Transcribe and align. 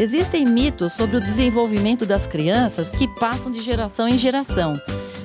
Existem 0.00 0.46
mitos 0.46 0.94
sobre 0.94 1.18
o 1.18 1.20
desenvolvimento 1.20 2.06
das 2.06 2.26
crianças 2.26 2.90
que 2.90 3.06
passam 3.06 3.52
de 3.52 3.60
geração 3.60 4.08
em 4.08 4.16
geração. 4.16 4.72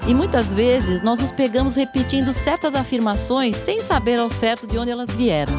E 0.05 0.13
muitas 0.13 0.53
vezes 0.53 1.01
nós 1.01 1.17
nos 1.17 1.31
pegamos 1.31 1.77
repetindo 1.77 2.33
certas 2.33 2.75
afirmações 2.75 3.55
sem 3.55 3.79
saber 3.79 4.19
ao 4.19 4.29
certo 4.29 4.67
de 4.67 4.77
onde 4.77 4.91
elas 4.91 5.15
vieram. 5.15 5.53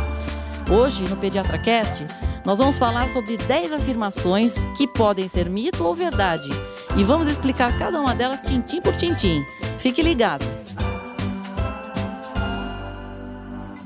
Hoje, 0.70 1.02
no 1.04 1.16
PediatraCast, 1.16 2.06
nós 2.44 2.58
vamos 2.58 2.78
falar 2.78 3.08
sobre 3.08 3.38
10 3.38 3.72
afirmações 3.72 4.52
que 4.76 4.86
podem 4.86 5.26
ser 5.28 5.48
mito 5.48 5.82
ou 5.82 5.94
verdade. 5.94 6.50
E 6.98 7.02
vamos 7.02 7.26
explicar 7.26 7.78
cada 7.78 7.98
uma 7.98 8.14
delas 8.14 8.42
tintim 8.42 8.82
por 8.82 8.94
tintim. 8.94 9.42
Fique 9.78 10.02
ligado! 10.02 10.65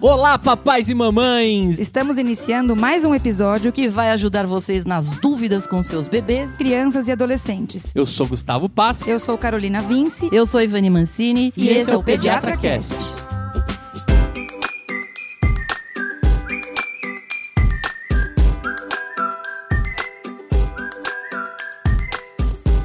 Olá, 0.02 0.38
papais 0.38 0.88
e 0.88 0.94
mamães! 0.94 1.78
Estamos 1.78 2.16
iniciando 2.16 2.74
mais 2.74 3.04
um 3.04 3.14
episódio 3.14 3.70
que 3.70 3.86
vai 3.86 4.10
ajudar 4.12 4.46
vocês 4.46 4.86
nas 4.86 5.10
dúvidas 5.18 5.66
com 5.66 5.82
seus 5.82 6.08
bebês, 6.08 6.54
crianças 6.54 7.06
e 7.06 7.12
adolescentes. 7.12 7.92
Eu 7.94 8.06
sou 8.06 8.26
Gustavo 8.26 8.66
Pass. 8.66 9.06
Eu 9.06 9.18
sou 9.18 9.36
Carolina 9.36 9.82
Vince. 9.82 10.30
Eu 10.32 10.46
sou 10.46 10.62
Ivani 10.62 10.88
Mancini. 10.88 11.52
E, 11.54 11.64
e 11.64 11.68
esse 11.68 11.90
é 11.90 11.96
o 11.96 12.02
Pediatra 12.02 12.56
Cast. 12.56 12.96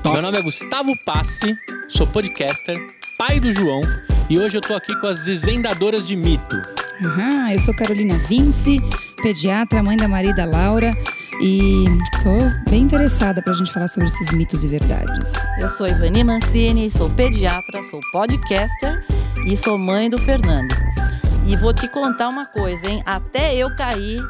Meu 0.04 0.22
nome 0.22 0.38
é 0.38 0.42
Gustavo 0.42 0.92
Passe, 1.06 1.58
sou 1.88 2.06
podcaster, 2.08 2.78
pai 3.18 3.40
do 3.40 3.54
João 3.54 3.82
e 4.30 4.38
hoje 4.38 4.58
eu 4.58 4.62
tô 4.62 4.74
aqui 4.74 4.94
com 5.00 5.08
as 5.08 5.24
desvendadoras 5.24 6.06
de 6.06 6.16
mito. 6.16 6.62
Uhum, 7.02 7.50
eu 7.52 7.60
sou 7.60 7.74
Carolina 7.74 8.18
Vince, 8.20 8.80
pediatra, 9.22 9.84
mãe 9.84 9.98
da 9.98 10.08
Marida 10.08 10.46
Laura. 10.46 10.92
E 11.42 11.84
tô 12.24 12.70
bem 12.70 12.84
interessada 12.84 13.42
pra 13.42 13.54
gente 13.54 13.72
falar 13.74 13.90
sobre 13.90 14.08
esses 14.08 14.32
mitos 14.32 14.64
e 14.64 14.68
verdades. 14.70 15.34
Eu 15.60 15.68
sou 15.68 15.86
Ivani 15.86 16.24
Mancini, 16.24 16.90
sou 16.90 17.10
pediatra, 17.10 17.84
sou 17.84 18.00
podcaster 18.12 19.06
e 19.46 19.58
sou 19.58 19.78
mãe 19.78 20.10
do 20.10 20.18
Fernando. 20.18 20.74
E 21.46 21.58
vou 21.58 21.74
te 21.74 21.90
contar 21.90 22.30
uma 22.30 22.46
coisa, 22.46 22.90
hein? 22.90 23.04
Até 23.06 23.54
eu 23.54 23.76
cair 23.76 24.22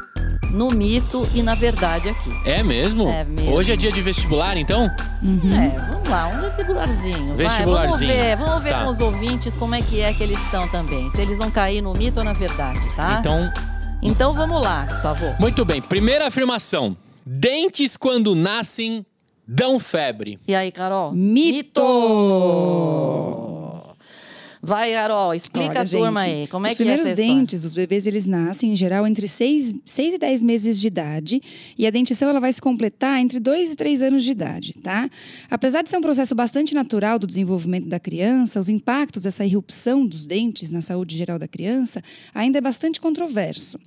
no 0.56 0.70
mito 0.70 1.28
e 1.34 1.42
na 1.42 1.54
verdade 1.54 2.08
aqui. 2.08 2.30
É 2.44 2.62
mesmo? 2.62 3.08
É 3.08 3.24
mesmo. 3.24 3.52
Hoje 3.52 3.72
é 3.72 3.76
dia 3.76 3.92
de 3.92 4.00
vestibular, 4.00 4.56
então? 4.56 4.90
Uhum. 5.22 5.54
É, 5.54 5.68
vamos 5.90 6.08
lá, 6.08 6.28
um 6.28 6.40
vestibularzinho. 6.40 7.36
Vestibularzinho. 7.36 7.36
Vai, 7.36 7.66
vamos 7.76 7.98
ver, 7.98 8.36
vamos 8.36 8.64
ver 8.64 8.70
tá. 8.70 8.84
com 8.84 8.90
os 8.90 9.00
ouvintes 9.00 9.54
como 9.54 9.74
é 9.74 9.82
que 9.82 10.00
é 10.00 10.14
que 10.14 10.22
eles 10.22 10.40
estão 10.40 10.66
também. 10.68 11.10
Se 11.10 11.20
eles 11.20 11.38
vão 11.38 11.50
cair 11.50 11.82
no 11.82 11.92
mito 11.92 12.20
ou 12.20 12.24
na 12.24 12.32
verdade, 12.32 12.80
tá? 12.96 13.18
Então. 13.20 13.52
Então 14.02 14.32
vamos 14.32 14.62
lá, 14.62 14.86
por 14.86 15.02
favor. 15.02 15.36
Muito 15.38 15.64
bem. 15.64 15.82
Primeira 15.82 16.26
afirmação: 16.26 16.96
dentes 17.24 17.96
quando 17.96 18.34
nascem 18.34 19.04
dão 19.46 19.78
febre. 19.78 20.38
E 20.48 20.54
aí, 20.54 20.72
Carol? 20.72 21.12
Mito! 21.12 21.82
mito! 21.82 22.95
Vai, 24.66 24.92
Carol, 24.92 25.32
explica 25.32 25.70
Olha, 25.70 25.80
a 25.82 25.84
turma 25.84 26.20
gente, 26.24 26.40
aí. 26.40 26.46
Como 26.48 26.66
é 26.66 26.74
que 26.74 26.82
é 26.82 26.86
essa 26.86 26.94
Os 26.94 27.08
primeiros 27.10 27.38
dentes, 27.38 27.64
os 27.64 27.72
bebês, 27.72 28.04
eles 28.04 28.26
nascem, 28.26 28.72
em 28.72 28.76
geral, 28.76 29.06
entre 29.06 29.28
6, 29.28 29.72
6 29.84 30.14
e 30.14 30.18
10 30.18 30.42
meses 30.42 30.80
de 30.80 30.88
idade. 30.88 31.40
E 31.78 31.86
a 31.86 31.90
dentição, 31.90 32.28
ela 32.28 32.40
vai 32.40 32.52
se 32.52 32.60
completar 32.60 33.20
entre 33.20 33.38
2 33.38 33.74
e 33.74 33.76
3 33.76 34.02
anos 34.02 34.24
de 34.24 34.32
idade, 34.32 34.74
tá? 34.82 35.08
Apesar 35.48 35.82
de 35.82 35.88
ser 35.88 35.98
um 35.98 36.00
processo 36.00 36.34
bastante 36.34 36.74
natural 36.74 37.16
do 37.16 37.28
desenvolvimento 37.28 37.86
da 37.86 38.00
criança, 38.00 38.58
os 38.58 38.68
impactos 38.68 39.22
dessa 39.22 39.46
irrupção 39.46 40.04
dos 40.04 40.26
dentes 40.26 40.72
na 40.72 40.80
saúde 40.80 41.16
geral 41.16 41.38
da 41.38 41.46
criança 41.46 42.02
ainda 42.34 42.58
é 42.58 42.60
bastante 42.60 43.00
controverso. 43.00 43.78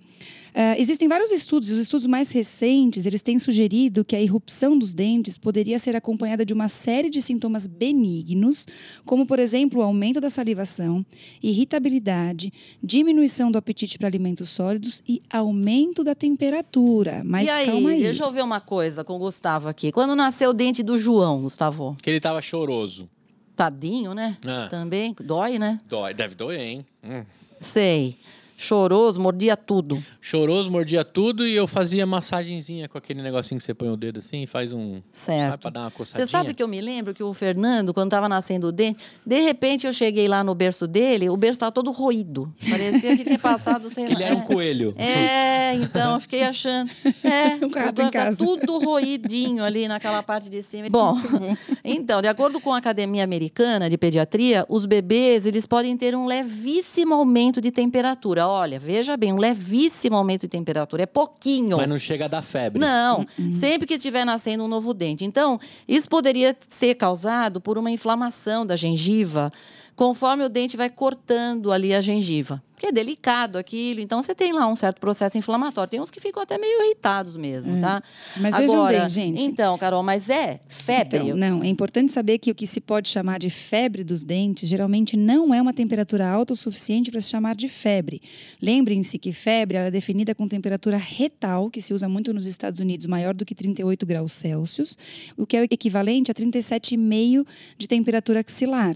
Uh, 0.49 0.79
existem 0.79 1.07
vários 1.07 1.31
estudos, 1.31 1.69
e 1.69 1.73
os 1.73 1.79
estudos 1.79 2.07
mais 2.07 2.31
recentes, 2.31 3.05
eles 3.05 3.21
têm 3.21 3.37
sugerido 3.37 4.03
que 4.03 4.15
a 4.15 4.21
irrupção 4.21 4.77
dos 4.77 4.93
dentes 4.93 5.37
poderia 5.37 5.77
ser 5.77 5.95
acompanhada 5.95 6.45
de 6.45 6.53
uma 6.53 6.67
série 6.67 7.09
de 7.09 7.21
sintomas 7.21 7.67
benignos, 7.67 8.65
como, 9.05 9.25
por 9.25 9.39
exemplo, 9.39 9.79
o 9.79 9.83
aumento 9.83 10.19
da 10.19 10.29
salivação, 10.29 11.05
irritabilidade, 11.41 12.51
diminuição 12.81 13.51
do 13.51 13.57
apetite 13.57 13.97
para 13.97 14.07
alimentos 14.07 14.49
sólidos 14.49 15.01
e 15.07 15.21
aumento 15.29 16.03
da 16.03 16.15
temperatura. 16.15 17.21
Mas 17.23 17.47
e 17.47 17.51
aí, 17.51 17.65
calma 17.67 17.89
aí. 17.91 18.01
Deixa 18.01 18.23
eu 18.23 18.31
ver 18.31 18.43
uma 18.43 18.59
coisa 18.59 19.03
com 19.03 19.15
o 19.15 19.19
Gustavo 19.19 19.67
aqui. 19.67 19.91
Quando 19.91 20.15
nasceu 20.15 20.49
o 20.49 20.53
dente 20.53 20.81
do 20.81 20.97
João, 20.97 21.41
Gustavo? 21.41 21.95
Que 22.01 22.09
ele 22.09 22.17
estava 22.17 22.41
choroso. 22.41 23.09
Tadinho, 23.55 24.13
né? 24.13 24.37
Ah. 24.45 24.67
Também. 24.69 25.13
Dói, 25.21 25.59
né? 25.59 25.79
Dói, 25.87 26.13
deve 26.13 26.33
doer, 26.33 26.61
hein? 26.61 26.85
Hum. 27.03 27.23
Sei. 27.59 28.15
Choroso, 28.59 29.21
mordia 29.21 29.55
tudo. 29.55 30.03
Choroso, 30.19 30.69
mordia 30.69 31.05
tudo 31.05 31.47
e 31.47 31.55
eu 31.55 31.65
fazia 31.65 32.05
massagenzinha 32.05 32.89
com 32.89 32.97
aquele 32.97 33.21
negocinho 33.21 33.57
que 33.57 33.63
você 33.63 33.73
põe 33.73 33.87
o 33.87 33.95
dedo 33.95 34.19
assim 34.19 34.43
e 34.43 34.45
faz 34.45 34.73
um. 34.73 35.01
Certo. 35.13 35.61
Pra 35.61 35.69
dar 35.69 35.79
uma 35.83 35.91
coçadinha. 35.91 36.27
Você 36.27 36.31
sabe 36.31 36.53
que 36.53 36.61
eu 36.61 36.67
me 36.67 36.81
lembro 36.81 37.13
que 37.13 37.23
o 37.23 37.33
Fernando, 37.33 37.93
quando 37.93 38.07
estava 38.07 38.27
nascendo 38.27 38.67
o 38.67 38.71
dente, 38.73 39.01
de 39.25 39.39
repente 39.39 39.87
eu 39.87 39.93
cheguei 39.93 40.27
lá 40.27 40.43
no 40.43 40.53
berço 40.53 40.87
dele, 40.87 41.29
o 41.29 41.37
berço 41.37 41.53
estava 41.53 41.71
todo 41.71 41.89
roído. 41.89 42.53
Parecia 42.69 43.15
que 43.15 43.23
tinha 43.23 43.39
passado, 43.39 43.89
sei 43.89 44.03
lá. 44.03 44.11
Ele 44.11 44.23
era 44.23 44.35
um 44.35 44.41
coelho. 44.41 44.93
É, 44.97 45.75
então 45.75 46.15
eu 46.15 46.19
fiquei 46.19 46.43
achando. 46.43 46.91
É, 47.23 47.55
um 47.65 47.69
gato 47.69 48.01
em 48.01 48.11
casa. 48.11 48.37
tudo 48.37 48.77
roidinho 48.79 49.63
ali 49.63 49.87
naquela 49.87 50.21
parte 50.21 50.49
de 50.49 50.61
cima. 50.61 50.89
Bom, 50.89 51.15
então, 51.81 52.21
de 52.21 52.27
acordo 52.27 52.59
com 52.59 52.73
a 52.73 52.77
Academia 52.77 53.23
Americana 53.23 53.89
de 53.89 53.97
Pediatria, 53.97 54.65
os 54.67 54.85
bebês 54.85 55.45
eles 55.45 55.65
podem 55.65 55.95
ter 55.95 56.13
um 56.13 56.25
levíssimo 56.25 57.13
aumento 57.13 57.61
de 57.61 57.71
temperatura 57.71 58.48
olha, 58.49 58.79
veja 58.79 59.15
bem, 59.15 59.31
um 59.31 59.37
levíssimo 59.37 60.15
aumento 60.15 60.41
de 60.41 60.47
temperatura, 60.49 61.03
é 61.03 61.05
pouquinho. 61.05 61.77
Mas 61.77 61.87
não 61.87 61.99
chega 61.99 62.25
a 62.25 62.27
dar 62.27 62.41
febre. 62.41 62.79
Não, 62.79 63.25
uhum. 63.37 63.53
sempre 63.53 63.87
que 63.87 63.93
estiver 63.93 64.25
nascendo 64.25 64.63
um 64.63 64.67
novo 64.67 64.93
dente. 64.93 65.23
Então, 65.23 65.59
isso 65.87 66.09
poderia 66.09 66.55
ser 66.67 66.95
causado 66.95 67.61
por 67.61 67.77
uma 67.77 67.91
inflamação 67.91 68.65
da 68.65 68.75
gengiva, 68.75 69.51
conforme 69.95 70.43
o 70.43 70.49
dente 70.49 70.75
vai 70.75 70.89
cortando 70.89 71.71
ali 71.71 71.93
a 71.93 72.01
gengiva 72.01 72.61
porque 72.79 72.87
é 72.87 72.91
delicado 72.93 73.57
aquilo. 73.57 73.99
Então 73.99 74.23
você 74.23 74.33
tem 74.33 74.53
lá 74.53 74.65
um 74.65 74.75
certo 74.75 75.01
processo 75.01 75.37
inflamatório. 75.37 75.91
Tem 75.91 75.99
uns 75.99 76.09
que 76.09 76.21
ficam 76.21 76.41
até 76.41 76.57
meio 76.57 76.85
irritados 76.85 77.35
mesmo, 77.35 77.75
é. 77.75 77.79
tá? 77.81 78.01
Mas 78.37 78.55
Agora, 78.55 78.91
vejam 78.91 79.01
bem, 79.01 79.09
gente. 79.09 79.43
Então, 79.43 79.77
Carol, 79.77 80.01
mas 80.01 80.29
é 80.29 80.61
febre? 80.65 81.19
Então, 81.19 81.35
não, 81.35 81.61
é 81.61 81.67
importante 81.67 82.09
saber 82.13 82.37
que 82.37 82.49
o 82.49 82.55
que 82.55 82.65
se 82.65 82.79
pode 82.79 83.09
chamar 83.09 83.37
de 83.37 83.49
febre 83.49 84.01
dos 84.01 84.23
dentes 84.23 84.69
geralmente 84.69 85.17
não 85.17 85.53
é 85.53 85.61
uma 85.61 85.73
temperatura 85.73 86.25
alta 86.25 86.53
o 86.53 86.55
suficiente 86.55 87.11
para 87.11 87.19
se 87.19 87.29
chamar 87.29 87.53
de 87.53 87.67
febre. 87.67 88.21
Lembrem-se 88.61 89.19
que 89.19 89.33
febre 89.33 89.75
é 89.75 89.91
definida 89.91 90.33
com 90.33 90.47
temperatura 90.47 90.95
retal, 90.95 91.69
que 91.69 91.81
se 91.81 91.93
usa 91.93 92.07
muito 92.07 92.33
nos 92.33 92.45
Estados 92.45 92.79
Unidos, 92.79 93.05
maior 93.07 93.33
do 93.33 93.43
que 93.43 93.53
38 93.53 94.05
graus 94.05 94.31
Celsius, 94.31 94.97
o 95.35 95.45
que 95.45 95.57
é 95.57 95.61
o 95.61 95.63
equivalente 95.65 96.31
a 96.31 96.33
37,5 96.33 97.45
de 97.77 97.87
temperatura 97.89 98.39
axilar. 98.39 98.95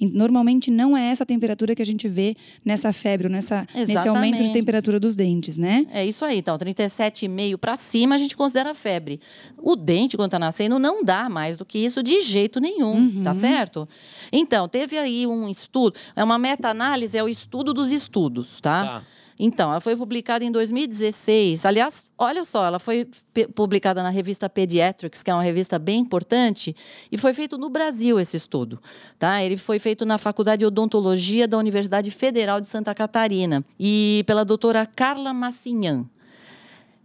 Normalmente 0.00 0.70
não 0.70 0.96
é 0.96 1.10
essa 1.10 1.24
temperatura 1.24 1.74
que 1.74 1.82
a 1.82 1.86
gente 1.86 2.08
vê 2.08 2.36
nessa 2.64 2.92
febre, 2.92 3.28
nessa, 3.28 3.66
nesse 3.74 4.08
aumento 4.08 4.42
de 4.42 4.52
temperatura 4.52 5.00
dos 5.00 5.16
dentes, 5.16 5.56
né? 5.56 5.86
É 5.90 6.04
isso 6.04 6.24
aí. 6.24 6.38
Então, 6.38 6.56
37,5 6.56 7.56
para 7.56 7.76
cima 7.76 8.14
a 8.14 8.18
gente 8.18 8.36
considera 8.36 8.74
febre. 8.74 9.20
O 9.58 9.76
dente, 9.76 10.16
quando 10.16 10.28
está 10.28 10.38
nascendo, 10.38 10.78
não 10.78 11.04
dá 11.04 11.28
mais 11.28 11.56
do 11.56 11.64
que 11.64 11.78
isso 11.78 12.02
de 12.02 12.20
jeito 12.20 12.60
nenhum, 12.60 12.96
uhum. 12.96 13.22
tá 13.24 13.34
certo? 13.34 13.88
Então, 14.32 14.68
teve 14.68 14.98
aí 14.98 15.26
um 15.26 15.48
estudo, 15.48 15.96
é 16.14 16.22
uma 16.22 16.38
meta-análise, 16.38 17.16
é 17.16 17.22
o 17.22 17.28
estudo 17.28 17.72
dos 17.72 17.90
estudos, 17.92 18.60
tá? 18.60 18.84
tá. 18.84 19.02
Então, 19.38 19.70
ela 19.70 19.80
foi 19.80 19.94
publicada 19.94 20.44
em 20.44 20.50
2016. 20.50 21.66
Aliás, 21.66 22.06
olha 22.16 22.44
só, 22.44 22.64
ela 22.64 22.78
foi 22.78 23.08
publicada 23.54 24.02
na 24.02 24.10
revista 24.10 24.48
Pediatrics, 24.48 25.22
que 25.22 25.30
é 25.30 25.34
uma 25.34 25.42
revista 25.42 25.78
bem 25.78 26.00
importante, 26.00 26.74
e 27.10 27.18
foi 27.18 27.34
feito 27.34 27.58
no 27.58 27.68
Brasil 27.68 28.18
esse 28.18 28.36
estudo. 28.36 28.80
Tá? 29.18 29.42
Ele 29.42 29.56
foi 29.56 29.78
feito 29.78 30.06
na 30.06 30.18
Faculdade 30.18 30.60
de 30.60 30.66
Odontologia 30.66 31.46
da 31.46 31.58
Universidade 31.58 32.10
Federal 32.10 32.60
de 32.60 32.66
Santa 32.66 32.94
Catarina 32.94 33.64
e 33.78 34.24
pela 34.26 34.44
doutora 34.44 34.86
Carla 34.86 35.32
Massinhan 35.32 36.06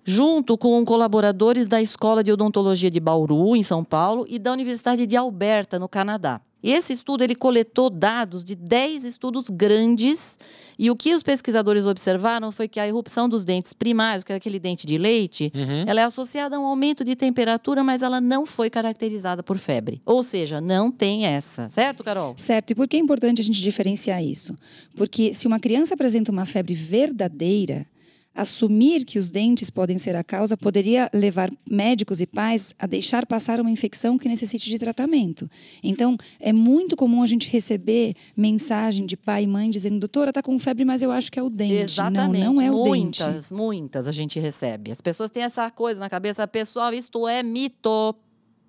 junto 0.03 0.57
com 0.57 0.83
colaboradores 0.83 1.67
da 1.67 1.81
Escola 1.81 2.23
de 2.23 2.31
Odontologia 2.31 2.89
de 2.89 2.99
Bauru, 2.99 3.55
em 3.55 3.63
São 3.63 3.83
Paulo, 3.83 4.25
e 4.27 4.39
da 4.39 4.51
Universidade 4.51 5.05
de 5.05 5.15
Alberta, 5.15 5.77
no 5.77 5.87
Canadá. 5.87 6.41
Esse 6.63 6.93
estudo 6.93 7.23
ele 7.23 7.33
coletou 7.33 7.89
dados 7.89 8.43
de 8.43 8.55
10 8.55 9.03
estudos 9.03 9.49
grandes, 9.49 10.37
e 10.77 10.91
o 10.91 10.95
que 10.95 11.13
os 11.13 11.23
pesquisadores 11.23 11.87
observaram 11.87 12.51
foi 12.51 12.67
que 12.67 12.79
a 12.79 12.87
erupção 12.87 13.27
dos 13.27 13.43
dentes 13.43 13.73
primários, 13.73 14.23
que 14.23 14.31
é 14.31 14.35
aquele 14.35 14.59
dente 14.59 14.85
de 14.85 14.97
leite, 14.97 15.51
uhum. 15.55 15.85
ela 15.87 16.01
é 16.01 16.03
associada 16.03 16.55
a 16.55 16.59
um 16.59 16.65
aumento 16.65 17.03
de 17.03 17.15
temperatura, 17.15 17.83
mas 17.83 18.03
ela 18.03 18.21
não 18.21 18.45
foi 18.45 18.69
caracterizada 18.69 19.41
por 19.41 19.57
febre. 19.57 20.01
Ou 20.05 20.21
seja, 20.21 20.61
não 20.61 20.91
tem 20.91 21.25
essa. 21.25 21.67
Certo, 21.69 22.03
Carol? 22.03 22.35
Certo. 22.37 22.71
E 22.71 22.75
por 22.75 22.87
que 22.87 22.97
é 22.97 22.99
importante 22.99 23.41
a 23.41 23.43
gente 23.43 23.61
diferenciar 23.61 24.23
isso? 24.23 24.55
Porque 24.95 25.33
se 25.33 25.47
uma 25.47 25.59
criança 25.59 25.95
apresenta 25.95 26.31
uma 26.31 26.45
febre 26.45 26.75
verdadeira, 26.75 27.87
Assumir 28.33 29.03
que 29.03 29.19
os 29.19 29.29
dentes 29.29 29.69
podem 29.69 29.97
ser 29.97 30.15
a 30.15 30.23
causa 30.23 30.55
poderia 30.55 31.09
levar 31.13 31.51
médicos 31.69 32.21
e 32.21 32.25
pais 32.25 32.73
a 32.79 32.87
deixar 32.87 33.25
passar 33.25 33.59
uma 33.59 33.69
infecção 33.69 34.17
que 34.17 34.29
necessite 34.29 34.69
de 34.69 34.79
tratamento. 34.79 35.49
Então, 35.83 36.15
é 36.39 36.53
muito 36.53 36.95
comum 36.95 37.21
a 37.21 37.27
gente 37.27 37.49
receber 37.49 38.15
mensagem 38.35 39.05
de 39.05 39.17
pai 39.17 39.43
e 39.43 39.47
mãe 39.47 39.69
dizendo: 39.69 39.99
doutora, 39.99 40.31
tá 40.31 40.41
com 40.41 40.57
febre, 40.57 40.85
mas 40.85 41.01
eu 41.01 41.11
acho 41.11 41.29
que 41.31 41.37
é 41.37 41.43
o 41.43 41.49
dente. 41.49 41.73
Exatamente. 41.73 42.43
Não, 42.45 42.53
não 42.53 42.61
é 42.61 42.71
o 42.71 42.75
muitas, 42.75 42.93
dente. 42.93 43.23
Muitas, 43.23 43.51
muitas 43.51 44.07
a 44.07 44.11
gente 44.11 44.39
recebe. 44.39 44.91
As 44.91 45.01
pessoas 45.01 45.29
têm 45.29 45.43
essa 45.43 45.69
coisa 45.69 45.99
na 45.99 46.09
cabeça, 46.09 46.47
pessoal, 46.47 46.93
isto 46.93 47.27
é 47.27 47.43
mito. 47.43 48.15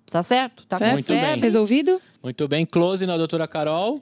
Tá 0.05 0.21
certo? 0.21 0.65
Tá 0.67 0.77
Certo? 0.77 0.89
com 0.89 0.93
Muito 0.95 1.07
bem. 1.07 1.39
Resolvido? 1.39 2.01
Muito 2.21 2.47
bem, 2.47 2.65
close 2.65 3.05
na 3.05 3.15
doutora 3.15 3.47
Carol. 3.47 4.01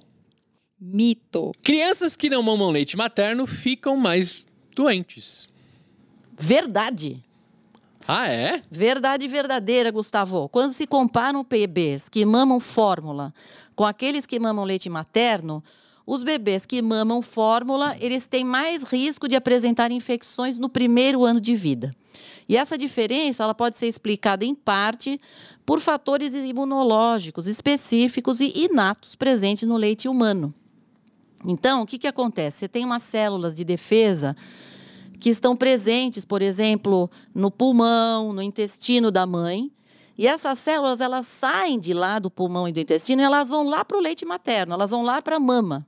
Mito. 0.79 1.51
Crianças 1.61 2.15
que 2.15 2.27
não 2.29 2.41
mamam 2.41 2.71
leite 2.71 2.97
materno 2.97 3.45
ficam 3.45 3.95
mais 3.95 4.43
doentes. 4.75 5.47
Verdade. 6.41 7.23
Ah, 8.07 8.27
é? 8.27 8.63
Verdade 8.69 9.27
verdadeira, 9.27 9.91
Gustavo. 9.91 10.49
Quando 10.49 10.73
se 10.73 10.87
comparam 10.87 11.45
bebês 11.47 12.09
que 12.09 12.25
mamam 12.25 12.59
fórmula 12.59 13.31
com 13.75 13.85
aqueles 13.85 14.25
que 14.25 14.39
mamam 14.39 14.65
leite 14.65 14.89
materno, 14.89 15.63
os 16.05 16.23
bebês 16.23 16.65
que 16.65 16.81
mamam 16.81 17.21
fórmula, 17.21 17.95
eles 17.99 18.27
têm 18.27 18.43
mais 18.43 18.81
risco 18.83 19.27
de 19.27 19.35
apresentar 19.35 19.91
infecções 19.91 20.57
no 20.57 20.67
primeiro 20.67 21.23
ano 21.23 21.39
de 21.39 21.55
vida. 21.55 21.95
E 22.49 22.57
essa 22.57 22.77
diferença, 22.77 23.43
ela 23.43 23.53
pode 23.53 23.77
ser 23.77 23.87
explicada 23.87 24.43
em 24.43 24.55
parte 24.55 25.21
por 25.63 25.79
fatores 25.79 26.33
imunológicos 26.33 27.45
específicos 27.45 28.41
e 28.41 28.51
inatos 28.55 29.15
presentes 29.15 29.67
no 29.67 29.77
leite 29.77 30.07
humano. 30.07 30.53
Então, 31.45 31.83
o 31.83 31.85
que, 31.85 31.97
que 31.97 32.07
acontece? 32.07 32.59
Você 32.59 32.67
tem 32.67 32.83
umas 32.83 33.03
células 33.03 33.53
de 33.53 33.63
defesa 33.63 34.35
que 35.21 35.29
estão 35.29 35.55
presentes, 35.55 36.25
por 36.25 36.41
exemplo, 36.41 37.09
no 37.33 37.51
pulmão, 37.51 38.33
no 38.33 38.41
intestino 38.41 39.11
da 39.11 39.23
mãe. 39.27 39.71
E 40.17 40.25
essas 40.27 40.57
células, 40.57 40.99
elas 40.99 41.27
saem 41.27 41.79
de 41.79 41.93
lá 41.93 42.17
do 42.17 42.31
pulmão 42.31 42.67
e 42.67 42.71
do 42.71 42.79
intestino 42.79 43.21
e 43.21 43.25
elas 43.25 43.47
vão 43.47 43.67
lá 43.67 43.85
para 43.85 43.97
o 43.97 44.01
leite 44.01 44.25
materno, 44.25 44.73
elas 44.73 44.89
vão 44.89 45.03
lá 45.03 45.21
para 45.21 45.35
a 45.35 45.39
mama. 45.39 45.87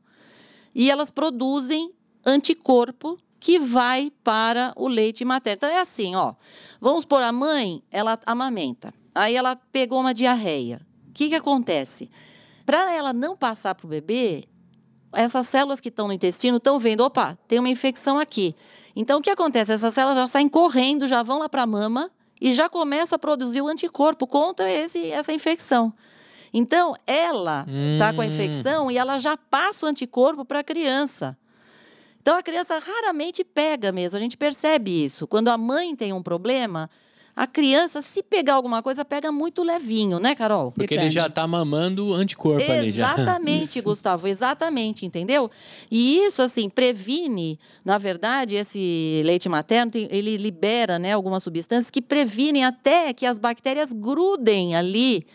E 0.74 0.90
elas 0.90 1.10
produzem 1.10 1.92
anticorpo 2.24 3.18
que 3.40 3.58
vai 3.58 4.12
para 4.24 4.72
o 4.78 4.88
leite 4.88 5.26
materno. 5.26 5.58
Então 5.58 5.70
é 5.70 5.82
assim, 5.82 6.16
ó. 6.16 6.36
Vamos 6.80 7.04
por 7.04 7.24
a 7.24 7.32
mãe, 7.32 7.82
ela 7.90 8.20
amamenta. 8.28 8.94
Aí 9.16 9.36
ela 9.36 9.56
pegou 9.56 10.00
uma 10.00 10.14
diarreia. 10.14 10.80
O 11.10 11.12
que, 11.12 11.30
que 11.30 11.36
acontece? 11.36 12.08
Para 12.68 12.94
ela 12.94 13.12
não 13.12 13.36
passar 13.36 13.74
para 13.74 13.88
o 13.88 13.90
bebê, 13.90 14.46
essas 15.14 15.48
células 15.48 15.80
que 15.80 15.90
estão 15.90 16.08
no 16.08 16.14
intestino 16.14 16.58
estão 16.58 16.80
vendo, 16.80 17.02
opa, 17.02 17.38
tem 17.48 17.60
uma 17.60 17.70
infecção 17.70 18.20
aqui. 18.20 18.56
Então, 18.96 19.20
o 19.20 19.22
que 19.22 19.30
acontece? 19.30 19.72
Essas 19.72 19.94
células 19.94 20.18
já 20.18 20.28
saem 20.28 20.50
correndo, 20.50 21.08
já 21.08 21.24
vão 21.24 21.40
lá 21.40 21.50
para 21.50 21.64
a 21.64 21.68
mama 21.68 22.12
e 22.40 22.54
já 22.54 22.70
começam 22.70 23.16
a 23.16 23.20
produzir 23.20 23.62
o 23.62 23.68
anticorpo 23.68 24.28
contra 24.28 24.70
esse, 24.70 25.12
essa 25.12 25.32
infecção. 25.32 25.94
Então, 26.54 26.96
ela 27.08 27.66
está 27.94 28.14
com 28.14 28.22
a 28.22 28.26
Hum. 28.26 28.28
infecção 28.28 28.92
e 28.92 28.98
ela 28.98 29.18
já 29.18 29.36
passa 29.36 29.86
o 29.86 29.90
anticorpo 29.90 30.46
para 30.46 30.60
a 30.60 30.64
criança. 30.64 31.38
Então, 32.22 32.38
a 32.38 32.44
criança 32.44 32.78
raramente 32.80 33.44
pega 33.44 33.92
mesmo, 33.92 34.18
a 34.18 34.22
gente 34.22 34.38
percebe 34.38 35.04
isso. 35.04 35.28
Quando 35.28 35.50
a 35.50 35.58
mãe 35.58 35.96
tem 35.96 36.14
um 36.14 36.22
problema, 36.24 36.90
a 37.36 37.48
criança, 37.48 38.02
se 38.02 38.22
pegar 38.22 38.54
alguma 38.54 38.84
coisa, 38.84 39.04
pega 39.04 39.32
muito 39.32 39.64
levinho, 39.64 40.20
né, 40.20 40.36
Carol? 40.36 40.72
Porque 40.72 40.94
ele 40.94 41.10
já 41.10 41.28
tá 41.30 41.48
mamando 41.48 42.14
anticorpo 42.14 42.62
ali 42.72 42.92
já. 42.92 43.14
Exatamente, 43.14 43.82
Gustavo, 43.82 44.28
exatamente, 44.28 45.06
entendeu? 45.06 45.50
E 45.90 46.20
isso, 46.20 46.42
assim, 46.44 46.70
previne, 46.70 47.60
na 47.84 47.98
verdade, 47.98 48.56
esse 48.56 49.22
leite 49.26 49.50
materno, 49.50 49.92
ele 49.96 50.38
libera 50.38 51.00
né, 51.00 51.14
algumas 51.14 51.42
substâncias 51.44 51.90
que 51.90 52.02
previnem 52.02 52.66
até 52.66 53.12
que 53.14 53.26
as 53.26 53.40
bactérias 53.40 53.92
grudem 53.92 54.76
ali 54.76 55.26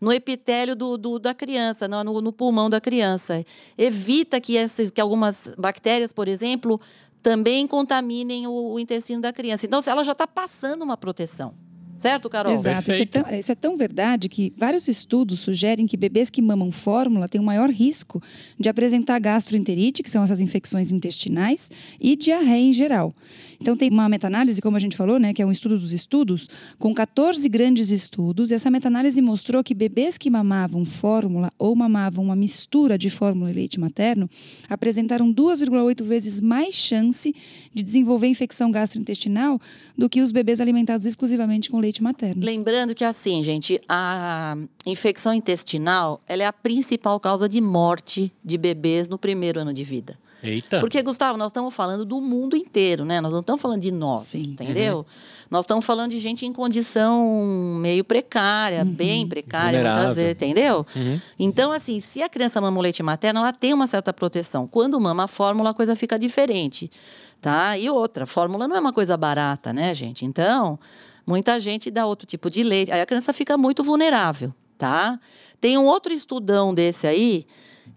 no 0.00 0.12
epitélio 0.12 0.74
do, 0.74 0.96
do- 0.98 1.18
da 1.18 1.32
criança, 1.32 1.86
no, 1.86 2.02
no- 2.02 2.20
no 2.20 2.32
pulmão 2.32 2.68
da 2.68 2.80
criança. 2.80 3.44
Evita 3.78 4.40
que, 4.40 4.56
essas, 4.56 4.90
que 4.90 5.00
algumas 5.00 5.48
bactérias, 5.56 6.12
por 6.12 6.26
exemplo, 6.26 6.80
também 7.22 7.66
contaminem 7.66 8.46
o, 8.46 8.72
o 8.72 8.78
intestino 8.78 9.20
da 9.20 9.32
criança. 9.32 9.66
Então, 9.66 9.80
ela 9.86 10.02
já 10.02 10.12
está 10.12 10.26
passando 10.26 10.82
uma 10.82 10.96
proteção. 10.96 11.54
Certo, 12.02 12.28
Carol? 12.28 12.52
Exato. 12.52 12.90
Isso 12.90 13.02
é, 13.02 13.06
tão, 13.06 13.38
isso 13.38 13.52
é 13.52 13.54
tão 13.54 13.76
verdade 13.76 14.28
que 14.28 14.52
vários 14.56 14.88
estudos 14.88 15.38
sugerem 15.38 15.86
que 15.86 15.96
bebês 15.96 16.28
que 16.28 16.42
mamam 16.42 16.72
fórmula 16.72 17.28
têm 17.28 17.40
um 17.40 17.44
maior 17.44 17.70
risco 17.70 18.20
de 18.58 18.68
apresentar 18.68 19.20
gastroenterite, 19.20 20.02
que 20.02 20.10
são 20.10 20.24
essas 20.24 20.40
infecções 20.40 20.90
intestinais, 20.90 21.70
e 22.00 22.16
diarreia 22.16 22.70
em 22.70 22.72
geral. 22.72 23.14
Então, 23.62 23.76
tem 23.76 23.90
uma 23.90 24.08
meta-análise, 24.08 24.60
como 24.60 24.76
a 24.76 24.80
gente 24.80 24.96
falou, 24.96 25.20
né, 25.20 25.32
que 25.32 25.40
é 25.40 25.46
um 25.46 25.52
estudo 25.52 25.78
dos 25.78 25.92
estudos, 25.92 26.48
com 26.80 26.92
14 26.92 27.48
grandes 27.48 27.90
estudos. 27.90 28.50
E 28.50 28.54
essa 28.54 28.68
meta-análise 28.68 29.22
mostrou 29.22 29.62
que 29.62 29.72
bebês 29.72 30.18
que 30.18 30.28
mamavam 30.28 30.84
fórmula 30.84 31.52
ou 31.56 31.76
mamavam 31.76 32.24
uma 32.24 32.34
mistura 32.34 32.98
de 32.98 33.08
fórmula 33.08 33.52
e 33.52 33.54
leite 33.54 33.78
materno 33.78 34.28
apresentaram 34.68 35.32
2,8 35.32 36.02
vezes 36.02 36.40
mais 36.40 36.74
chance 36.74 37.32
de 37.72 37.82
desenvolver 37.84 38.26
infecção 38.26 38.68
gastrointestinal 38.68 39.60
do 39.96 40.08
que 40.08 40.20
os 40.20 40.32
bebês 40.32 40.60
alimentados 40.60 41.06
exclusivamente 41.06 41.70
com 41.70 41.78
leite 41.78 42.02
materno. 42.02 42.44
Lembrando 42.44 42.96
que 42.96 43.04
assim, 43.04 43.44
gente, 43.44 43.80
a 43.88 44.56
infecção 44.84 45.32
intestinal, 45.32 46.20
ela 46.26 46.42
é 46.42 46.46
a 46.46 46.52
principal 46.52 47.20
causa 47.20 47.48
de 47.48 47.60
morte 47.60 48.32
de 48.44 48.58
bebês 48.58 49.08
no 49.08 49.16
primeiro 49.16 49.60
ano 49.60 49.72
de 49.72 49.84
vida. 49.84 50.18
Eita. 50.42 50.80
Porque, 50.80 51.00
Gustavo, 51.02 51.38
nós 51.38 51.48
estamos 51.48 51.74
falando 51.74 52.04
do 52.04 52.20
mundo 52.20 52.56
inteiro, 52.56 53.04
né? 53.04 53.20
Nós 53.20 53.32
não 53.32 53.40
estamos 53.40 53.62
falando 53.62 53.80
de 53.80 53.92
nós, 53.92 54.22
Sim. 54.22 54.50
entendeu? 54.50 55.06
Nós 55.52 55.64
estamos 55.64 55.84
falando 55.84 56.10
de 56.10 56.18
gente 56.18 56.46
em 56.46 56.52
condição 56.52 57.76
meio 57.78 58.02
precária, 58.02 58.84
bem 58.84 59.28
precária, 59.28 59.82
muitas 59.82 60.16
vezes, 60.16 60.32
entendeu? 60.32 60.86
Uhum. 60.96 61.20
Então, 61.38 61.70
assim, 61.70 62.00
se 62.00 62.22
a 62.22 62.28
criança 62.28 62.58
mama 62.58 62.78
o 62.78 62.80
leite 62.80 63.02
materno, 63.02 63.40
ela 63.40 63.52
tem 63.52 63.74
uma 63.74 63.86
certa 63.86 64.14
proteção. 64.14 64.66
Quando 64.66 64.98
mama 64.98 65.24
a 65.24 65.28
fórmula, 65.28 65.70
a 65.70 65.74
coisa 65.74 65.94
fica 65.94 66.18
diferente, 66.18 66.90
tá? 67.38 67.76
E 67.76 67.90
outra, 67.90 68.24
fórmula 68.24 68.66
não 68.66 68.76
é 68.76 68.80
uma 68.80 68.94
coisa 68.94 69.14
barata, 69.14 69.74
né, 69.74 69.94
gente? 69.94 70.24
Então, 70.24 70.78
muita 71.26 71.60
gente 71.60 71.90
dá 71.90 72.06
outro 72.06 72.26
tipo 72.26 72.48
de 72.48 72.62
leite. 72.62 72.90
Aí 72.90 73.02
a 73.02 73.06
criança 73.06 73.30
fica 73.34 73.58
muito 73.58 73.84
vulnerável, 73.84 74.54
tá? 74.78 75.20
Tem 75.60 75.76
um 75.76 75.84
outro 75.84 76.14
estudão 76.14 76.72
desse 76.72 77.06
aí, 77.06 77.46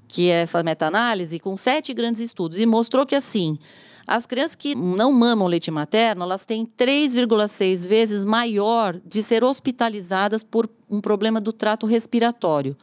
que 0.08 0.30
é 0.30 0.42
essa 0.42 0.64
meta-análise, 0.64 1.40
com 1.40 1.56
sete 1.58 1.94
grandes 1.94 2.22
estudos, 2.22 2.58
e 2.58 2.66
mostrou 2.66 3.06
que, 3.06 3.16
assim, 3.16 3.58
as 4.08 4.26
crianças 4.26 4.56
que 4.56 4.76
não 4.76 5.12
mamam 5.12 5.48
leite 5.48 5.72
materno, 5.72 6.24
elas 6.24 6.46
têm 6.46 6.66
3,6 6.66 7.88
vezes 7.88 8.26
maior 8.26 9.00
de 9.06 9.24
ser 9.24 9.44
hospitalizadas 9.44 10.44
por 10.44 10.70
um 10.90 11.02
problema 11.02 11.42
do 11.42 11.52
trato 11.52 11.88
respiratório, 11.88 12.76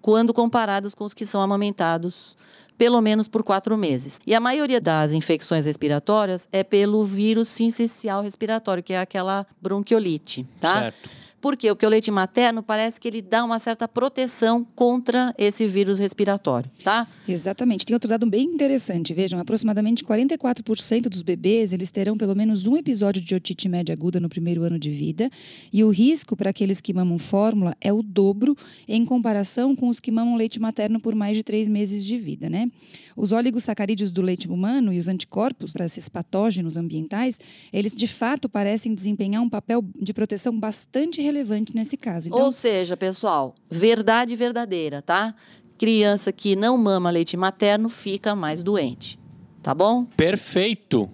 quando 0.00 0.32
comparadas 0.32 0.94
com 0.94 1.04
os 1.04 1.14
que 1.14 1.26
são 1.26 1.42
amamentados 1.42 2.36
pelo 2.76 3.00
menos 3.00 3.28
por 3.28 3.44
quatro 3.44 3.76
meses. 3.76 4.20
E 4.26 4.34
a 4.34 4.40
maioria 4.40 4.80
das 4.80 5.12
infecções 5.12 5.66
respiratórias 5.66 6.48
é 6.50 6.64
pelo 6.64 7.04
vírus 7.04 7.48
sincicial 7.48 8.22
respiratório, 8.22 8.82
que 8.82 8.92
é 8.92 9.00
aquela 9.00 9.46
bronquiolite, 9.60 10.46
tá? 10.60 10.80
Certo. 10.82 11.23
Por 11.44 11.58
quê? 11.58 11.68
Porque 11.68 11.84
o 11.84 11.90
leite 11.90 12.10
materno 12.10 12.62
parece 12.62 12.98
que 12.98 13.06
ele 13.06 13.20
dá 13.20 13.44
uma 13.44 13.58
certa 13.58 13.86
proteção 13.86 14.66
contra 14.74 15.34
esse 15.36 15.66
vírus 15.66 15.98
respiratório, 15.98 16.70
tá? 16.82 17.06
Exatamente. 17.28 17.84
Tem 17.84 17.92
outro 17.92 18.08
dado 18.08 18.24
bem 18.26 18.44
interessante. 18.44 19.12
Vejam, 19.12 19.38
aproximadamente 19.38 20.02
44% 20.02 21.02
dos 21.02 21.20
bebês 21.20 21.74
eles 21.74 21.90
terão 21.90 22.16
pelo 22.16 22.34
menos 22.34 22.66
um 22.66 22.78
episódio 22.78 23.20
de 23.20 23.34
otite 23.34 23.68
média 23.68 23.92
aguda 23.92 24.18
no 24.18 24.28
primeiro 24.30 24.62
ano 24.62 24.78
de 24.78 24.88
vida. 24.88 25.28
E 25.70 25.84
o 25.84 25.90
risco 25.90 26.34
para 26.34 26.48
aqueles 26.48 26.80
que 26.80 26.94
mamam 26.94 27.18
fórmula 27.18 27.76
é 27.78 27.92
o 27.92 28.02
dobro 28.02 28.56
em 28.88 29.04
comparação 29.04 29.76
com 29.76 29.88
os 29.88 30.00
que 30.00 30.10
mamam 30.10 30.36
leite 30.36 30.58
materno 30.58 30.98
por 30.98 31.14
mais 31.14 31.36
de 31.36 31.42
três 31.42 31.68
meses 31.68 32.06
de 32.06 32.16
vida, 32.16 32.48
né? 32.48 32.70
Os 33.14 33.32
oligosacarídeos 33.32 34.10
do 34.10 34.22
leite 34.22 34.48
humano 34.48 34.94
e 34.94 34.98
os 34.98 35.08
anticorpos 35.08 35.74
para 35.74 35.84
esses 35.84 36.08
patógenos 36.08 36.78
ambientais, 36.78 37.38
eles 37.70 37.94
de 37.94 38.06
fato 38.06 38.48
parecem 38.48 38.94
desempenhar 38.94 39.42
um 39.42 39.48
papel 39.48 39.84
de 40.00 40.14
proteção 40.14 40.58
bastante 40.58 41.20
relevante 41.20 41.33
nesse 41.74 41.96
caso. 41.96 42.28
Então, 42.28 42.40
Ou 42.40 42.52
seja, 42.52 42.96
pessoal, 42.96 43.54
verdade 43.70 44.36
verdadeira, 44.36 45.02
tá? 45.02 45.34
Criança 45.78 46.32
que 46.32 46.54
não 46.54 46.78
mama 46.78 47.10
leite 47.10 47.36
materno 47.36 47.88
fica 47.88 48.34
mais 48.34 48.62
doente, 48.62 49.18
tá 49.62 49.74
bom? 49.74 50.04
Perfeito. 50.04 51.10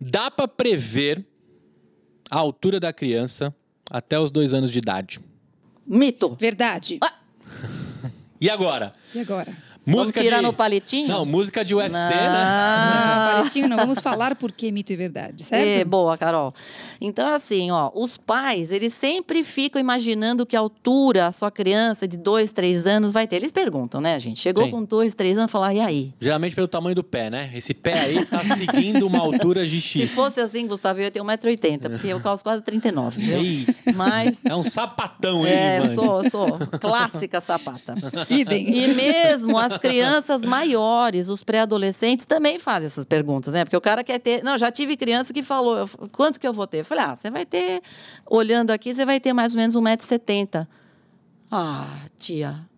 Dá 0.00 0.30
pra 0.30 0.46
prever 0.46 1.24
a 2.30 2.38
altura 2.38 2.78
da 2.78 2.92
criança 2.92 3.54
até 3.90 4.18
os 4.18 4.30
dois 4.30 4.54
anos 4.54 4.70
de 4.70 4.78
idade. 4.78 5.20
Mito. 5.86 6.36
verdade. 6.38 6.98
E 8.40 8.50
agora? 8.50 8.92
E 9.14 9.20
agora? 9.20 9.56
Música 9.84 10.20
Vamos 10.20 10.28
tirar 10.28 10.36
de... 10.36 10.42
no 10.42 10.52
palitinho? 10.52 11.08
Não, 11.08 11.26
música 11.26 11.64
de 11.64 11.74
UFC, 11.74 12.14
né? 12.14 12.28
Não, 12.28 13.34
palitinho 13.34 13.68
não. 13.68 13.76
Vamos 13.76 13.98
falar 13.98 14.36
por 14.36 14.52
que 14.52 14.70
mito 14.70 14.92
e 14.92 14.96
verdade, 14.96 15.42
certo? 15.42 15.66
É, 15.66 15.84
boa, 15.84 16.16
Carol. 16.16 16.54
Então, 17.00 17.26
assim, 17.34 17.70
ó, 17.72 17.90
os 17.94 18.16
pais, 18.16 18.70
eles 18.70 18.92
sempre 18.92 19.42
ficam 19.42 19.80
imaginando 19.80 20.46
que 20.46 20.56
a 20.56 20.60
altura 20.60 21.26
a 21.26 21.32
sua 21.32 21.50
criança 21.50 22.06
de 22.06 22.16
dois, 22.16 22.52
três 22.52 22.86
anos 22.86 23.12
vai 23.12 23.26
ter. 23.26 23.36
Eles 23.36 23.50
perguntam, 23.50 24.00
né, 24.00 24.18
gente? 24.20 24.40
Chegou 24.40 24.64
Sim. 24.64 24.70
com 24.70 24.84
dois, 24.84 25.14
três 25.14 25.36
anos, 25.36 25.50
falar, 25.50 25.74
e 25.74 25.80
aí? 25.80 26.14
Geralmente 26.20 26.54
pelo 26.54 26.68
tamanho 26.68 26.94
do 26.94 27.02
pé, 27.02 27.28
né? 27.28 27.50
Esse 27.52 27.74
pé 27.74 27.98
aí 27.98 28.24
tá 28.24 28.42
seguindo 28.44 29.04
uma 29.06 29.18
altura 29.18 29.66
de 29.66 29.80
X. 29.80 30.02
Se 30.10 30.14
fosse 30.14 30.40
assim, 30.40 30.66
Gustavo, 30.66 31.00
eu 31.00 31.04
ia 31.04 31.10
ter 31.10 31.20
1,80m, 31.20 31.90
porque 31.90 32.08
eu 32.08 32.20
calço 32.20 32.44
quase 32.44 32.62
39, 32.62 33.20
viu? 33.20 33.36
Ei, 33.38 33.66
Mas. 33.96 34.44
é 34.44 34.54
um 34.54 34.62
sapatão, 34.62 35.46
hein, 35.46 35.52
É, 35.52 35.78
eu 35.80 35.94
sou, 35.94 36.22
eu 36.22 36.30
sou 36.30 36.58
clássica 36.80 37.40
sapata. 37.40 37.94
Idem. 38.30 38.68
E 38.68 38.94
mesmo 38.94 39.58
as 39.72 39.78
crianças 39.78 40.42
maiores, 40.42 41.28
os 41.28 41.42
pré-adolescentes, 41.42 42.26
também 42.26 42.58
fazem 42.58 42.86
essas 42.86 43.04
perguntas, 43.04 43.54
né? 43.54 43.64
Porque 43.64 43.76
o 43.76 43.80
cara 43.80 44.04
quer 44.04 44.18
ter. 44.18 44.42
Não, 44.42 44.56
já 44.58 44.70
tive 44.70 44.96
criança 44.96 45.32
que 45.32 45.42
falou: 45.42 45.88
quanto 46.10 46.38
que 46.38 46.46
eu 46.46 46.52
vou 46.52 46.66
ter? 46.66 46.80
Eu 46.80 46.84
falei: 46.84 47.04
ah, 47.04 47.16
você 47.16 47.30
vai 47.30 47.44
ter, 47.44 47.80
olhando 48.28 48.70
aqui, 48.70 48.94
você 48.94 49.04
vai 49.04 49.20
ter 49.20 49.32
mais 49.32 49.54
ou 49.54 49.60
menos 49.60 49.76
1,70m. 49.76 50.66
Ah, 51.50 52.06
tia. 52.16 52.71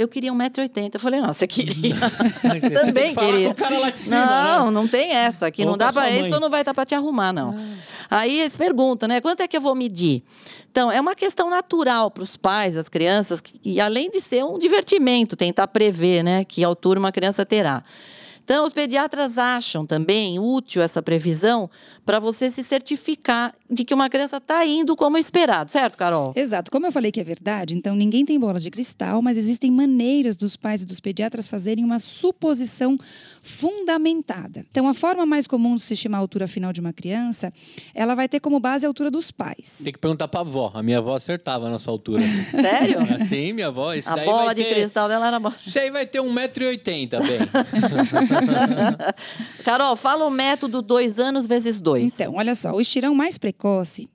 Eu 0.00 0.08
queria 0.08 0.32
1,80m. 0.32 0.90
Eu 0.94 1.00
falei, 1.00 1.20
você 1.20 1.46
queria. 1.46 1.94
Também 2.84 3.14
que 3.14 3.20
queria. 3.20 3.46
com 3.48 3.52
o 3.52 3.54
cara 3.54 3.78
lá 3.78 3.90
de 3.90 3.98
cima, 3.98 4.24
Não, 4.26 4.66
né? 4.66 4.70
não 4.72 4.88
tem 4.88 5.12
essa. 5.12 5.46
Aqui 5.46 5.62
Ou 5.62 5.68
não 5.72 5.76
dá 5.78 5.92
para 5.92 6.10
isso, 6.10 6.40
não 6.40 6.48
vai 6.48 6.62
estar 6.62 6.72
para 6.72 6.86
te 6.86 6.94
arrumar, 6.94 7.32
não. 7.32 7.54
Aí 8.10 8.40
eles 8.40 8.56
perguntam, 8.56 9.08
né? 9.08 9.20
Quanto 9.20 9.40
é 9.42 9.48
que 9.48 9.56
eu 9.56 9.60
vou 9.60 9.74
medir? 9.74 10.22
Então, 10.70 10.90
é 10.90 11.00
uma 11.00 11.14
questão 11.14 11.50
natural 11.50 12.10
para 12.10 12.22
os 12.22 12.36
pais, 12.36 12.76
as 12.76 12.88
crianças, 12.88 13.40
que- 13.40 13.60
e 13.64 13.80
além 13.80 14.08
de 14.10 14.20
ser 14.20 14.44
um 14.44 14.56
divertimento, 14.58 15.36
tentar 15.36 15.66
prever, 15.68 16.22
né, 16.22 16.44
que 16.44 16.62
altura 16.64 16.98
uma 16.98 17.12
criança 17.12 17.44
terá. 17.44 17.82
Então, 18.44 18.64
os 18.64 18.72
pediatras 18.72 19.36
acham 19.38 19.84
também 19.86 20.38
útil 20.38 20.80
essa 20.82 21.02
previsão 21.02 21.70
para 22.06 22.18
você 22.18 22.50
se 22.50 22.64
certificar 22.64 23.54
de 23.70 23.84
que 23.84 23.94
uma 23.94 24.10
criança 24.10 24.38
está 24.38 24.66
indo 24.66 24.96
como 24.96 25.16
esperado, 25.16 25.70
certo, 25.70 25.96
Carol? 25.96 26.32
Exato. 26.34 26.70
Como 26.70 26.86
eu 26.86 26.92
falei 26.92 27.12
que 27.12 27.20
é 27.20 27.24
verdade, 27.24 27.74
então 27.76 27.94
ninguém 27.94 28.24
tem 28.24 28.38
bola 28.38 28.58
de 28.58 28.70
cristal, 28.70 29.22
mas 29.22 29.38
existem 29.38 29.70
maneiras 29.70 30.36
dos 30.36 30.56
pais 30.56 30.82
e 30.82 30.86
dos 30.86 30.98
pediatras 30.98 31.46
fazerem 31.46 31.84
uma 31.84 31.98
suposição 31.98 32.98
fundamentada. 33.42 34.66
Então, 34.70 34.88
a 34.88 34.94
forma 34.94 35.24
mais 35.24 35.46
comum 35.46 35.76
de 35.76 35.82
se 35.82 35.94
estimar 35.94 36.18
a 36.18 36.22
altura 36.22 36.48
final 36.48 36.72
de 36.72 36.80
uma 36.80 36.92
criança, 36.92 37.52
ela 37.94 38.14
vai 38.14 38.28
ter 38.28 38.40
como 38.40 38.58
base 38.58 38.84
a 38.84 38.88
altura 38.88 39.10
dos 39.10 39.30
pais. 39.30 39.80
Tem 39.84 39.92
que 39.92 39.98
perguntar 39.98 40.26
pra 40.28 40.40
avó. 40.40 40.72
A 40.74 40.82
minha 40.82 40.98
avó 40.98 41.14
acertava 41.14 41.68
a 41.68 41.70
nossa 41.70 41.90
altura. 41.90 42.22
Sério? 42.50 42.98
Assim, 43.14 43.52
minha 43.52 43.68
avó. 43.68 43.94
Esse 43.94 44.08
A 44.10 44.16
daí 44.16 44.26
bola 44.26 44.46
vai 44.46 44.54
de 44.54 44.64
ter... 44.64 44.74
cristal 44.74 45.08
dela 45.08 45.28
era 45.28 45.38
bola. 45.38 45.54
Isso 45.64 45.78
aí 45.78 45.90
vai 45.90 46.06
ter 46.06 46.20
1,80m, 46.20 47.08
bem. 47.26 47.38
Carol, 49.64 49.94
fala 49.94 50.26
o 50.26 50.30
método 50.30 50.82
dois 50.82 51.18
anos 51.18 51.46
vezes 51.46 51.80
dois. 51.80 52.14
Então, 52.14 52.34
olha 52.36 52.54
só, 52.54 52.72
o 52.72 52.80
estirão 52.80 53.14
mais 53.14 53.38
precoce 53.38 53.59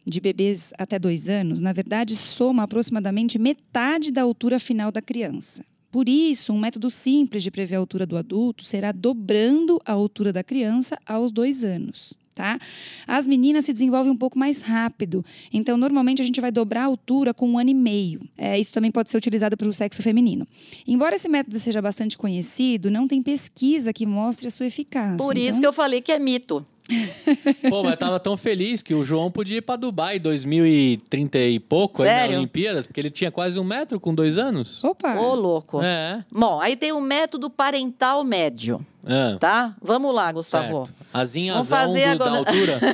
de 0.06 0.20
bebês 0.20 0.74
até 0.78 0.98
dois 0.98 1.30
anos, 1.30 1.62
na 1.62 1.72
verdade, 1.72 2.16
soma 2.16 2.64
aproximadamente 2.64 3.38
metade 3.38 4.12
da 4.12 4.22
altura 4.24 4.60
final 4.60 4.92
da 4.92 5.02
criança. 5.02 5.64
Por 5.92 6.10
isso, 6.10 6.52
um 6.52 6.60
método 6.60 6.90
simples 6.90 7.42
de 7.44 7.50
prever 7.50 7.76
a 7.76 7.80
altura 7.80 8.06
do 8.06 8.18
adulto 8.18 8.66
será 8.66 8.92
dobrando 8.92 9.80
a 9.86 9.94
altura 9.94 10.34
da 10.34 10.44
criança 10.44 10.98
aos 11.06 11.32
dois 11.32 11.64
anos. 11.64 12.20
Tá? 12.34 12.60
As 13.08 13.26
meninas 13.26 13.64
se 13.64 13.72
desenvolvem 13.72 14.12
um 14.12 14.18
pouco 14.18 14.38
mais 14.38 14.60
rápido, 14.62 15.24
então 15.54 15.78
normalmente 15.78 16.22
a 16.22 16.26
gente 16.26 16.42
vai 16.42 16.52
dobrar 16.52 16.82
a 16.82 16.86
altura 16.86 17.34
com 17.34 17.48
um 17.50 17.58
ano 17.58 17.70
e 17.70 17.74
meio. 17.74 18.28
É, 18.38 18.60
isso 18.60 18.74
também 18.74 18.92
pode 18.92 19.10
ser 19.10 19.16
utilizado 19.16 19.56
para 19.56 19.70
o 19.70 19.74
sexo 19.74 20.04
feminino. 20.04 20.46
Embora 20.86 21.16
esse 21.16 21.30
método 21.30 21.58
seja 21.60 21.82
bastante 21.82 22.18
conhecido, 22.18 22.92
não 22.92 23.08
tem 23.08 23.24
pesquisa 23.24 23.94
que 23.94 24.06
mostre 24.06 24.50
a 24.50 24.52
sua 24.52 24.66
eficácia. 24.66 25.16
Por 25.16 25.38
isso 25.38 25.48
Então, 25.48 25.62
que 25.62 25.68
eu 25.68 25.72
falei 25.74 26.02
que 26.02 26.12
é 26.12 26.20
mito. 26.20 26.66
Pô, 27.70 27.82
mas 27.84 27.92
eu 27.94 27.98
tava 27.98 28.20
tão 28.20 28.38
feliz 28.38 28.82
que 28.82 28.94
o 28.94 29.04
João 29.04 29.32
podia 29.32 29.58
ir 29.58 29.62
pra 29.62 29.76
Dubai 29.76 30.20
2030 30.20 31.38
e 31.40 31.60
pouco, 31.60 32.04
aí 32.04 32.10
Sério? 32.10 32.34
na 32.34 32.38
Olimpíadas, 32.40 32.86
porque 32.86 33.00
ele 33.00 33.10
tinha 33.10 33.32
quase 33.32 33.60
um 33.60 33.64
metro 33.64 34.00
com 34.00 34.14
dois 34.14 34.38
anos. 34.38 34.84
Opa! 34.84 35.16
Ô, 35.16 35.34
louco. 35.36 35.82
É. 35.82 36.24
Bom, 36.32 36.60
aí 36.60 36.76
tem 36.76 36.92
o 36.92 37.02
método 37.02 37.50
parental 37.50 38.24
médio, 38.24 38.86
Ah, 39.08 39.38
tá? 39.40 39.76
Vamos 39.82 40.14
lá, 40.14 40.32
Gustavo. 40.32 40.86
certo. 40.88 40.94
Asinha 41.14 41.54
Vamos 41.54 41.70
fazer 41.70 42.12
do- 42.14 42.18
da 42.20 42.26
agora- 42.26 42.38
altura. 42.40 42.80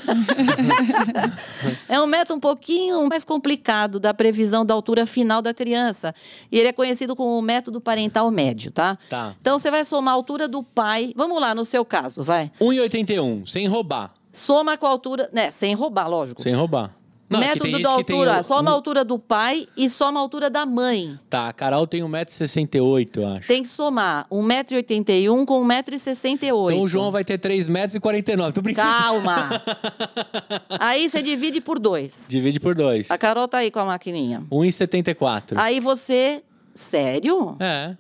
É 1.88 2.00
um 2.00 2.06
método 2.06 2.38
um 2.38 2.40
pouquinho 2.40 3.08
mais 3.08 3.24
complicado 3.26 4.00
da 4.00 4.14
previsão 4.14 4.66
da 4.66 4.74
altura 4.74 5.06
final 5.06 5.42
da 5.42 5.54
criança. 5.54 6.14
E 6.52 6.58
ele 6.58 6.70
é 6.70 6.74
conhecido 6.74 7.16
como 7.16 7.38
o 7.38 7.42
método 7.42 7.82
parental 7.82 8.30
médio, 8.32 8.72
tá? 8.72 8.98
Tá. 9.10 9.36
Então 9.42 9.60
você 9.60 9.70
vai 9.70 9.84
somar 9.84 10.14
a 10.14 10.16
altura 10.16 10.48
do 10.48 10.64
pai. 10.64 11.12
Vamos 11.16 11.40
lá, 11.42 11.54
no 11.54 11.66
seu 11.66 11.84
caso, 11.84 12.24
vai. 12.24 12.52
1,81, 12.62 13.46
sem 13.46 13.68
roubar. 13.68 14.14
Soma 14.34 14.78
com 14.78 14.86
a 14.86 14.90
altura. 14.90 15.30
Né, 15.34 15.52
sem 15.52 15.74
roubar, 15.74 16.08
lógico. 16.08 16.42
Sem 16.42 16.54
roubar. 16.54 16.92
Não, 17.32 17.42
é 17.42 17.48
método 17.48 17.64
tem 17.64 17.72
da 17.74 17.78
tem 17.78 17.86
altura. 17.88 18.40
o- 18.40 18.44
Soma 18.44 18.70
a 18.72 18.74
altura 18.74 19.06
do 19.06 19.18
pai 19.20 19.68
e 19.78 19.90
soma 19.90 20.20
a 20.20 20.22
altura 20.24 20.50
da 20.50 20.66
mãe. 20.66 21.18
Tá, 21.30 21.48
a 21.50 21.54
Carol 21.54 21.88
tem 21.88 22.02
1,68m, 22.04 23.10
eu 23.18 23.28
acho. 23.28 23.48
Tem 23.48 23.62
que 23.64 23.70
somar 23.70 24.26
1,81m 24.32 25.46
com 25.46 25.64
1,68m. 25.66 26.72
Então 26.74 26.82
o 26.82 26.88
João 26.88 27.12
vai 27.12 27.24
ter 27.24 27.38
3,49m. 27.40 28.52
Tô 28.52 28.62
brincando. 28.62 28.88
Calma. 28.90 29.62
aí 30.80 31.10
você 31.10 31.22
divide 31.22 31.62
por 31.62 31.80
dois. 31.80 32.28
Divide 32.30 32.60
por 32.60 32.76
dois. 32.76 33.10
A 33.12 33.18
Carol 33.18 33.48
tá 33.48 33.60
aí 33.60 33.72
com 33.72 33.80
a 33.80 33.86
maquininha. 33.86 34.44
1,74. 34.52 35.54
Aí 35.58 35.80
você. 35.80 36.44
Sério? 36.74 37.58
É, 37.60 37.96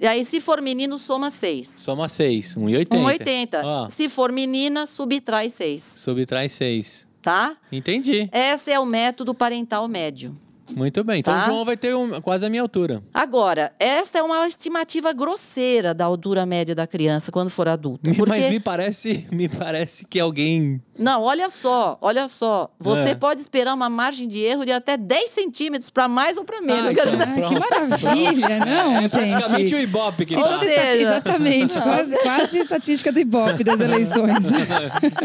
E 0.00 0.06
aí, 0.06 0.24
se 0.24 0.40
for 0.40 0.60
menino, 0.62 0.98
soma 0.98 1.30
6. 1.30 1.68
soma 1.68 2.06
6. 2.08 2.56
1,80. 2.56 2.86
1,80. 2.96 3.60
Ó, 3.64 3.88
Se 3.88 4.08
for 4.08 4.30
menina, 4.30 4.86
subtrai 4.86 5.48
6. 5.50 5.82
subtrai 5.96 6.48
6. 6.48 7.08
Tá? 7.22 7.56
Entendi. 7.70 8.28
Esse 8.32 8.70
é 8.72 8.78
o 8.80 8.86
método 8.86 9.34
parental 9.34 9.86
médio. 9.88 10.36
Muito 10.76 11.02
bem. 11.04 11.20
Então 11.20 11.34
Tá. 11.34 11.42
o 11.42 11.46
João 11.46 11.64
vai 11.64 11.76
ter 11.76 11.94
um- 11.94 12.20
quase 12.20 12.44
a 12.46 12.50
minha 12.50 12.62
altura. 12.62 13.02
Agora, 13.12 13.72
essa 13.78 14.18
é 14.18 14.22
uma 14.22 14.46
estimativa 14.46 15.12
grosseira 15.12 15.92
da 15.94 16.04
altura 16.04 16.44
média 16.46 16.74
da 16.74 16.86
criança 16.86 17.30
quando 17.32 17.50
for 17.50 17.68
adulta. 17.68 18.10
Porque... 18.14 18.30
Mas 18.40 18.48
me 18.48 18.60
parece, 18.60 19.26
me 19.30 19.48
parece 19.48 20.04
que 20.06 20.18
alguém. 20.20 20.80
Não, 20.98 21.22
olha 21.22 21.48
só, 21.48 21.96
olha 22.00 22.28
só. 22.28 22.70
Você 22.78 23.10
É. 23.10 23.14
pode 23.14 23.40
esperar 23.40 23.74
uma 23.74 23.88
margem 23.88 24.28
de 24.28 24.38
erro 24.40 24.64
de 24.66 24.72
até 24.72 24.96
10 24.96 25.30
centímetros 25.30 25.90
para 25.90 26.06
mais 26.08 26.36
ou 26.36 26.44
para 26.44 26.60
menos. 26.60 26.88
Ah, 26.88 26.92
então. 26.92 27.04
Ah, 27.20 27.48
que 27.48 27.58
maravilha, 27.58 28.58
não, 28.64 28.96
é 28.98 29.08
praticamente 29.08 29.68
gente? 29.68 29.74
o 29.74 29.78
Ibope 29.78 30.26
que 30.26 30.36
Ou 30.36 30.42
tá. 30.42 30.58
Seja- 30.58 30.96
Exatamente, 30.96 31.80
quase, 31.80 32.16
quase 32.18 32.58
estatística 32.58 33.10
do 33.12 33.18
Ibope 33.20 33.64
das 33.64 33.80
eleições. 33.80 34.34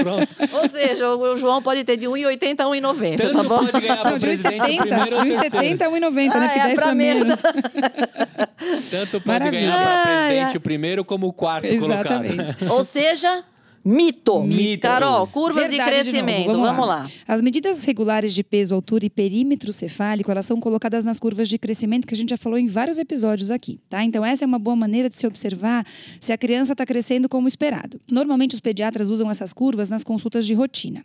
Pronto. 0.02 0.36
Ou 0.62 0.70
seja, 0.70 1.10
o 1.16 1.36
João 1.38 1.62
pode 1.62 1.84
ter 1.84 1.98
de 1.98 2.06
1,80 2.08 2.60
a 2.62 2.68
1,90, 2.68 3.32
tá 3.34 3.44
bom? 3.44 3.66
pode 3.66 3.80
ganhar 3.82 4.14
de 4.14 4.20
presidente 4.20 4.62
o 4.62 4.66
1,70, 4.66 4.82
primeiro. 4.82 5.35
1,70 5.36 5.82
a 5.82 5.90
1,90, 5.90 6.16
né? 6.16 6.30
Ah, 6.34 6.40
Porque 6.48 6.60
é 6.60 6.64
10 6.68 6.76
pra 6.76 6.96
menos. 6.96 7.42
Tanto 8.90 9.22
pode 9.22 9.28
Maravilha. 9.28 9.62
ganhar 9.72 9.78
para 9.78 10.02
presidente 10.04 10.50
ai. 10.52 10.58
o 10.58 10.62
primeiro 10.62 11.06
como 11.06 11.28
o 11.28 11.34
quarto 11.34 11.66
Exatamente. 11.66 12.36
colocado. 12.56 12.72
Ou 12.72 12.84
seja, 12.84 13.44
mito. 13.84 14.42
Mito. 14.42 14.82
Carol, 14.82 15.28
curvas 15.28 15.70
Verdade 15.70 15.92
de 15.92 16.06
de 16.06 16.12
crescimento. 16.12 16.48
novo, 16.52 16.62
Vamos, 16.64 16.88
lá. 16.88 17.10
As 17.28 17.42
medidas 17.42 17.84
regulares 17.84 18.34
de 18.34 18.44
peso, 18.44 18.74
altura 18.74 19.06
e 19.06 19.10
perímetro 19.10 19.72
cefálico, 19.72 20.32
elas 20.32 20.46
são 20.46 20.60
colocadas 20.60 21.06
nas 21.06 21.20
curvas 21.20 21.48
de 21.50 21.58
crescimento 21.60 22.08
que 22.08 22.14
a 22.14 22.18
gente 22.18 22.30
já 22.32 22.38
falou 22.38 22.58
em 22.58 22.68
vários 22.68 22.98
episódios 22.98 23.52
aqui, 23.52 23.80
tá? 23.90 24.04
Então 24.04 24.26
essa 24.26 24.44
é 24.44 24.48
uma 24.48 24.58
boa 24.60 24.76
maneira 24.76 25.10
de 25.10 25.18
se 25.18 25.28
observar 25.28 25.86
se 26.20 26.34
a 26.34 26.38
criança 26.38 26.72
está 26.74 26.86
crescendo 26.86 27.30
como 27.30 27.48
esperado. 27.48 28.00
Normalmente 28.10 28.56
os 28.56 28.60
pediatras 28.62 29.10
usam 29.10 29.30
essas 29.30 29.54
curvas 29.54 29.90
nas 29.90 30.04
consultas 30.04 30.46
de 30.48 30.54
rotina. 30.54 31.04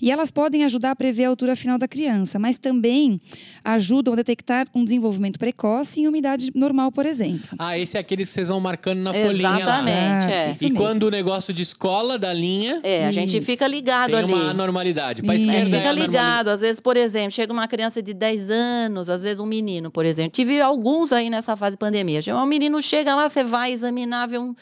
E 0.00 0.10
elas 0.10 0.30
podem 0.30 0.64
ajudar 0.64 0.92
a 0.92 0.96
prever 0.96 1.24
a 1.24 1.28
altura 1.28 1.54
final 1.54 1.76
da 1.78 1.86
criança, 1.86 2.38
mas 2.38 2.58
também 2.58 3.20
ajudam 3.64 4.14
a 4.14 4.16
detectar 4.16 4.66
um 4.74 4.82
desenvolvimento 4.84 5.38
precoce 5.38 6.00
em 6.00 6.08
uma 6.08 6.16
idade 6.16 6.50
normal, 6.54 6.90
por 6.90 7.04
exemplo. 7.06 7.40
Ah, 7.58 7.78
esse 7.78 7.96
é 7.96 8.00
aquele 8.00 8.22
que 8.24 8.30
vocês 8.30 8.48
vão 8.48 8.60
marcando 8.60 9.00
na 9.00 9.12
folhinha 9.12 9.48
lá. 9.50 9.60
Exatamente, 9.60 10.32
é. 10.32 10.50
isso 10.50 10.64
E 10.64 10.70
quando 10.72 11.02
o 11.04 11.10
negócio 11.10 11.52
de 11.52 11.62
escola 11.62 12.18
da 12.18 12.32
linha 12.32 12.80
É, 12.82 13.06
a 13.06 13.10
gente 13.10 13.36
Isso. 13.36 13.46
fica 13.46 13.66
ligado 13.66 14.10
tem 14.10 14.18
ali. 14.20 14.32
uma 14.32 14.50
anormalidade. 14.50 15.22
Pra 15.22 15.34
Isso. 15.34 15.48
A 15.48 15.52
gente 15.52 15.62
esquerda 15.64 15.76
é 15.76 15.80
fica 15.80 15.90
anormalidade. 15.90 16.28
ligado. 16.28 16.48
Às 16.48 16.60
vezes, 16.60 16.80
por 16.80 16.96
exemplo, 16.96 17.30
chega 17.32 17.52
uma 17.52 17.68
criança 17.68 18.02
de 18.02 18.14
10 18.14 18.50
anos, 18.50 19.08
às 19.08 19.22
vezes 19.22 19.38
um 19.38 19.46
menino, 19.46 19.90
por 19.90 20.04
exemplo. 20.06 20.30
Tive 20.32 20.60
alguns 20.60 21.12
aí 21.12 21.28
nessa 21.28 21.56
fase 21.56 21.72
de 21.72 21.78
pandemia. 21.78 22.20
Um 22.34 22.46
menino 22.46 22.80
chega 22.82 23.14
lá, 23.14 23.28
você 23.28 23.44
vai 23.44 23.72
examinar, 23.72 24.26
vê 24.28 24.38
um. 24.38 24.54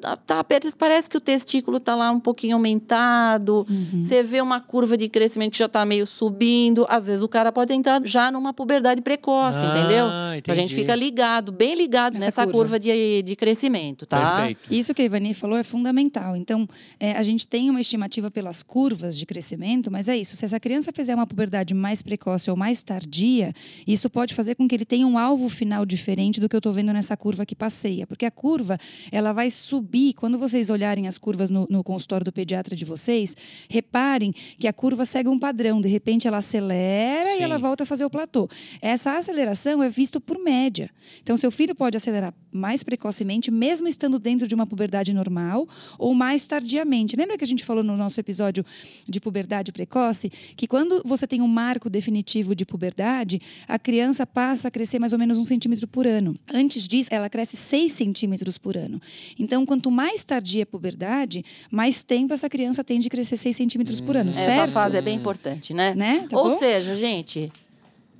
Tá, 0.00 0.16
tá, 0.16 0.44
parece 0.78 1.08
que 1.08 1.16
o 1.16 1.20
testículo 1.20 1.76
está 1.76 1.94
lá 1.94 2.10
um 2.10 2.20
pouquinho 2.20 2.56
aumentado. 2.56 3.66
Uhum. 3.68 4.02
Você 4.02 4.22
vê 4.22 4.40
uma 4.40 4.60
curva 4.60 4.96
de 4.96 5.08
crescimento 5.08 5.52
que 5.52 5.58
já 5.58 5.66
está 5.66 5.84
meio 5.84 6.06
subindo. 6.06 6.86
Às 6.88 7.06
vezes 7.06 7.22
o 7.22 7.28
cara 7.28 7.52
pode 7.52 7.72
entrar 7.72 8.00
já 8.04 8.30
numa 8.30 8.52
puberdade 8.52 9.00
precoce, 9.02 9.64
Ah, 9.64 9.68
entendeu? 9.78 10.06
Então 10.38 10.52
a 10.52 10.56
gente 10.56 10.74
fica 10.74 10.94
ligado, 10.94 11.52
bem 11.52 11.74
ligado 11.74 12.14
Nessa 12.14 12.26
nessa, 12.26 12.44
curva. 12.44 12.58
curva, 12.58 12.78
de, 12.78 13.22
de 13.22 13.36
crescimento, 13.36 14.06
tá? 14.06 14.36
Perfeito. 14.36 14.72
Isso 14.72 14.94
que 14.94 15.02
a 15.02 15.04
Ivani 15.04 15.34
falou 15.34 15.58
é 15.58 15.62
fundamental. 15.62 16.36
Então, 16.36 16.68
é, 16.98 17.12
a 17.12 17.22
gente 17.22 17.46
tem 17.46 17.68
uma 17.68 17.80
estimativa 17.80 18.30
pelas 18.30 18.62
curvas 18.62 19.16
de 19.16 19.26
crescimento, 19.26 19.90
mas 19.90 20.08
é 20.08 20.16
isso. 20.16 20.36
Se 20.36 20.44
essa 20.44 20.58
criança 20.58 20.90
fizer 20.92 21.14
uma 21.14 21.26
puberdade 21.26 21.74
mais 21.74 22.00
precoce 22.02 22.50
ou 22.50 22.56
mais 22.56 22.82
tardia, 22.82 23.52
isso 23.86 24.08
pode 24.08 24.34
fazer 24.34 24.54
com 24.54 24.66
que 24.66 24.74
ele 24.74 24.84
tenha 24.84 25.06
um 25.06 25.18
alvo 25.18 25.48
final 25.48 25.84
diferente 25.84 26.40
do 26.40 26.48
que 26.48 26.56
eu 26.56 26.58
estou 26.58 26.72
vendo 26.72 26.92
nessa 26.92 27.16
curva 27.16 27.44
que 27.44 27.54
passeia. 27.54 28.06
Porque 28.06 28.24
a 28.24 28.30
curva, 28.30 28.78
ela 29.12 29.32
vai 29.32 29.50
subir. 29.50 29.89
Quando 30.16 30.38
vocês 30.38 30.70
olharem 30.70 31.06
as 31.08 31.18
curvas 31.18 31.50
no, 31.50 31.66
no 31.68 31.82
consultório 31.82 32.24
do 32.24 32.32
pediatra 32.32 32.76
de 32.76 32.84
vocês, 32.84 33.36
reparem 33.68 34.32
que 34.58 34.68
a 34.68 34.72
curva 34.72 35.04
segue 35.04 35.28
um 35.28 35.38
padrão. 35.38 35.80
De 35.80 35.88
repente, 35.88 36.28
ela 36.28 36.38
acelera 36.38 37.30
Sim. 37.30 37.40
e 37.40 37.42
ela 37.42 37.58
volta 37.58 37.82
a 37.82 37.86
fazer 37.86 38.04
o 38.04 38.10
platô. 38.10 38.48
Essa 38.80 39.16
aceleração 39.16 39.82
é 39.82 39.88
visto 39.88 40.20
por 40.20 40.38
média. 40.38 40.90
Então, 41.22 41.36
seu 41.36 41.50
filho 41.50 41.74
pode 41.74 41.96
acelerar 41.96 42.32
mais 42.52 42.82
precocemente, 42.82 43.50
mesmo 43.50 43.88
estando 43.88 44.18
dentro 44.18 44.46
de 44.46 44.54
uma 44.54 44.66
puberdade 44.66 45.12
normal, 45.12 45.68
ou 45.98 46.14
mais 46.14 46.46
tardiamente. 46.46 47.16
Lembra 47.16 47.36
que 47.36 47.44
a 47.44 47.46
gente 47.46 47.64
falou 47.64 47.82
no 47.82 47.96
nosso 47.96 48.18
episódio 48.18 48.64
de 49.08 49.20
puberdade 49.20 49.72
precoce 49.72 50.30
que 50.56 50.66
quando 50.66 51.02
você 51.04 51.26
tem 51.26 51.40
um 51.40 51.48
marco 51.48 51.88
definitivo 51.88 52.54
de 52.54 52.64
puberdade, 52.64 53.40
a 53.66 53.78
criança 53.78 54.26
passa 54.26 54.68
a 54.68 54.70
crescer 54.70 54.98
mais 54.98 55.12
ou 55.12 55.18
menos 55.18 55.38
um 55.38 55.44
centímetro 55.44 55.86
por 55.86 56.06
ano. 56.06 56.36
Antes 56.52 56.86
disso, 56.86 57.08
ela 57.12 57.28
cresce 57.28 57.56
seis 57.56 57.92
centímetros 57.92 58.58
por 58.58 58.76
ano. 58.76 59.00
Então, 59.38 59.64
quanto 59.80 59.90
mais 59.90 60.22
tardia 60.22 60.64
a 60.64 60.66
puberdade, 60.66 61.42
mais 61.70 62.02
tempo 62.02 62.34
essa 62.34 62.50
criança 62.50 62.84
tem 62.84 63.00
de 63.00 63.08
crescer 63.08 63.38
seis 63.38 63.56
centímetros 63.56 63.98
por 63.98 64.14
ano, 64.14 64.28
Essa 64.28 64.44
certo? 64.44 64.70
fase 64.72 64.98
é 64.98 65.00
bem 65.00 65.16
importante, 65.16 65.72
né? 65.72 65.94
Né? 65.94 66.26
Tá 66.28 66.36
Ou 66.36 66.50
bom? 66.50 66.58
seja, 66.58 66.94
gente, 66.94 67.50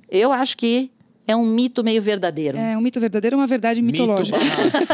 eu 0.09 0.31
acho 0.31 0.57
que 0.57 0.89
é 1.27 1.35
um 1.35 1.45
mito 1.45 1.83
meio 1.83 2.01
verdadeiro. 2.01 2.57
É 2.57 2.77
um 2.77 2.81
mito 2.81 2.99
verdadeiro 2.99 3.35
ou 3.35 3.41
uma 3.41 3.47
verdade 3.47 3.81
Mito 3.81 4.01
mitológica? 4.01 4.37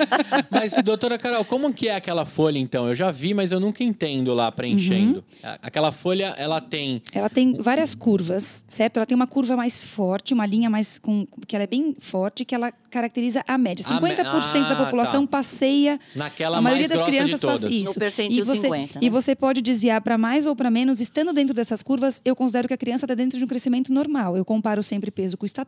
mas, 0.50 0.72
doutora 0.82 1.18
Carol, 1.18 1.44
como 1.44 1.72
que 1.72 1.88
é 1.88 1.96
aquela 1.96 2.24
folha, 2.24 2.58
então? 2.58 2.88
Eu 2.88 2.94
já 2.94 3.10
vi, 3.10 3.34
mas 3.34 3.52
eu 3.52 3.60
nunca 3.60 3.82
entendo 3.82 4.32
lá 4.34 4.50
preenchendo. 4.50 5.24
Uhum. 5.42 5.50
Aquela 5.62 5.92
folha, 5.92 6.34
ela 6.38 6.60
tem... 6.60 7.02
Ela 7.12 7.28
tem 7.28 7.56
várias 7.58 7.94
curvas, 7.94 8.64
certo? 8.68 8.96
Ela 8.98 9.06
tem 9.06 9.14
uma 9.16 9.26
curva 9.26 9.56
mais 9.56 9.82
forte, 9.84 10.32
uma 10.32 10.46
linha 10.46 10.70
mais 10.70 10.98
com 10.98 11.26
que 11.46 11.54
ela 11.54 11.64
é 11.64 11.66
bem 11.66 11.94
forte, 11.98 12.44
que 12.44 12.54
ela 12.54 12.72
caracteriza 12.90 13.42
a 13.46 13.58
média. 13.58 13.84
A 13.88 14.00
me- 14.00 14.08
50% 14.10 14.24
Ah, 14.64 14.68
da 14.68 14.76
população 14.76 15.26
tá. 15.26 15.38
passeia. 15.38 15.98
Naquela 16.14 16.58
a 16.58 16.62
maioria 16.62 16.88
mais 16.88 17.00
das 17.00 17.08
crianças 17.08 17.40
passa 17.40 17.68
isso. 17.68 17.92
No 17.92 17.94
percentil 17.94 18.38
e 18.38 18.42
você, 18.42 18.60
50, 18.62 18.98
E 19.00 19.04
né? 19.04 19.10
você 19.10 19.34
pode 19.34 19.60
desviar 19.60 20.00
para 20.00 20.16
mais 20.16 20.46
ou 20.46 20.54
para 20.54 20.70
menos, 20.70 21.00
estando 21.00 21.32
dentro 21.32 21.54
dessas 21.54 21.82
curvas, 21.82 22.22
eu 22.24 22.36
considero 22.36 22.68
que 22.68 22.74
a 22.74 22.76
criança 22.76 23.04
está 23.04 23.14
dentro 23.14 23.38
de 23.38 23.44
um 23.44 23.48
crescimento 23.48 23.92
normal. 23.92 24.36
Eu 24.36 24.44
comparo 24.44 24.82
sempre 24.82 25.10
peso 25.10 25.36
com 25.36 25.44
estatura 25.44 25.63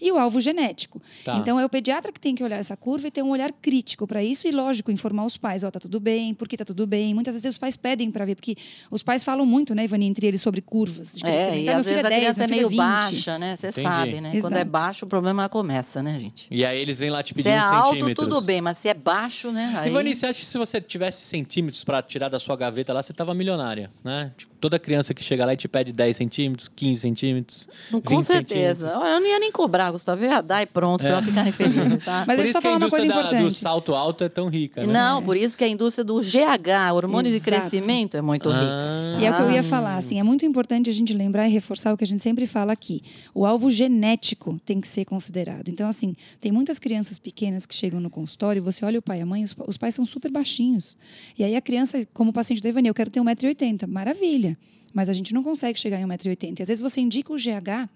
e 0.00 0.10
o 0.12 0.18
alvo 0.18 0.40
genético. 0.40 1.00
Tá. 1.24 1.36
Então 1.36 1.58
é 1.58 1.64
o 1.64 1.68
pediatra 1.68 2.12
que 2.12 2.20
tem 2.20 2.34
que 2.34 2.42
olhar 2.42 2.56
essa 2.58 2.76
curva 2.76 3.08
e 3.08 3.10
ter 3.10 3.22
um 3.22 3.30
olhar 3.30 3.52
crítico 3.52 4.06
para 4.06 4.22
isso 4.22 4.46
e 4.48 4.50
lógico 4.50 4.90
informar 4.90 5.24
os 5.24 5.36
pais, 5.36 5.64
ó, 5.64 5.70
tá 5.70 5.80
tudo 5.80 6.00
bem, 6.00 6.34
por 6.34 6.48
que 6.48 6.56
tá 6.56 6.64
tudo 6.64 6.86
bem. 6.86 7.14
Muitas 7.14 7.34
vezes 7.34 7.50
os 7.50 7.58
pais 7.58 7.76
pedem 7.76 8.10
para 8.10 8.24
ver 8.24 8.34
porque 8.34 8.56
os 8.90 9.02
pais 9.02 9.24
falam 9.24 9.44
muito, 9.44 9.74
né, 9.74 9.84
Ivani, 9.84 10.06
entre 10.06 10.26
eles 10.26 10.40
sobre 10.40 10.60
curvas 10.60 11.14
de 11.14 11.20
crescimento. 11.20 11.54
É, 11.54 11.60
e 11.60 11.64
meu 11.64 11.76
às 11.76 11.86
vezes 11.86 12.04
a 12.04 12.08
10, 12.08 12.20
criança 12.20 12.38
meu 12.38 12.44
é 12.44 12.48
filho 12.48 12.58
meio 12.58 12.68
20. 12.70 12.78
baixa, 12.78 13.38
né? 13.38 13.56
Você 13.56 13.72
sabe, 13.72 14.20
né? 14.20 14.30
Quando 14.30 14.52
é 14.52 14.56
Exato. 14.56 14.70
baixo, 14.70 15.04
o 15.06 15.08
problema 15.08 15.48
começa, 15.48 16.02
né, 16.02 16.18
gente? 16.18 16.46
E 16.50 16.64
aí 16.64 16.80
eles 16.80 16.98
vêm 16.98 17.10
lá 17.10 17.22
te 17.22 17.28
Se 17.28 17.34
pedir 17.34 17.48
é 17.48 17.58
alto, 17.58 17.94
centímetros. 17.94 18.26
tudo 18.26 18.40
bem, 18.40 18.60
mas 18.60 18.78
se 18.78 18.88
é 18.88 18.94
baixo, 18.94 19.50
né? 19.50 19.74
Aí... 19.76 19.90
Ivani, 19.90 20.14
você 20.14 20.26
acha 20.26 20.38
que 20.40 20.46
se 20.46 20.58
você 20.58 20.80
tivesse 20.80 21.24
centímetros 21.24 21.84
pra 21.84 22.02
tirar 22.02 22.28
da 22.28 22.38
sua 22.38 22.56
gaveta 22.56 22.92
lá, 22.92 23.02
você 23.02 23.12
tava 23.12 23.34
milionária, 23.34 23.90
né? 24.04 24.32
Tipo, 24.36 24.54
toda 24.60 24.78
criança 24.78 25.14
que 25.14 25.22
chega 25.22 25.44
lá 25.46 25.54
e 25.54 25.56
te 25.56 25.68
pede 25.68 25.92
10 25.92 26.16
centímetros, 26.16 26.68
15 26.68 27.00
centímetros, 27.00 27.68
Não, 27.90 27.98
20 28.00 28.04
com 28.08 28.22
certeza. 28.22 28.88
centímetros. 28.88 29.10
Eu 29.14 29.20
não 29.20 29.26
ia 29.26 29.38
nem 29.38 29.52
cobrar, 29.52 29.90
Gustavo. 29.90 30.24
Eu 30.24 30.30
ia 30.30 30.40
dar 30.40 30.62
e 30.62 30.66
pronto, 30.66 31.00
pra 31.00 31.08
elas 31.10 31.24
ficarem 31.24 31.52
felizes, 31.52 32.04
tá? 32.04 32.24
Mas 32.26 32.36
Por 32.36 32.44
isso 32.44 32.52
só 32.54 32.60
que 32.60 32.66
a 32.68 32.72
indústria 32.72 33.12
coisa 33.12 33.30
da- 33.32 33.42
do 33.42 33.50
salto 33.50 33.94
alto 33.94 34.24
é 34.24 34.28
tão 34.28 34.48
rica, 34.48 34.86
né? 34.86 34.92
Não, 34.92 35.22
por 35.22 35.36
isso 35.36 35.56
que 35.56 35.64
a 35.64 35.68
indústria 35.68 36.04
do 36.04 36.20
GH, 36.20 36.92
hormônio 36.94 37.30
Exato. 37.32 37.44
de 37.44 37.50
crescimento, 37.58 38.16
é 38.16 38.22
muito 38.22 38.48
rica. 38.48 38.60
Ah, 38.62 39.18
E 39.20 39.24
é 39.24 39.30
o 39.30 39.34
que 39.36 39.42
eu 39.42 39.50
ia 39.50 39.62
falar, 39.62 39.96
assim, 39.96 40.18
é 40.18 40.22
muito 40.22 40.44
importante 40.44 40.90
a 40.90 40.92
gente 40.92 41.12
lembrar 41.12 41.48
e 41.48 41.52
reforçar 41.52 41.92
o 41.92 41.96
que 41.96 42.04
a 42.04 42.06
gente 42.06 42.22
sempre 42.22 42.46
fala 42.46 42.72
aqui. 42.72 43.02
O 43.34 43.44
alvo 43.46 43.70
genético 43.70 44.60
tem 44.64 44.80
que 44.80 44.88
ser 44.88 45.04
considerado. 45.04 45.68
Então, 45.68 45.88
assim, 45.88 46.14
tem 46.40 46.50
muitas 46.52 46.78
crianças 46.78 47.18
pequenas 47.18 47.66
que 47.66 47.74
chegam 47.74 48.00
no 48.00 48.10
consultório, 48.10 48.62
você 48.62 48.84
olha 48.84 48.98
o 48.98 49.02
pai 49.02 49.18
e 49.18 49.22
a 49.22 49.26
mãe, 49.26 49.44
os, 49.44 49.52
pa- 49.54 49.64
os 49.66 49.76
pais 49.76 49.94
são 49.94 50.04
super 50.06 50.30
baixinhos. 50.30 50.96
E 51.38 51.44
aí 51.44 51.54
a 51.56 51.60
criança, 51.60 52.06
como 52.14 52.32
paciente 52.32 52.62
da 52.62 52.68
Ivani, 52.68 52.88
eu 52.88 52.94
quero 52.94 53.10
ter 53.10 53.20
1,80m. 53.20 53.86
Maravilha. 53.88 54.47
Mas 54.92 55.08
a 55.08 55.12
gente 55.12 55.34
não 55.34 55.42
consegue 55.42 55.78
chegar 55.78 56.00
em 56.00 56.04
1,80m. 56.04 56.60
Às 56.60 56.68
vezes 56.68 56.80
você 56.80 57.00
indica 57.00 57.32
o 57.32 57.36
GH, 57.36 57.88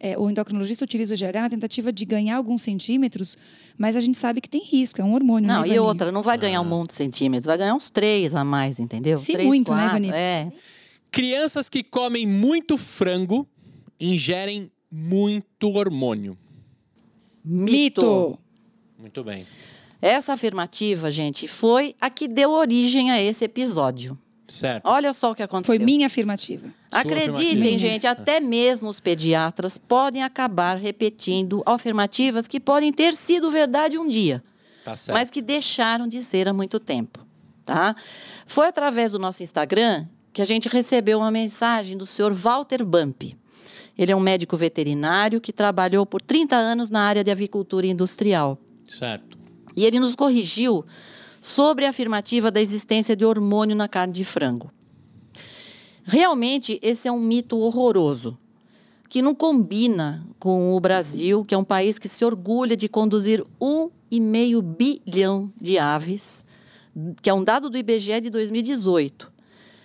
é, 0.00 0.18
o 0.18 0.28
endocrinologista 0.28 0.84
utiliza 0.84 1.14
o 1.14 1.16
GH 1.16 1.34
na 1.34 1.48
tentativa 1.48 1.92
de 1.92 2.04
ganhar 2.04 2.36
alguns 2.36 2.62
centímetros, 2.62 3.38
mas 3.78 3.96
a 3.96 4.00
gente 4.00 4.18
sabe 4.18 4.40
que 4.40 4.48
tem 4.48 4.62
risco, 4.62 5.00
é 5.00 5.04
um 5.04 5.14
hormônio. 5.14 5.46
Não, 5.46 5.62
né, 5.62 5.68
e 5.68 5.78
outra, 5.78 6.10
não 6.10 6.22
vai 6.22 6.36
ganhar 6.36 6.60
um 6.60 6.64
monte 6.64 6.88
de 6.88 6.94
centímetros, 6.94 7.46
vai 7.46 7.56
ganhar 7.56 7.74
uns 7.74 7.90
três 7.90 8.34
a 8.34 8.44
mais, 8.44 8.78
entendeu? 8.78 9.18
Se 9.18 9.32
três, 9.32 9.46
muito, 9.46 9.72
né, 9.72 9.82
quatro, 9.82 9.98
Ivani? 9.98 10.12
É. 10.12 10.52
Crianças 11.10 11.68
que 11.68 11.82
comem 11.82 12.26
muito 12.26 12.76
frango 12.76 13.48
ingerem 13.98 14.70
muito 14.90 15.70
hormônio. 15.70 16.36
Mito. 17.44 18.38
Muito 18.98 19.22
bem. 19.22 19.46
Essa 20.00 20.34
afirmativa, 20.34 21.10
gente, 21.10 21.48
foi 21.48 21.94
a 22.00 22.10
que 22.10 22.28
deu 22.28 22.50
origem 22.50 23.10
a 23.10 23.22
esse 23.22 23.44
episódio. 23.44 24.18
Certo. 24.46 24.86
Olha 24.86 25.12
só 25.12 25.30
o 25.30 25.34
que 25.34 25.42
aconteceu. 25.42 25.74
Foi 25.76 25.84
minha 25.84 26.06
afirmativa. 26.06 26.68
Acreditem, 26.92 27.32
afirmativa. 27.48 27.78
gente, 27.78 28.06
até 28.06 28.40
mesmo 28.40 28.88
os 28.90 29.00
pediatras 29.00 29.78
podem 29.78 30.22
acabar 30.22 30.76
repetindo 30.76 31.62
afirmativas 31.64 32.46
que 32.46 32.60
podem 32.60 32.92
ter 32.92 33.14
sido 33.14 33.50
verdade 33.50 33.96
um 33.98 34.06
dia, 34.06 34.42
Tá 34.84 34.94
certo. 34.96 35.16
mas 35.16 35.30
que 35.30 35.40
deixaram 35.40 36.06
de 36.06 36.22
ser 36.22 36.46
há 36.46 36.52
muito 36.52 36.78
tempo, 36.78 37.20
tá? 37.64 37.96
Foi 38.46 38.66
através 38.66 39.12
do 39.12 39.18
nosso 39.18 39.42
Instagram 39.42 40.06
que 40.32 40.42
a 40.42 40.44
gente 40.44 40.68
recebeu 40.68 41.18
uma 41.20 41.30
mensagem 41.30 41.96
do 41.96 42.04
senhor 42.04 42.32
Walter 42.32 42.84
Bump. 42.84 43.34
Ele 43.96 44.12
é 44.12 44.16
um 44.16 44.20
médico 44.20 44.56
veterinário 44.56 45.40
que 45.40 45.52
trabalhou 45.52 46.04
por 46.04 46.20
30 46.20 46.54
anos 46.56 46.90
na 46.90 47.00
área 47.02 47.22
de 47.24 47.30
avicultura 47.30 47.86
industrial. 47.86 48.58
Certo. 48.88 49.38
E 49.76 49.84
ele 49.84 49.98
nos 50.00 50.14
corrigiu 50.14 50.84
sobre 51.44 51.84
a 51.84 51.90
afirmativa 51.90 52.50
da 52.50 52.58
existência 52.58 53.14
de 53.14 53.22
hormônio 53.22 53.76
na 53.76 53.86
carne 53.86 54.14
de 54.14 54.24
frango. 54.24 54.72
Realmente, 56.02 56.80
esse 56.82 57.06
é 57.06 57.12
um 57.12 57.20
mito 57.20 57.58
horroroso, 57.58 58.38
que 59.10 59.20
não 59.20 59.34
combina 59.34 60.26
com 60.38 60.74
o 60.74 60.80
Brasil, 60.80 61.42
que 61.42 61.54
é 61.54 61.58
um 61.58 61.62
país 61.62 61.98
que 61.98 62.08
se 62.08 62.24
orgulha 62.24 62.74
de 62.74 62.88
conduzir 62.88 63.44
um 63.60 63.90
e 64.10 64.20
meio 64.20 64.62
bilhão 64.62 65.52
de 65.60 65.76
aves, 65.78 66.46
que 67.20 67.28
é 67.28 67.34
um 67.34 67.44
dado 67.44 67.68
do 67.68 67.76
IBGE 67.76 68.22
de 68.22 68.30
2018, 68.30 69.30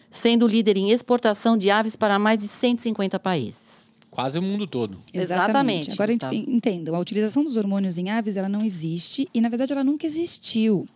sendo 0.09 0.47
líder 0.47 0.77
em 0.77 0.91
exportação 0.91 1.57
de 1.57 1.69
aves 1.69 1.97
para 1.97 2.17
mais 2.17 2.39
de 2.39 2.47
150 2.47 3.19
países. 3.19 3.91
Quase 4.09 4.39
o 4.39 4.41
mundo 4.41 4.65
todo. 4.65 4.97
Exatamente, 5.13 5.91
Agora 5.91 6.11
Gustavo. 6.11 6.95
a 6.95 6.99
utilização 6.99 7.43
dos 7.43 7.57
hormônios 7.57 7.97
em 7.97 8.09
aves 8.09 8.37
ela 8.37 8.49
não 8.49 8.63
existe 8.63 9.27
e 9.33 9.41
na 9.41 9.49
verdade 9.49 9.73
ela 9.73 9.83
nunca 9.83 10.05
existiu. 10.07 10.87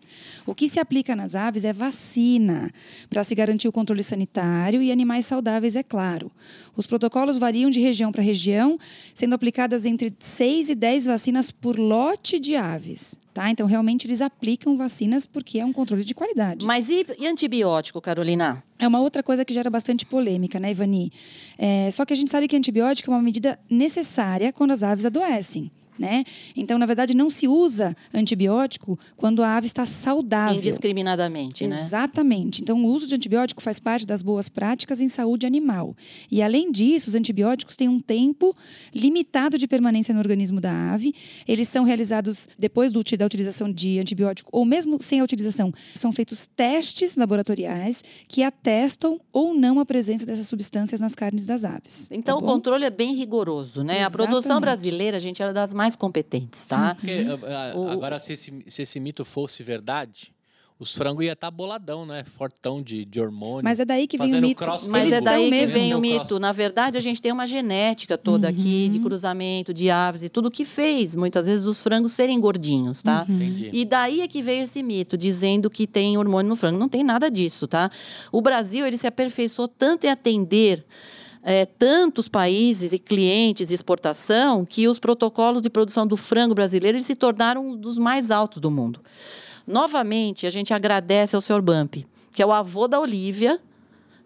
O 0.46 0.54
que 0.54 0.68
se 0.68 0.80
aplica 0.80 1.16
nas 1.16 1.36
aves 1.36 1.64
é 1.64 1.72
vacina 1.72 2.72
para 3.10 3.24
se 3.24 3.34
garantir 3.36 3.68
o 3.68 3.72
controle 3.72 4.04
sanitário 4.04 4.82
e 4.82 4.92
animais 4.92 5.26
saudáveis, 5.26 5.76
é 5.76 5.84
claro. 5.84 6.32
Os 6.76 6.88
protocolos 6.88 7.38
variam 7.38 7.70
de 7.70 7.80
região 7.80 8.12
para 8.12 8.22
região, 8.22 8.78
sendo 9.14 9.36
aplicadas 9.36 9.86
entre 9.86 10.14
6 10.20 10.70
e 10.70 10.76
10 10.76 11.06
vacinas 11.06 11.52
por 11.52 11.78
lote 11.78 12.40
de 12.40 12.56
aves. 12.56 13.20
Tá? 13.34 13.50
Então, 13.50 13.66
realmente, 13.66 14.06
eles 14.06 14.22
aplicam 14.22 14.78
vacinas 14.78 15.26
porque 15.26 15.60
é 15.60 15.66
um 15.66 15.74
controle 15.74 16.04
de 16.04 16.14
qualidade. 16.14 16.66
Mas 16.66 16.88
e, 16.90 17.06
e 17.18 17.26
antibiótico, 17.26 18.00
Carolina? 18.00 18.64
É 18.78 18.88
uma 18.88 19.00
outra 19.00 19.24
coisa 19.24 19.44
que 19.44 19.54
gera 19.54 19.70
bastante 19.70 20.06
polêmica, 20.06 20.60
né, 20.60 20.72
Ivani? 20.72 21.12
É, 21.58 21.90
só 21.90 22.06
que 22.06 22.14
a 22.14 22.16
gente 22.16 22.30
sabe 22.30 22.48
que 22.48 22.56
antibiótico 22.56 23.10
é 23.10 23.14
uma 23.14 23.24
medida 23.24 23.60
necessária 23.70 24.54
quando 24.54 24.72
as 24.72 24.84
aves 24.84 25.06
adoecem. 25.06 25.72
Né? 25.98 26.24
Então, 26.56 26.80
na 26.80 26.86
verdade, 26.86 27.16
não 27.16 27.30
se 27.30 27.48
usa 27.48 27.96
antibiótico 28.14 28.98
quando 29.16 29.44
a 29.44 29.56
ave 29.56 29.68
está 29.68 29.86
saudável. 29.86 30.58
Indiscriminadamente, 30.58 31.68
né? 31.68 31.80
Exatamente. 31.80 32.62
Então, 32.62 32.84
o 32.84 32.88
uso 32.88 33.06
de 33.06 33.16
antibiótico 33.16 33.62
faz 33.62 33.80
parte 33.80 34.06
das 34.06 34.22
boas 34.22 34.50
práticas 34.50 35.00
em 35.00 35.08
saúde 35.08 35.46
animal. 35.46 35.96
E, 36.32 36.42
além 36.42 36.72
disso, 36.72 37.10
os 37.10 37.16
antibióticos 37.16 37.76
têm 37.76 37.88
um 37.88 38.00
tempo 38.00 38.56
limitado 38.94 39.58
de 39.58 39.68
permanência 39.68 40.14
no 40.14 40.20
organismo 40.20 40.60
da 40.60 40.94
ave. 40.94 41.14
Eles 41.48 41.68
são 41.68 41.84
realizados 41.84 42.48
depois 42.58 42.92
do, 42.92 43.04
da 43.18 43.26
utilização 43.26 43.72
de 43.72 44.00
antibiótico, 44.00 44.50
ou 44.52 44.66
mesmo 44.66 44.98
sem 45.02 45.20
a 45.20 45.24
utilização. 45.24 45.72
São 45.94 46.12
feitos 46.12 46.48
testes 46.56 47.16
laboratoriais 47.16 48.04
que 48.28 48.42
atestam 48.44 49.20
ou 49.32 49.54
não 49.54 49.80
a 49.80 49.86
presença 49.86 50.26
dessas 50.26 50.48
substâncias 50.48 51.00
nas 51.00 51.14
carnes 51.14 51.46
das 51.46 51.64
aves. 51.64 52.10
Então, 52.12 52.40
tá 52.40 52.44
o 52.44 52.48
controle 52.48 52.86
é 52.86 52.90
bem 52.90 53.14
rigoroso, 53.14 53.84
né? 53.84 54.04
A 54.04 54.10
produção 54.10 54.40
Exatamente. 54.40 54.62
brasileira, 54.62 55.20
gente, 55.20 55.42
era 55.42 55.54
das 55.54 55.74
mais 55.74 55.83
competentes, 55.96 56.66
tá? 56.66 56.96
Porque, 56.96 57.26
ah, 57.46 57.72
ah, 57.74 57.78
O- 57.78 57.90
Agora, 57.90 58.20
se 58.20 58.34
esse, 58.34 58.64
se 58.68 58.82
esse 58.82 59.00
mito 59.00 59.24
fosse 59.26 59.62
verdade, 59.64 60.32
os 60.80 60.92
frangos 60.94 61.24
iam 61.24 61.32
estar 61.34 61.50
boladão, 61.52 62.06
né? 62.06 62.24
Fortão 62.26 62.82
de, 62.82 63.06
de 63.06 63.22
hormônio. 63.22 63.64
Mas 63.64 63.80
é 63.80 63.86
daí 63.86 64.06
que 64.08 64.18
vem 64.18 64.34
o 64.36 64.42
mito. 64.42 64.64
Mas 64.90 65.14
é 65.14 65.22
daí 65.22 65.50
que 65.50 65.66
vem 65.68 65.94
o 65.96 66.00
mito. 66.00 66.40
Na 66.40 66.52
verdade, 66.52 66.98
a 66.98 67.02
gente 67.02 67.22
tem 67.22 67.32
uma 67.32 67.48
genética 67.48 68.18
toda 68.18 68.50
aqui 68.50 68.84
Uhum. 68.86 68.90
de 68.90 69.00
cruzamento 69.00 69.74
de 69.74 69.90
aves 69.90 70.24
e 70.24 70.30
tudo 70.30 70.52
que 70.52 70.66
fez, 70.66 71.16
muitas 71.16 71.46
vezes, 71.46 71.66
os 71.68 71.82
frangos 71.82 72.12
serem 72.12 72.38
gordinhos, 72.40 73.02
tá? 73.02 73.26
Uhum. 73.30 73.36
Entendi. 73.36 73.70
E 73.72 73.86
daí 73.86 74.22
é 74.22 74.28
que 74.28 74.42
veio 74.42 74.64
esse 74.64 74.82
mito, 74.84 75.16
dizendo 75.18 75.70
que 75.70 75.88
tem 75.88 76.18
hormônio 76.18 76.50
no 76.50 76.56
frango. 76.56 76.78
Não 76.80 76.90
tem 76.90 77.04
nada 77.04 77.30
disso, 77.32 77.66
tá? 77.68 77.90
O 78.32 78.42
Brasil, 78.42 78.86
ele 78.86 78.98
se 78.98 79.08
aperfeiçoou 79.08 79.68
tanto 79.70 80.06
em 80.06 80.10
atender 80.10 80.84
eh, 81.44 81.66
tantos 81.66 82.28
países 82.28 82.94
e 82.94 83.00
clientes 83.00 83.68
de 83.68 83.74
exportação 83.74 84.66
que 84.66 84.88
os 84.88 85.00
protocolos 85.00 85.62
de 85.62 85.70
produção 85.70 86.08
do 86.08 86.16
frango 86.18 86.56
brasileiro 86.56 87.00
se 87.02 87.16
tornaram 87.16 87.66
um 87.72 87.76
dos 87.76 87.98
mais 87.98 88.32
altos 88.32 88.60
do 88.62 88.72
mundo. 88.72 89.02
Novamente, 89.68 90.46
a 90.48 90.50
gente 90.50 90.74
agradece 90.74 91.36
ao 91.36 91.42
Sr. 91.42 91.62
Bump, 91.62 92.06
que 92.32 92.42
é 92.42 92.46
o 92.46 92.52
avô 92.52 92.88
da 92.88 93.00
Olivia, 93.00 93.60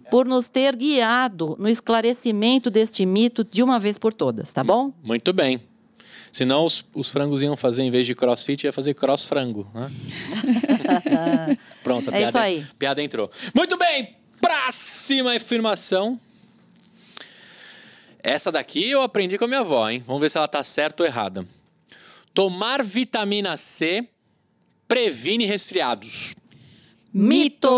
por 0.09 0.25
nos 0.25 0.47
ter 0.47 0.75
guiado 0.75 1.55
no 1.59 1.67
esclarecimento 1.67 2.69
deste 2.69 3.05
mito 3.05 3.43
de 3.43 3.61
uma 3.61 3.79
vez 3.79 3.97
por 3.97 4.13
todas, 4.13 4.53
tá 4.53 4.63
bom? 4.63 4.93
Muito 5.03 5.33
bem. 5.33 5.59
Senão 6.31 6.65
os, 6.65 6.85
os 6.93 7.09
frangos 7.09 7.41
iam 7.41 7.57
fazer, 7.57 7.83
em 7.83 7.89
vez 7.91 8.05
de 8.05 8.13
crossfit, 8.13 8.65
ia 8.65 8.71
fazer 8.71 8.93
cross-frango. 8.93 9.67
Né? 9.73 9.91
Pronto, 11.83 12.09
a 12.09 12.13
É 12.13 12.17
piada, 12.17 12.29
isso 12.29 12.37
aí. 12.37 12.65
piada 12.77 13.01
entrou. 13.01 13.29
Muito 13.55 13.77
bem, 13.77 14.15
próxima 14.39 15.35
afirmação. 15.35 16.19
Essa 18.29 18.51
daqui 18.51 18.89
eu 18.89 19.01
aprendi 19.01 19.37
com 19.37 19.45
a 19.45 19.47
minha 19.47 19.61
avó, 19.61 19.89
hein? 19.89 20.03
Vamos 20.05 20.21
ver 20.21 20.29
se 20.29 20.37
ela 20.37 20.49
tá 20.49 20.61
certa 20.61 21.01
ou 21.01 21.07
errada. 21.07 21.45
Tomar 22.33 22.83
vitamina 22.83 23.55
C 23.55 24.05
previne 24.85 25.45
resfriados. 25.45 26.35
Mito! 27.13 27.69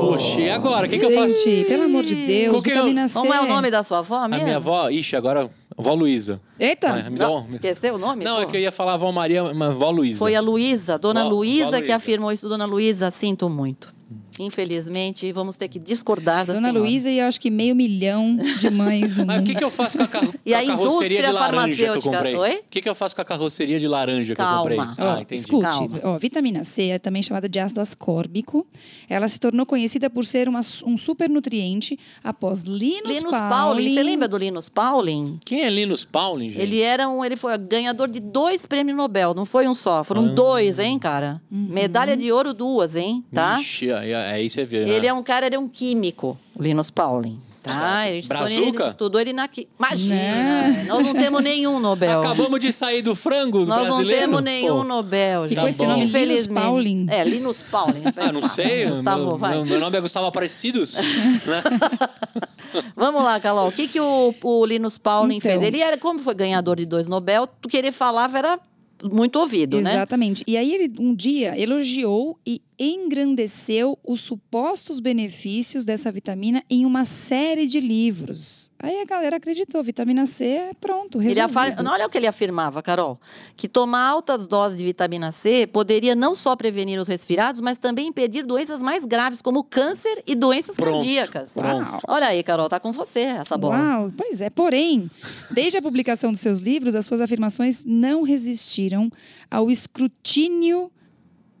Puxa, 0.00 0.40
e 0.40 0.50
agora? 0.50 0.86
O 0.86 0.90
que, 0.90 0.98
que 0.98 1.04
eu 1.04 1.10
faço? 1.12 1.44
Gente, 1.44 1.68
pelo 1.68 1.82
amor 1.84 2.02
de 2.02 2.14
Deus, 2.14 2.50
Qual 2.54 2.62
que 2.62 2.70
é 2.70 2.72
o- 2.72 2.76
vitamina 2.76 3.08
C. 3.08 3.14
Como 3.18 3.32
é 3.34 3.40
o 3.40 3.46
nome 3.46 3.70
da 3.70 3.82
sua 3.82 3.98
avó 3.98 4.16
A 4.16 4.28
mesmo? 4.28 4.44
minha 4.44 4.56
avó, 4.56 4.88
ixi, 4.88 5.14
agora, 5.16 5.50
vó 5.76 5.92
Luísa. 5.94 6.40
Eita! 6.58 7.02
Dá 7.02 7.10
Não, 7.10 7.44
um- 7.44 7.48
esqueceu 7.48 7.94
o 7.96 7.98
nome? 7.98 8.24
Não, 8.24 8.36
pô? 8.36 8.42
é 8.42 8.46
que 8.46 8.56
eu 8.56 8.60
ia 8.60 8.72
falar 8.72 8.96
vó 8.96 9.12
Maria, 9.12 9.52
mas 9.54 9.74
vó 9.74 9.90
Luísa. 9.90 10.18
Foi 10.18 10.34
a 10.34 10.40
Luísa, 10.40 10.98
Dona 10.98 11.24
Luísa, 11.24 11.82
que 11.82 11.92
afirmou 11.92 12.32
isso. 12.32 12.48
Dona 12.48 12.64
Luísa, 12.64 13.10
sinto 13.10 13.50
muito. 13.50 13.94
Infelizmente, 14.38 15.30
vamos 15.32 15.56
ter 15.56 15.68
que 15.68 15.78
discordar 15.78 16.44
da 16.46 16.54
Dona 16.54 16.68
senhora. 16.68 16.78
Luísa 16.78 17.10
e 17.10 17.18
eu 17.18 17.26
acho 17.26 17.40
que 17.40 17.50
meio 17.50 17.74
milhão 17.74 18.36
de 18.36 18.70
mães 18.70 19.16
no 19.16 19.24
Mas 19.26 19.36
o 19.38 19.40
mundo. 19.40 19.46
que, 19.46 19.54
que 19.54 19.64
eu 19.64 19.70
faço 19.70 19.96
com 19.98 20.04
a, 20.04 20.08
carro 20.08 20.34
E 20.44 20.54
a 20.54 20.58
com 20.64 20.64
a 20.64 20.76
carroceria 20.76 21.18
indústria 21.18 21.22
de 21.22 21.32
laranja 21.32 21.74
que 21.76 21.82
eu 21.82 21.86
farmacêutica? 22.00 22.10
comprei? 22.16 22.36
Oi? 22.36 22.54
O 22.56 22.64
que, 22.70 22.82
que 22.82 22.88
eu 22.88 22.94
faço 22.94 23.14
com 23.14 23.22
a 23.22 23.24
carroceria 23.24 23.80
de 23.80 23.88
laranja 23.88 24.34
que 24.34 24.40
eu 24.40 24.44
Calma. 24.44 24.60
comprei? 24.60 24.78
Ó, 25.06 25.10
Ah, 25.16 25.20
entendi. 25.20 25.40
escute, 25.40 25.62
Calma. 25.62 26.00
ó, 26.02 26.18
vitamina 26.18 26.64
C 26.64 26.88
é 26.88 26.98
também 26.98 27.22
chamada 27.22 27.48
de 27.48 27.58
ácido 27.58 27.80
ascórbico. 27.80 28.66
Ela 29.08 29.28
se 29.28 29.38
tornou 29.38 29.64
conhecida 29.66 30.10
por 30.10 30.24
ser 30.24 30.48
uma, 30.48 30.60
um 30.86 30.96
supernutriente 30.96 31.98
após 32.22 32.62
Linus, 32.62 33.08
Linus 33.16 33.30
Pauling. 33.30 33.48
Pauling. 33.50 33.94
Você 33.94 34.02
lembra 34.02 34.28
do 34.28 34.36
Linus 34.38 34.68
Pauling? 34.68 35.38
Quem 35.44 35.62
é 35.62 35.70
Linus 35.70 36.04
Pauling, 36.04 36.50
gente? 36.50 36.62
Ele 36.62 36.80
era 36.80 37.08
um, 37.08 37.24
ele 37.24 37.36
foi 37.36 37.56
ganhador 37.58 38.08
de 38.08 38.20
dois 38.20 38.66
prêmios 38.66 38.96
Nobel, 38.96 39.34
não 39.34 39.44
foi 39.46 39.66
um 39.68 39.74
só, 39.74 40.02
foram 40.04 40.26
Ah. 40.26 40.28
dois, 40.34 40.78
hein, 40.78 40.98
cara? 40.98 41.40
Medalha 41.50 42.16
de 42.16 42.30
ouro 42.32 42.52
duas, 42.52 42.96
hein, 42.96 43.24
tá? 43.32 43.58
Ixi, 43.60 43.90
aí, 43.92 44.14
aí 44.14 44.23
você 44.48 44.64
vê. 44.64 44.78
Ele 44.78 45.00
né? 45.00 45.06
é 45.08 45.12
um 45.12 45.22
cara, 45.22 45.46
ele 45.46 45.56
é 45.56 45.58
um 45.58 45.68
químico, 45.68 46.38
o 46.54 46.62
Linus 46.62 46.90
Pauling. 46.90 47.40
Tá, 47.64 48.06
ele 48.06 48.18
estudou, 48.18 48.42
Brazuca? 48.42 48.82
ele 48.82 48.90
estudou 48.90 49.20
ele 49.22 49.32
na. 49.32 49.48
Imagina! 49.78 50.84
Nós 50.86 51.02
não 51.02 51.14
temos 51.14 51.42
nenhum 51.42 51.80
Nobel. 51.80 52.20
Acabamos 52.20 52.60
de 52.60 52.70
sair 52.70 53.00
do 53.00 53.14
frango 53.14 53.64
Nós 53.64 53.88
não 53.88 53.96
brasileiro. 53.96 54.20
temos 54.20 54.42
nenhum 54.42 54.76
Pô. 54.78 54.84
Nobel, 54.84 55.48
gente. 55.48 55.58
com 55.58 55.68
esse 55.68 55.86
nome, 55.86 56.04
Linus. 56.04 56.46
Pauling? 56.46 57.06
É, 57.08 57.24
Linus 57.24 57.56
Pauling. 57.70 58.02
Ah, 58.16 58.30
não 58.30 58.46
sei. 58.46 58.84
Gustavo, 58.90 59.24
meu, 59.24 59.36
vai. 59.38 59.64
meu, 59.64 59.80
nome 59.80 59.96
é 59.96 60.00
Gustavo 60.02 60.26
Aparecidos. 60.26 60.94
né? 60.94 61.62
Vamos 62.94 63.22
lá, 63.22 63.40
Calol. 63.40 63.68
O 63.68 63.72
que, 63.72 63.88
que 63.88 63.98
o, 63.98 64.34
o 64.42 64.66
Linus 64.66 64.98
Pauling 64.98 65.36
Então. 65.36 65.50
fez? 65.50 65.62
Ele 65.62 65.80
era, 65.80 65.96
como 65.96 66.18
foi 66.18 66.34
ganhador 66.34 66.76
de 66.76 66.84
dois 66.84 67.06
Nobel, 67.06 67.46
tu 67.46 67.66
querer 67.66 67.92
falava 67.92 68.36
era 68.36 68.58
muito 69.02 69.38
ouvido, 69.38 69.80
né? 69.80 69.92
Exatamente. 69.92 70.44
E 70.46 70.56
aí 70.56 70.72
ele 70.74 70.92
um 70.98 71.14
dia 71.14 71.58
elogiou 71.60 72.38
e 72.46 72.60
engrandeceu 72.78 73.98
os 74.04 74.20
supostos 74.20 75.00
benefícios 75.00 75.84
dessa 75.84 76.10
vitamina 76.10 76.62
em 76.68 76.84
uma 76.84 77.04
série 77.04 77.66
de 77.66 77.80
livros. 77.80 78.64
Aí 78.78 79.00
a 79.00 79.04
galera 79.06 79.36
acreditou, 79.36 79.82
vitamina 79.82 80.26
C 80.26 80.44
é 80.44 80.70
pronto, 80.78 81.18
Ele 81.18 81.28
resolvido. 81.32 81.58
afa- 81.58 81.82
não, 81.82 81.92
Olha 81.92 82.06
o 82.06 82.10
que 82.10 82.18
ele 82.18 82.26
afirmava, 82.26 82.82
Carol. 82.82 83.18
Que 83.56 83.66
tomar 83.66 84.04
altas 84.06 84.46
doses 84.46 84.76
de 84.78 84.84
vitamina 84.84 85.32
C 85.32 85.66
poderia 85.66 86.14
não 86.14 86.34
só 86.34 86.54
prevenir 86.54 87.00
os 87.00 87.08
resfriados, 87.08 87.62
mas 87.62 87.78
também 87.78 88.08
impedir 88.08 88.44
doenças 88.44 88.82
mais 88.82 89.04
graves, 89.06 89.40
como 89.40 89.64
câncer 89.64 90.22
e 90.26 90.34
doenças 90.34 90.76
Pronto. 90.76 90.98
cardíacas. 90.98 91.56
Uau. 91.56 91.98
Olha 92.06 92.26
aí, 92.26 92.42
Carol, 92.42 92.68
tá 92.68 92.78
com 92.78 92.92
você 92.92 93.20
essa 93.20 93.56
bola. 93.56 93.78
Uau, 93.78 94.12
pois 94.14 94.42
é. 94.42 94.50
Porém, 94.50 95.10
desde 95.52 95.78
a 95.78 95.82
publicação 95.82 96.30
dos 96.30 96.40
seus 96.40 96.58
livros, 96.58 96.94
as 96.94 97.06
suas 97.06 97.22
afirmações 97.22 97.82
não 97.86 98.22
resistiram 98.22 99.08
ao 99.50 99.70
escrutínio 99.70 100.90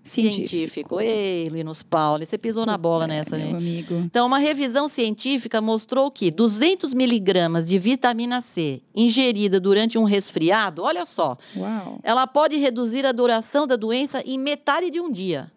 científico. 0.04 0.48
Científico. 0.48 1.00
Ei, 1.00 1.48
Linus 1.48 1.82
Pauling, 1.82 2.26
você 2.26 2.36
pisou 2.36 2.66
na 2.66 2.76
bola 2.76 3.06
nessa, 3.06 3.36
Meu 3.38 3.46
né? 3.52 3.56
amigo. 3.56 3.94
Então, 4.04 4.26
uma 4.26 4.38
revisão 4.38 4.86
científica 4.86 5.60
mostrou 5.60 6.10
que 6.10 6.30
200 6.30 6.92
miligramas 6.94 7.66
de 7.66 7.78
vitamina 7.78 8.40
C 8.42 8.82
ingerida 8.94 9.58
durante 9.58 9.98
um 9.98 10.04
resfriado, 10.04 10.82
olha 10.82 11.06
só, 11.06 11.36
Uau. 11.56 11.98
ela 12.02 12.26
pode 12.26 12.56
reduzir 12.56 13.06
a 13.06 13.12
duração 13.12 13.66
da 13.66 13.76
doença 13.76 14.22
em 14.26 14.38
metade 14.38 14.90
de 14.90 15.00
um 15.00 15.10
dia. 15.10 15.50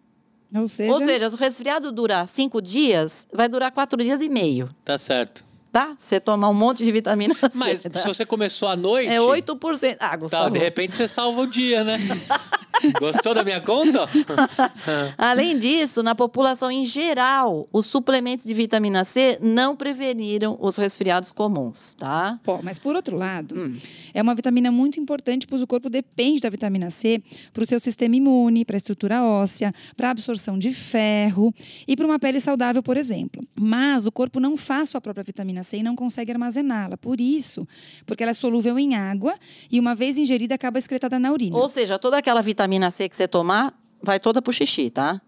Ou 0.56 0.66
seja, 0.66 0.92
Ou 0.94 0.98
seja, 0.98 1.28
se 1.28 1.36
o 1.36 1.38
resfriado 1.38 1.92
durar 1.92 2.26
cinco 2.26 2.62
dias, 2.62 3.26
vai 3.32 3.50
durar 3.50 3.70
quatro 3.70 4.02
dias 4.02 4.22
e 4.22 4.30
meio, 4.30 4.70
Tá 4.82 4.96
certo. 4.96 5.44
tá? 5.70 5.94
Você 5.98 6.18
tomar 6.18 6.48
um 6.48 6.54
monte 6.54 6.82
de 6.82 6.90
vitamina 6.90 7.34
C. 7.34 7.50
Mas 7.52 7.82
tá? 7.82 8.00
se 8.00 8.06
você 8.08 8.24
começou 8.24 8.66
à 8.70 8.74
noite. 8.74 9.12
É 9.12 9.18
8%. 9.20 9.96
Ah, 10.00 10.08
Tá, 10.08 10.16
Gustavo. 10.16 10.50
de 10.50 10.58
repente 10.58 10.94
você 10.96 11.06
salva 11.06 11.42
o 11.42 11.46
dia, 11.46 11.84
né? 11.84 11.98
Gostou 13.00 13.34
da 13.34 13.42
minha 13.44 13.60
conta? 13.60 14.06
Além 15.16 15.58
disso, 15.58 16.02
na 16.02 16.14
população 16.14 16.70
em 16.70 16.84
geral, 16.86 17.66
os 17.72 17.86
suplementos 17.86 18.44
de 18.46 18.54
vitamina 18.54 19.04
C 19.04 19.38
não 19.40 19.74
preveniram 19.76 20.56
os 20.60 20.76
resfriados 20.76 21.32
comuns, 21.32 21.94
tá? 21.94 22.38
Pô, 22.44 22.60
mas 22.62 22.78
por 22.78 22.94
outro 22.94 23.16
lado, 23.16 23.54
Hum. 23.58 23.76
é 24.14 24.22
uma 24.22 24.34
vitamina 24.34 24.70
muito 24.70 25.00
importante, 25.00 25.46
pois 25.46 25.62
o 25.62 25.66
corpo 25.66 25.88
depende 25.90 26.40
da 26.40 26.50
vitamina 26.50 26.90
C 26.90 27.22
para 27.52 27.62
o 27.62 27.66
seu 27.66 27.80
sistema 27.80 28.14
imune, 28.16 28.64
para 28.64 28.76
a 28.76 28.78
estrutura 28.78 29.22
óssea, 29.24 29.72
para 29.96 30.08
a 30.08 30.10
absorção 30.10 30.58
de 30.58 30.72
ferro 30.72 31.52
e 31.86 31.96
para 31.96 32.06
uma 32.06 32.18
pele 32.18 32.40
saudável, 32.40 32.82
por 32.82 32.96
exemplo. 32.96 33.42
Mas 33.58 34.06
o 34.06 34.12
corpo 34.12 34.38
não 34.38 34.56
faz 34.56 34.90
sua 34.90 35.00
própria 35.00 35.24
vitamina 35.24 35.62
C 35.62 35.78
e 35.78 35.82
não 35.82 35.96
consegue 35.96 36.30
armazená-la. 36.30 36.96
Por 36.96 37.20
isso, 37.20 37.66
porque 38.06 38.22
ela 38.22 38.30
é 38.30 38.34
solúvel 38.34 38.78
em 38.78 38.94
água 38.94 39.34
e 39.70 39.80
uma 39.80 39.94
vez 39.94 40.16
ingerida 40.18 40.54
acaba 40.54 40.78
excretada 40.78 41.18
na 41.18 41.32
urina. 41.32 41.56
Ou 41.56 41.68
seja, 41.68 41.98
toda 41.98 42.18
aquela 42.18 42.40
vitamina 42.42 42.67
C 42.90 43.08
que 43.08 43.16
você 43.16 43.26
tomar, 43.26 43.74
vai 44.02 44.20
toda 44.20 44.42
pro 44.42 44.52
xixi, 44.52 44.90
tá? 44.90 45.20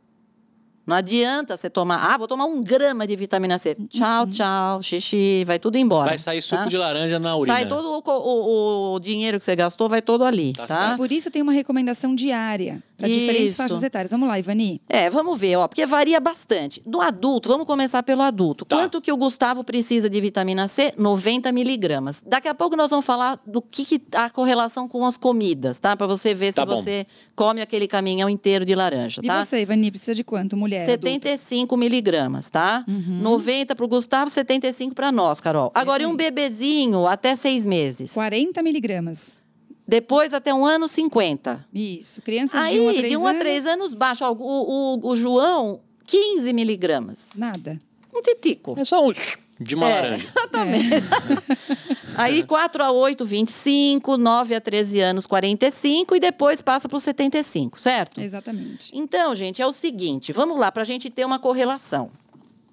Não 0.86 0.96
adianta 0.96 1.56
você 1.56 1.70
tomar, 1.70 2.12
ah, 2.12 2.18
vou 2.18 2.26
tomar 2.26 2.46
um 2.46 2.62
grama 2.62 3.06
de 3.06 3.14
vitamina 3.14 3.58
C. 3.58 3.76
Tchau, 3.88 4.26
tchau, 4.26 4.82
xixi, 4.82 5.44
vai 5.46 5.58
tudo 5.58 5.76
embora. 5.76 6.08
Vai 6.08 6.18
sair 6.18 6.42
suco 6.42 6.62
tá? 6.64 6.68
de 6.68 6.76
laranja 6.76 7.18
na 7.18 7.36
urina. 7.36 7.54
Sai 7.56 7.68
todo 7.68 7.86
o, 7.88 8.02
o- 8.10 8.94
o 8.94 9.00
dinheiro 9.00 9.38
que 9.38 9.44
você 9.44 9.54
gastou, 9.54 9.88
vai 9.88 10.02
todo 10.02 10.24
ali, 10.24 10.52
Tá 10.52 10.66
tá? 10.66 10.96
Por 10.96 11.12
isso 11.12 11.30
tem 11.30 11.42
uma 11.42 11.52
recomendação 11.52 12.14
diária 12.14 12.82
para 12.96 13.08
diferentes 13.08 13.56
faixas 13.56 13.82
etárias. 13.82 14.10
Vamos 14.10 14.28
lá, 14.28 14.38
Ivani. 14.38 14.80
É, 14.88 15.08
vamos 15.10 15.38
ver, 15.38 15.56
ó, 15.56 15.68
porque 15.68 15.86
varia 15.86 16.18
bastante. 16.20 16.82
Do 16.84 17.00
adulto, 17.00 17.48
vamos 17.48 17.66
começar 17.66 18.02
pelo 18.02 18.22
adulto. 18.22 18.64
Tá. 18.64 18.76
Quanto 18.76 19.00
que 19.00 19.12
o 19.12 19.16
Gustavo 19.16 19.62
precisa 19.62 20.08
de 20.10 20.20
vitamina 20.20 20.66
C? 20.66 20.92
90 20.98 21.52
miligramas. 21.52 22.22
Daqui 22.26 22.48
a 22.48 22.54
pouco 22.54 22.74
nós 22.76 22.90
vamos 22.90 23.06
falar 23.06 23.40
do 23.46 23.62
que, 23.62 23.84
que 23.84 24.02
a 24.14 24.28
correlação 24.28 24.88
com 24.88 25.04
as 25.06 25.16
comidas, 25.16 25.78
tá? 25.78 25.96
Para 25.96 26.06
você 26.06 26.34
ver 26.34 26.52
Tá 26.52 26.62
se 26.62 26.66
bom. 26.68 26.76
você 26.82 27.06
come 27.36 27.60
aquele 27.62 27.86
caminhão 27.86 28.28
inteiro 28.28 28.64
de 28.64 28.74
laranja, 28.74 29.20
E 29.22 29.26
tá? 29.26 29.42
você, 29.42 29.60
Ivani, 29.60 29.90
precisa 29.90 30.14
de 30.14 30.24
quanto, 30.24 30.56
mulher? 30.56 30.69
Adulta? 30.76 30.92
75 30.92 31.76
miligramas, 31.76 32.50
tá? 32.50 32.84
Uhum. 32.88 33.18
90 33.20 33.74
para 33.74 33.84
o 33.84 33.88
Gustavo, 33.88 34.30
75 34.30 34.94
para 34.94 35.10
nós, 35.12 35.40
Carol. 35.40 35.70
Agora, 35.74 36.02
e 36.02 36.06
um 36.06 36.16
bebezinho 36.16 37.06
até 37.06 37.34
seis 37.36 37.64
meses? 37.66 38.12
40 38.12 38.62
miligramas. 38.62 39.42
Depois, 39.86 40.32
até 40.32 40.54
um 40.54 40.64
ano, 40.64 40.86
50. 40.86 41.66
Isso. 41.74 42.22
Crianças 42.22 42.60
Aí, 42.62 42.74
de 42.74 42.80
1 42.80 42.88
a 42.88 42.92
3 42.94 43.08
de 43.10 43.16
1 43.16 43.26
a 43.26 43.34
3 43.34 43.66
anos, 43.66 43.94
baixo. 43.94 44.24
Ó, 44.24 44.32
o, 44.32 44.98
o, 45.00 45.08
o 45.10 45.16
João, 45.16 45.80
15 46.06 46.52
miligramas. 46.52 47.30
Nada. 47.36 47.76
Um 48.14 48.22
titico. 48.22 48.78
É 48.78 48.84
só 48.84 49.04
um 49.04 49.12
de 49.60 49.74
uma 49.74 49.88
É, 49.88 50.00
laranja. 50.00 50.26
exatamente. 50.38 50.90
Aí 52.16 52.42
4 52.42 52.82
a 52.82 52.90
8, 52.90 53.24
25, 53.24 54.16
9 54.16 54.54
a 54.54 54.60
13 54.60 55.00
anos, 55.00 55.26
45 55.26 56.16
e 56.16 56.20
depois 56.20 56.60
passa 56.62 56.88
para 56.88 56.96
os 56.96 57.02
75, 57.02 57.80
certo? 57.80 58.20
Exatamente. 58.20 58.90
Então, 58.94 59.34
gente, 59.34 59.60
é 59.62 59.66
o 59.66 59.72
seguinte, 59.72 60.32
vamos 60.32 60.58
lá 60.58 60.70
para 60.72 60.82
a 60.82 60.84
gente 60.84 61.08
ter 61.10 61.24
uma 61.24 61.38
correlação. 61.38 62.10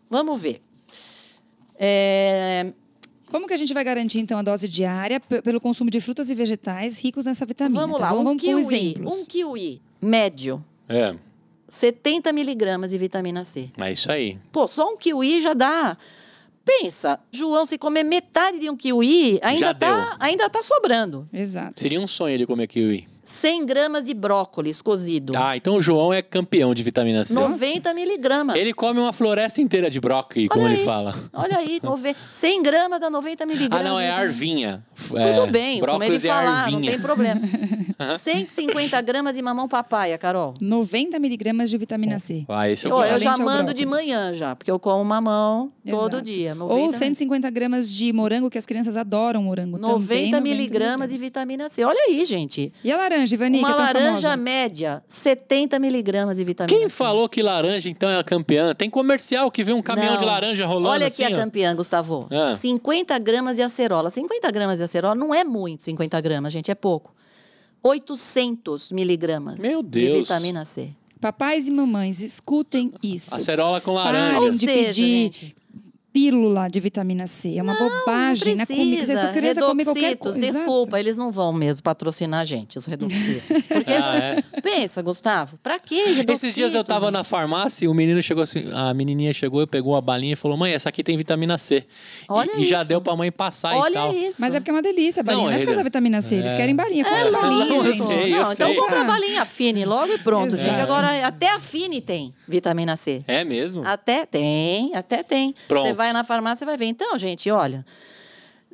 Vamos 0.10 0.39
ver. 0.39 0.62
É, 1.80 2.71
Como 3.30 3.45
que 3.47 3.54
a 3.54 3.58
gente 3.58 3.73
vai 3.73 3.84
garantir, 3.84 4.19
então, 4.19 4.39
a 4.39 4.41
dose 4.41 4.67
diária 4.67 5.19
pelo 5.19 5.60
consumo 5.60 5.89
de 5.91 6.00
frutas 6.02 6.30
e 6.30 6.36
vegetais 6.36 6.97
ricos 7.00 7.26
nessa 7.26 7.45
vitamina? 7.45 7.82
vamos 7.82 7.97
tá 7.97 8.04
lá, 8.06 8.10
bom? 8.12 8.21
um 8.21 8.23
Vamos 8.23 8.41
com 8.41 8.47
kiwi, 8.47 8.62
exemplos. 8.76 9.19
um 9.21 9.26
kiwi 9.26 9.82
médio, 10.02 10.63
É. 10.88 11.13
70 11.69 12.32
miligramas 12.32 12.91
de 12.91 12.97
vitamina 12.97 13.43
C. 13.43 13.69
É 13.78 13.91
isso 13.91 14.10
aí. 14.10 14.38
Pô, 14.54 14.67
só 14.69 14.93
um 14.93 14.95
kiwi 14.97 15.41
já 15.41 15.54
dá. 15.54 15.97
Pensa, 16.67 17.17
João, 17.32 17.65
se 17.65 17.77
comer 17.77 18.03
metade 18.03 18.60
de 18.60 18.69
um 18.69 18.75
kiwi, 18.75 19.39
Já 19.41 19.47
ainda 19.47 19.73
deu. 19.73 19.89
tá, 19.89 20.17
ainda 20.19 20.49
tá 20.49 20.62
sobrando. 20.62 21.27
Exato. 21.32 21.80
Seria 21.80 21.99
um 22.01 22.06
sonho 22.08 22.34
ele 22.34 22.45
comer 22.45 22.67
kiwi. 22.67 23.08
100 23.30 23.66
gramas 23.66 24.06
de 24.06 24.13
brócolis 24.13 24.82
cozido. 24.82 25.34
Tá, 25.34 25.58
então 25.58 25.76
o 25.76 25.82
João 25.82 26.13
é 26.13 26.22
campeão 26.22 26.74
de 26.74 26.82
vitamina 26.82 27.26
C. 27.26 27.34
90 27.34 27.94
miligramas. 27.94 28.56
Ele 28.56 28.74
come 28.74 29.00
uma 29.02 29.12
floresta 29.12 29.62
inteira 29.62 29.90
de 29.90 30.00
brócolis, 30.00 30.48
como 30.48 30.63
Olha 30.63 30.72
ele 30.72 30.80
aí. 30.80 30.86
fala. 30.86 31.13
Olha 31.34 31.58
aí, 31.58 31.80
nove... 31.84 32.16
100 32.32 32.63
gramas 32.63 33.00
dá 33.02 33.10
90 33.10 33.44
Ah, 33.44 33.46
miligramas. 33.48 33.86
não, 33.86 34.00
é 34.00 34.04
vitamina- 34.06 34.24
arvinha. 34.28 34.86
Tudo 35.08 35.20
É, 35.20 35.48
bem, 35.48 35.80
como 35.80 35.92
ele 35.92 35.98
Brócolis 36.00 36.26
é 36.26 36.28
falar, 36.30 36.44
não 36.46 36.52
arvinha. 36.78 36.92
tem 36.92 37.00
problema. 37.02 37.42
150 38.20 39.02
gramas 39.02 39.36
de 39.36 39.42
mamão 39.42 39.68
papaya, 39.68 40.18
Carol. 40.18 40.54
90 40.62 41.20
miligramas 41.20 41.70
de 41.70 41.78
vitamina 41.78 42.20
C. 42.20 42.46
Ah, 42.48 42.70
esse 42.70 42.88
é 42.88 42.94
o 42.94 42.96
Ó, 42.98 43.04
eu 43.06 43.20
já 43.20 43.36
mando 43.38 43.74
de 43.74 43.86
manhã 43.86 44.34
já, 44.34 44.56
porque 44.56 44.70
eu 44.72 44.80
como 44.80 45.04
mamão 45.04 45.72
todo 45.90 46.13
Exato. 46.18 46.22
dia. 46.22 46.56
90, 46.56 46.80
Ou 46.82 46.92
150 46.92 47.50
gramas 47.50 47.92
de 47.92 48.13
morango, 48.13 48.50
que 48.50 48.58
as 48.58 48.66
crianças 48.66 48.96
adoram 48.96 49.42
morango. 49.44 49.78
90 49.78 50.38
também, 50.38 50.54
miligramas 50.54 51.12
de 51.12 51.18
vitamina 51.18 51.70
C. 51.70 51.84
Olha 51.84 52.00
aí, 52.08 52.24
gente. 52.26 52.72
E 52.84 52.92
a 52.92 52.98
laranja, 52.98 53.16
Ivani, 53.25 53.60
Uma 53.60 53.67
que 53.67 53.73
é 53.73 53.84
laranja 53.84 54.13
famosa? 54.30 54.38
média, 54.38 55.03
70 55.08 55.80
miligramas 55.80 56.38
de 56.38 56.43
vitamina 56.43 56.77
Quem 56.80 56.88
C. 56.89 56.95
falou 56.95 57.27
que 57.27 57.41
laranja, 57.41 57.89
então, 57.89 58.10
é 58.10 58.19
a 58.19 58.23
campeã? 58.23 58.73
Tem 58.75 58.89
comercial 58.89 59.49
que 59.49 59.63
vê 59.63 59.73
um 59.73 59.82
caminhão 59.82 60.13
Não. 60.13 60.19
de 60.19 60.25
laranja 60.25 60.65
rolando 60.65 60.89
Olha 60.89 61.08
assim, 61.08 61.23
aqui 61.23 61.34
a 61.34 61.38
ó. 61.38 61.39
campeã, 61.39 61.75
Gustavo. 61.75 62.27
Ah. 62.32 62.56
50 62.58 63.17
gramas 63.19 63.56
de 63.56 63.62
acerola. 63.62 64.10
50 64.10 64.51
gramas 64.51 64.77
de 64.77 64.84
acerola 64.84 65.15
não 65.15 65.34
é 65.34 65.43
muito, 65.43 65.84
50 65.84 66.19
gramas, 66.21 66.53
gente, 66.53 66.69
é 66.69 66.75
pouco. 66.75 67.13
800 67.84 68.91
miligramas 68.91 69.58
Meu 69.58 69.82
de 69.82 69.89
Deus. 70.08 70.19
vitamina 70.21 70.65
C. 70.65 70.89
Papais 71.19 71.67
e 71.67 71.71
mamães, 71.71 72.21
escutem 72.21 72.91
isso. 73.01 73.34
Acerola 73.34 73.82
com 73.82 73.95
Parem 73.95 74.21
laranja. 74.21 74.39
Ou 74.41 74.49
de 74.51 74.60
seja, 74.60 74.71
pedir 74.73 74.93
gente. 75.23 75.56
Pílula 76.21 76.67
de 76.67 76.80
vitamina 76.80 77.27
C. 77.27 77.58
É 77.58 77.62
uma 77.62 77.75
bobagem 77.75 78.56
Não 78.56 78.62
na 78.62 78.65
comida. 78.65 78.86
Se 79.06 79.12
a 79.12 79.13
precisa. 79.13 79.21
sua 79.21 79.30
criança 79.34 79.62
comer 79.62 79.84
qualquer 79.84 80.15
coisa. 80.17 80.39
desculpa, 80.39 80.99
eles 80.99 81.15
não 81.15 81.32
vão 81.32 81.53
mesmo 81.53 81.84
patrocinar 81.84 82.39
a 82.39 82.43
gente, 82.43 82.75
os 82.80 82.88
redoxitos. 82.88 83.43
Porque, 83.69 83.91
Ah, 83.93 84.15
é? 84.17 84.62
pensa, 84.62 85.01
Gustavo, 85.03 85.60
pra 85.62 85.77
que? 85.77 85.95
Esses 86.27 86.56
dias 86.56 86.73
eu 86.73 86.84
tava 86.84 87.12
na 87.12 87.23
farmácia 87.23 87.86
e 87.86 87.88
o 87.88 87.93
menino 87.93 88.19
chegou 88.21 88.41
assim, 88.43 88.67
a 88.73 88.93
menininha 88.95 89.32
chegou 89.32 89.62
e 89.62 89.67
pegou 89.67 89.95
a 89.95 90.01
balinha 90.01 90.34
e 90.34 90.36
falou: 90.36 90.58
"Mãe, 90.58 90.73
essa 90.73 90.89
aqui 90.89 91.03
tem 91.03 91.15
vitamina 91.15 91.56
C". 91.58 91.75
E- 91.77 91.86
Olha 92.27 92.49
e, 92.58 92.65
já 92.65 92.80
isso. 92.80 92.88
deu 92.89 92.99
pra 92.99 93.15
mãe 93.15 93.32
passar 93.32 93.75
e 93.75 93.77
Olha 93.80 93.93
tal. 93.93 94.12
isso. 94.13 94.38
Mas 94.41 94.56
é 94.56 94.60
porque 94.60 94.71
é 94.71 94.73
uma 94.73 94.82
delícia 94.82 95.19
a 95.19 95.23
balinha. 95.23 95.43
Não, 95.43 95.51
Não, 95.51 95.56
é 95.56 95.60
por 95.60 95.65
causa 95.65 95.77
da 95.80 95.84
vitamina 95.84 96.21
C. 96.21 96.36
Eles 96.38 96.53
é. 96.53 96.58
querem 96.58 96.75
balinha. 96.75 97.06
É, 97.06 97.23
Compra 97.25 97.41
balinha. 97.41 97.75
eu 97.75 97.93
sei, 97.93 98.34
eu 98.34 98.43
não, 98.43 98.53
então 98.53 98.67
sei. 98.69 98.75
compra 98.75 99.01
a 99.01 99.03
balinha 99.03 99.45
Fine 99.45 99.86
logo 99.86 100.12
e 100.13 100.17
pronto, 100.17 100.56
Exato. 100.56 100.67
gente. 100.69 100.82
Agora, 100.82 101.27
até 101.27 101.51
a 101.53 101.60
Fine 101.60 102.01
tem 102.01 102.34
vitamina 102.47 102.95
C. 102.97 103.23
É 103.27 103.43
mesmo? 103.43 103.84
Até 103.86 104.25
tem, 104.25 104.95
até 104.95 105.21
tem. 105.21 105.53
Pronto. 105.67 105.86
Você 105.88 105.93
vai 105.93 106.07
na 106.13 106.24
farmácia 106.24 106.63
e 106.63 106.67
vai 106.67 106.78
ver. 106.78 106.86
Então, 106.86 107.17
gente, 107.17 107.50
olha, 107.52 107.86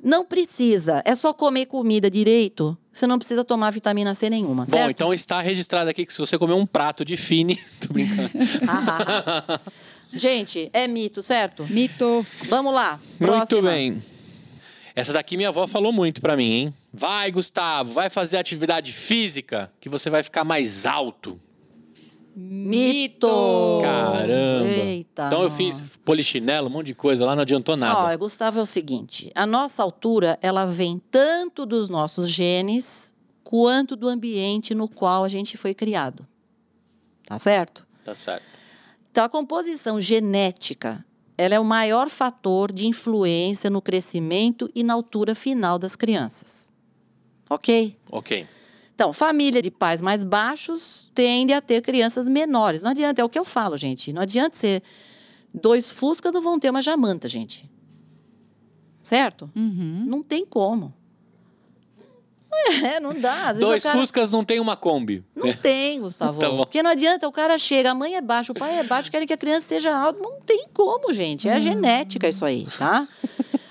não 0.03 0.25
precisa. 0.25 1.01
É 1.05 1.15
só 1.15 1.33
comer 1.33 1.65
comida 1.65 2.09
direito. 2.09 2.77
Você 2.91 3.07
não 3.07 3.17
precisa 3.17 3.43
tomar 3.43 3.71
vitamina 3.71 4.13
C 4.13 4.29
nenhuma, 4.29 4.65
Bom, 4.65 4.71
certo? 4.71 4.89
então 4.91 5.13
está 5.13 5.41
registrado 5.41 5.89
aqui 5.89 6.05
que 6.05 6.13
se 6.13 6.19
você 6.19 6.37
comer 6.37 6.53
um 6.53 6.65
prato 6.65 7.03
de 7.03 7.17
fine, 7.17 7.55
tô 7.81 7.93
brincando. 7.93 8.29
Gente, 10.13 10.69
é 10.73 10.87
mito, 10.87 11.23
certo? 11.23 11.65
Mito. 11.69 12.25
Vamos 12.47 12.73
lá. 12.73 12.99
Muito 13.19 13.33
Próxima. 13.33 13.71
bem. 13.71 14.03
Essa 14.95 15.11
daqui 15.13 15.35
minha 15.35 15.49
avó 15.49 15.65
falou 15.65 15.91
muito 15.91 16.21
pra 16.21 16.37
mim, 16.37 16.51
hein? 16.51 16.73
Vai, 16.93 17.31
Gustavo, 17.31 17.93
vai 17.93 18.11
fazer 18.11 18.37
atividade 18.37 18.91
física 18.93 19.71
que 19.79 19.89
você 19.89 20.11
vai 20.11 20.21
ficar 20.21 20.43
mais 20.43 20.85
alto. 20.85 21.39
Mito. 22.35 23.79
Caramba. 23.81 24.67
Eita. 24.67 25.27
Então 25.27 25.39
eu 25.39 25.43
nossa. 25.43 25.55
fiz 25.55 25.97
polichinelo, 25.97 26.67
um 26.67 26.71
monte 26.71 26.87
de 26.87 26.95
coisa 26.95 27.25
lá, 27.25 27.35
não 27.35 27.43
adiantou 27.43 27.77
nada. 27.77 28.13
Ó, 28.13 28.17
Gustavo, 28.17 28.59
é 28.59 28.61
o 28.61 28.65
seguinte: 28.65 29.31
a 29.35 29.45
nossa 29.45 29.83
altura 29.83 30.37
ela 30.41 30.65
vem 30.65 31.01
tanto 31.11 31.65
dos 31.65 31.89
nossos 31.89 32.29
genes 32.29 33.13
quanto 33.43 33.95
do 33.95 34.07
ambiente 34.07 34.73
no 34.73 34.87
qual 34.87 35.23
a 35.23 35.29
gente 35.29 35.57
foi 35.57 35.73
criado. 35.73 36.23
Tá 37.25 37.37
certo? 37.37 37.85
Tá 38.03 38.15
certo. 38.15 38.43
Então, 39.11 39.23
a 39.23 39.29
composição 39.29 40.01
genética 40.01 41.05
ela 41.37 41.55
é 41.55 41.59
o 41.59 41.65
maior 41.65 42.09
fator 42.09 42.71
de 42.71 42.87
influência 42.87 43.69
no 43.69 43.81
crescimento 43.81 44.69
e 44.73 44.83
na 44.83 44.93
altura 44.93 45.35
final 45.35 45.77
das 45.79 45.95
crianças. 45.95 46.71
Ok? 47.49 47.97
Ok. 48.09 48.47
Então, 49.03 49.11
família 49.11 49.61
de 49.61 49.69
pais 49.69 50.01
mais 50.01 50.23
baixos 50.23 51.11
tende 51.13 51.51
a 51.51 51.59
ter 51.59 51.81
crianças 51.81 52.25
menores. 52.25 52.83
Não 52.83 52.91
adianta, 52.91 53.21
é 53.21 53.25
o 53.25 53.27
que 53.27 53.37
eu 53.37 53.43
falo, 53.43 53.75
gente. 53.75 54.13
Não 54.13 54.21
adianta 54.21 54.55
ser 54.55 54.81
dois 55.53 55.91
Fuscas 55.91 56.31
não 56.31 56.41
vão 56.41 56.57
ter 56.57 56.69
uma 56.69 56.81
Jamanta, 56.81 57.27
gente. 57.27 57.69
Certo? 59.01 59.51
Uhum. 59.53 60.05
Não 60.07 60.23
tem 60.23 60.45
como. 60.45 60.93
É, 62.85 62.97
não 63.01 63.13
dá. 63.13 63.49
Às 63.49 63.57
vezes 63.57 63.59
Dois 63.59 63.83
cara... 63.83 63.99
Fuscas 63.99 64.31
não 64.31 64.45
tem 64.45 64.61
uma 64.61 64.77
Kombi. 64.77 65.21
Não 65.35 65.51
tem, 65.57 65.99
Gustavo. 65.99 66.39
Tá. 66.39 66.49
Porque 66.51 66.81
não 66.81 66.91
adianta, 66.91 67.27
o 67.27 67.31
cara 67.31 67.57
chega, 67.57 67.91
a 67.91 67.95
mãe 67.95 68.15
é 68.15 68.21
baixa, 68.21 68.53
o 68.53 68.55
pai 68.55 68.79
é 68.79 68.83
baixo, 68.83 69.11
querem 69.11 69.27
que 69.27 69.33
a 69.33 69.37
criança 69.37 69.67
seja 69.67 69.93
alta. 69.93 70.17
Não 70.21 70.39
tem 70.39 70.65
como, 70.73 71.11
gente. 71.11 71.49
É 71.49 71.59
genética 71.59 72.29
isso 72.29 72.45
aí, 72.45 72.65
tá? 72.79 73.05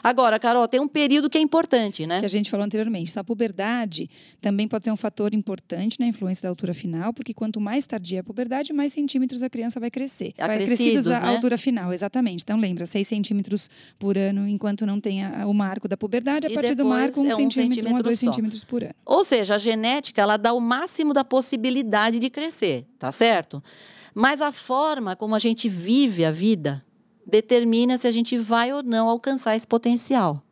Agora, 0.02 0.38
Carol, 0.38 0.66
tem 0.66 0.80
um 0.80 0.88
período 0.88 1.30
que 1.30 1.38
é 1.38 1.40
importante, 1.40 2.06
né? 2.06 2.20
Que 2.20 2.26
a 2.26 2.28
gente 2.28 2.50
falou 2.50 2.64
anteriormente. 2.66 3.12
Tá? 3.14 3.20
A 3.20 3.24
puberdade 3.24 4.10
também 4.40 4.66
pode 4.66 4.84
ser 4.84 4.90
um 4.90 4.96
fator 4.96 5.32
importante 5.32 6.00
na 6.00 6.06
influência 6.06 6.42
da 6.42 6.48
altura 6.48 6.74
final, 6.74 7.12
porque 7.12 7.32
quanto 7.32 7.60
mais 7.60 7.86
tardia 7.86 8.20
a 8.20 8.24
puberdade, 8.24 8.72
mais 8.72 8.92
centímetros 8.92 9.42
a 9.42 9.48
criança 9.50 9.78
vai 9.78 9.90
crescer. 9.90 10.34
vai 10.36 10.64
crescidos 10.64 11.06
a 11.08 11.20
né? 11.20 11.28
altura 11.28 11.56
final, 11.56 11.92
exatamente. 11.92 12.42
Então 12.42 12.58
lembra, 12.58 12.84
6 12.86 13.06
centímetros 13.06 13.70
por 13.98 14.18
ano, 14.18 14.48
enquanto 14.48 14.84
não 14.84 15.00
tem 15.00 15.24
a- 15.24 15.46
o 15.46 15.54
marco 15.54 15.86
da 15.86 15.96
puberdade, 15.96 16.46
a 16.46 16.50
E 16.50 16.54
partir 16.54 16.74
do 16.74 16.84
marco, 16.84 17.20
um, 17.20 17.26
é 17.26 17.34
um 17.34 17.36
centímetro, 17.36 17.60
um 17.60 17.62
a 17.62 17.74
centímetro 17.74 18.02
dois 18.02 18.18
só. 18.18 18.26
centímetros 18.26 18.64
por 18.64 18.82
ano. 18.82 18.94
Ou 19.06 19.22
seja, 19.24 19.54
a 19.54 19.58
genética 19.58 20.20
ela 20.20 20.36
dá 20.36 20.52
o 20.52 20.60
máximo 20.60 21.12
da 21.12 21.24
possibilidade 21.24 22.18
de 22.18 22.28
crescer, 22.30 22.86
tá 22.98 23.12
certo? 23.12 23.62
Mas 24.14 24.40
a 24.42 24.50
forma 24.52 25.14
como 25.16 25.34
a 25.34 25.38
gente 25.38 25.68
vive 25.68 26.24
a 26.24 26.30
vida 26.30 26.84
determina 27.26 27.96
se 27.98 28.06
a 28.06 28.10
gente 28.10 28.36
vai 28.36 28.72
ou 28.72 28.82
não 28.82 29.08
alcançar 29.08 29.56
esse 29.56 29.66
potencial. 29.66 30.42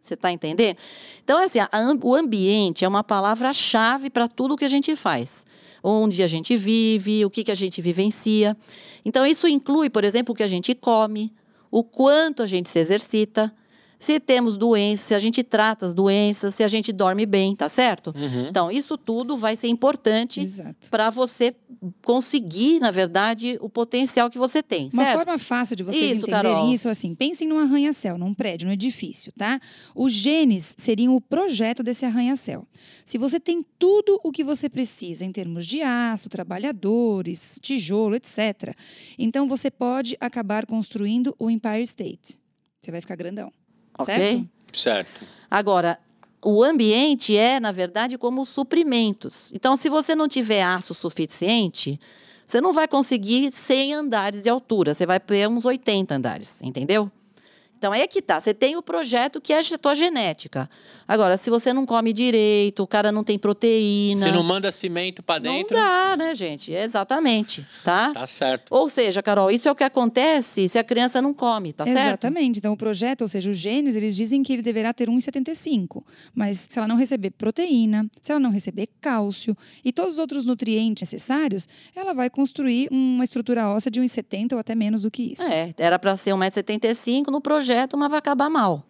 Você 0.00 0.14
está 0.14 0.32
entendendo? 0.32 0.76
Então, 1.22 1.38
assim, 1.42 1.58
a 1.58 1.68
o 2.02 2.14
ambiente 2.14 2.84
é 2.84 2.88
uma 2.88 3.04
palavra-chave 3.04 4.08
para 4.08 4.26
tudo 4.26 4.56
que 4.56 4.64
a 4.64 4.68
gente 4.68 4.96
faz. 4.96 5.44
Onde 5.82 6.22
a 6.22 6.26
gente 6.26 6.56
vive, 6.56 7.24
o 7.24 7.30
que, 7.30 7.44
que 7.44 7.50
a 7.50 7.54
gente 7.54 7.82
vivencia. 7.82 8.56
Então, 9.04 9.26
isso 9.26 9.46
inclui, 9.46 9.90
por 9.90 10.04
exemplo, 10.04 10.32
o 10.32 10.36
que 10.36 10.42
a 10.42 10.48
gente 10.48 10.74
come, 10.74 11.32
o 11.70 11.84
quanto 11.84 12.42
a 12.42 12.46
gente 12.46 12.70
se 12.70 12.78
exercita, 12.78 13.54
se 13.98 14.20
temos 14.20 14.56
doenças, 14.56 15.06
se 15.06 15.14
a 15.14 15.18
gente 15.18 15.42
trata 15.42 15.86
as 15.86 15.94
doenças, 15.94 16.54
se 16.54 16.62
a 16.62 16.68
gente 16.68 16.92
dorme 16.92 17.26
bem, 17.26 17.54
tá 17.56 17.68
certo? 17.68 18.14
Uhum. 18.16 18.48
Então, 18.48 18.70
isso 18.70 18.96
tudo 18.96 19.36
vai 19.36 19.56
ser 19.56 19.68
importante 19.68 20.46
para 20.90 21.10
você 21.10 21.54
conseguir, 22.04 22.80
na 22.80 22.90
verdade, 22.90 23.58
o 23.60 23.68
potencial 23.68 24.30
que 24.30 24.38
você 24.38 24.62
tem, 24.62 24.88
Uma 24.92 25.04
certo? 25.04 25.16
forma 25.18 25.38
fácil 25.38 25.76
de 25.76 25.82
vocês 25.82 26.12
Isso, 26.12 26.22
entenderem 26.22 26.52
Carol. 26.52 26.72
isso, 26.72 26.88
assim, 26.88 27.14
pensem 27.14 27.48
num 27.48 27.58
arranha-céu, 27.58 28.18
num 28.18 28.34
prédio, 28.34 28.66
num 28.66 28.72
edifício, 28.72 29.32
tá? 29.32 29.60
Os 29.94 30.12
genes 30.12 30.74
seriam 30.78 31.14
o 31.14 31.20
projeto 31.20 31.82
desse 31.82 32.04
arranha-céu. 32.04 32.66
Se 33.04 33.18
você 33.18 33.38
tem 33.38 33.64
tudo 33.78 34.20
o 34.22 34.32
que 34.32 34.44
você 34.44 34.68
precisa 34.68 35.24
em 35.24 35.32
termos 35.32 35.66
de 35.66 35.82
aço, 35.82 36.28
trabalhadores, 36.28 37.58
tijolo, 37.60 38.14
etc., 38.16 38.74
então 39.18 39.48
você 39.48 39.70
pode 39.70 40.16
acabar 40.20 40.66
construindo 40.66 41.34
o 41.38 41.50
Empire 41.50 41.82
State. 41.82 42.38
Você 42.80 42.90
vai 42.90 43.00
ficar 43.00 43.16
grandão, 43.16 43.52
Ok? 43.98 44.14
certo? 44.14 44.48
Certo. 44.72 45.20
Agora, 45.50 45.98
o 46.44 46.62
ambiente 46.62 47.36
é, 47.36 47.58
na 47.58 47.72
verdade, 47.72 48.16
como 48.16 48.42
os 48.42 48.48
suprimentos. 48.48 49.50
Então, 49.54 49.76
se 49.76 49.88
você 49.88 50.14
não 50.14 50.28
tiver 50.28 50.62
aço 50.62 50.94
suficiente, 50.94 51.98
você 52.46 52.60
não 52.60 52.72
vai 52.72 52.86
conseguir 52.88 53.50
100 53.50 53.94
andares 53.94 54.42
de 54.42 54.48
altura, 54.48 54.94
você 54.94 55.04
vai 55.04 55.18
ter 55.20 55.48
uns 55.48 55.64
80 55.64 56.14
andares, 56.14 56.62
entendeu? 56.62 57.10
Então, 57.78 57.92
aí 57.92 58.02
é 58.02 58.06
que 58.08 58.20
tá. 58.20 58.40
Você 58.40 58.52
tem 58.52 58.76
o 58.76 58.82
projeto 58.82 59.40
que 59.40 59.52
é 59.52 59.60
a 59.60 59.78
tua 59.80 59.94
genética. 59.94 60.68
Agora, 61.06 61.36
se 61.36 61.48
você 61.48 61.72
não 61.72 61.86
come 61.86 62.12
direito, 62.12 62.82
o 62.82 62.86
cara 62.86 63.10
não 63.10 63.24
tem 63.24 63.38
proteína. 63.38 64.20
Se 64.20 64.30
não 64.32 64.42
manda 64.42 64.70
cimento 64.70 65.22
pra 65.22 65.38
dentro, 65.38 65.74
Não 65.74 65.82
dá, 65.82 66.16
né, 66.16 66.34
gente? 66.34 66.70
Exatamente, 66.70 67.66
tá? 67.82 68.12
tá 68.12 68.26
certo. 68.26 68.74
Ou 68.74 68.88
seja, 68.90 69.22
Carol, 69.22 69.50
isso 69.50 69.68
é 69.68 69.72
o 69.72 69.74
que 69.74 69.84
acontece 69.84 70.68
se 70.68 70.78
a 70.78 70.84
criança 70.84 71.22
não 71.22 71.32
come, 71.32 71.72
tá 71.72 71.86
certo? 71.86 71.98
Exatamente. 71.98 72.58
Então, 72.58 72.72
o 72.72 72.76
projeto, 72.76 73.22
ou 73.22 73.28
seja, 73.28 73.48
os 73.48 73.56
genes, 73.56 73.96
eles 73.96 74.14
dizem 74.14 74.42
que 74.42 74.52
ele 74.52 74.60
deverá 74.60 74.92
ter 74.92 75.08
1,75. 75.08 76.04
Mas 76.34 76.66
se 76.68 76.78
ela 76.78 76.88
não 76.88 76.96
receber 76.96 77.30
proteína, 77.30 78.10
se 78.20 78.32
ela 78.32 78.40
não 78.40 78.50
receber 78.50 78.88
cálcio 79.00 79.56
e 79.84 79.92
todos 79.92 80.14
os 80.14 80.18
outros 80.18 80.44
nutrientes 80.44 81.02
necessários, 81.02 81.66
ela 81.96 82.12
vai 82.12 82.28
construir 82.28 82.88
uma 82.90 83.24
estrutura 83.24 83.68
óssea 83.68 83.90
de 83.90 84.00
1,70 84.00 84.52
ou 84.52 84.58
até 84.58 84.74
menos 84.74 85.02
do 85.02 85.10
que 85.10 85.32
isso. 85.32 85.42
É, 85.44 85.72
era 85.78 85.98
para 85.98 86.14
ser 86.16 86.32
1,75m 86.32 87.28
no 87.28 87.40
projeto, 87.40 87.67
mas 87.96 88.10
vai 88.10 88.18
acabar 88.18 88.48
mal. 88.48 88.84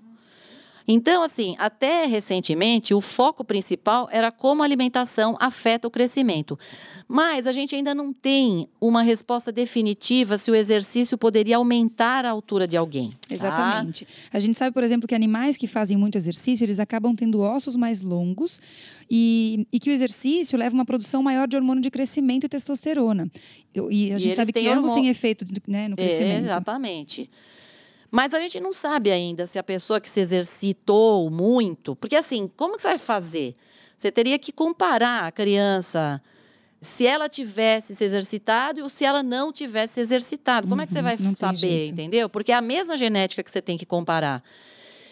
Então, 0.90 1.22
assim, 1.22 1.54
até 1.58 2.06
recentemente, 2.06 2.94
o 2.94 3.00
foco 3.02 3.44
principal 3.44 4.08
era 4.10 4.32
como 4.32 4.62
a 4.62 4.64
alimentação 4.64 5.36
afeta 5.38 5.86
o 5.86 5.90
crescimento. 5.90 6.58
Mas 7.06 7.46
a 7.46 7.52
gente 7.52 7.76
ainda 7.76 7.94
não 7.94 8.10
tem 8.10 8.66
uma 8.80 9.02
resposta 9.02 9.52
definitiva 9.52 10.38
se 10.38 10.50
o 10.50 10.54
exercício 10.54 11.18
poderia 11.18 11.58
aumentar 11.58 12.24
a 12.24 12.30
altura 12.30 12.66
de 12.66 12.74
alguém. 12.74 13.10
tá? 13.10 13.34
Exatamente. 13.34 14.08
A 14.32 14.38
gente 14.38 14.56
sabe, 14.56 14.72
por 14.72 14.82
exemplo, 14.82 15.06
que 15.06 15.14
animais 15.14 15.58
que 15.58 15.66
fazem 15.66 15.94
muito 15.94 16.16
exercício, 16.16 16.64
eles 16.64 16.78
acabam 16.78 17.14
tendo 17.14 17.40
ossos 17.42 17.76
mais 17.76 18.00
longos 18.00 18.58
e, 19.10 19.66
e 19.70 19.78
que 19.78 19.90
o 19.90 19.92
exercício 19.92 20.58
leva 20.58 20.74
a 20.74 20.78
uma 20.78 20.86
produção 20.86 21.22
maior 21.22 21.46
de 21.46 21.54
hormônio 21.54 21.82
de 21.82 21.90
crescimento 21.90 22.44
e 22.44 22.48
testosterona. 22.48 23.30
E 23.74 23.80
a 23.80 23.84
E 23.90 24.18
gente 24.18 24.22
eles 24.24 24.36
sabe 24.36 24.54
que 24.54 24.58
têm 24.60 24.68
ambos 24.72 24.94
têm 24.94 25.08
efeito 25.08 25.46
né, 25.66 25.86
no 25.86 25.94
É, 25.94 25.96
crescimento. 25.98 26.44
exatamente. 26.46 27.30
Mas 28.10 28.32
a 28.32 28.40
gente 28.40 28.58
não 28.58 28.72
sabe 28.72 29.10
ainda 29.10 29.46
se 29.46 29.58
a 29.58 29.62
pessoa 29.62 30.00
que 30.00 30.08
se 30.08 30.20
exercitou 30.20 31.30
muito. 31.30 31.94
Porque, 31.96 32.16
assim, 32.16 32.50
como 32.56 32.76
que 32.76 32.82
você 32.82 32.88
vai 32.88 32.98
fazer? 32.98 33.54
Você 33.96 34.10
teria 34.10 34.38
que 34.38 34.52
comparar 34.52 35.24
a 35.24 35.32
criança 35.32 36.22
se 36.80 37.06
ela 37.06 37.28
tivesse 37.28 37.94
se 37.96 38.04
exercitado 38.04 38.82
ou 38.82 38.88
se 38.88 39.04
ela 39.04 39.22
não 39.22 39.52
tivesse 39.52 39.94
se 39.94 40.00
exercitado. 40.00 40.68
Como 40.68 40.80
é 40.80 40.86
que 40.86 40.92
você 40.92 40.98
Uhum, 41.00 41.04
vai 41.04 41.16
não 41.20 41.34
saber, 41.34 41.86
entendeu? 41.88 42.28
Porque 42.28 42.52
é 42.52 42.54
a 42.54 42.60
mesma 42.60 42.96
genética 42.96 43.42
que 43.42 43.50
você 43.50 43.60
tem 43.60 43.76
que 43.76 43.84
comparar. 43.84 44.42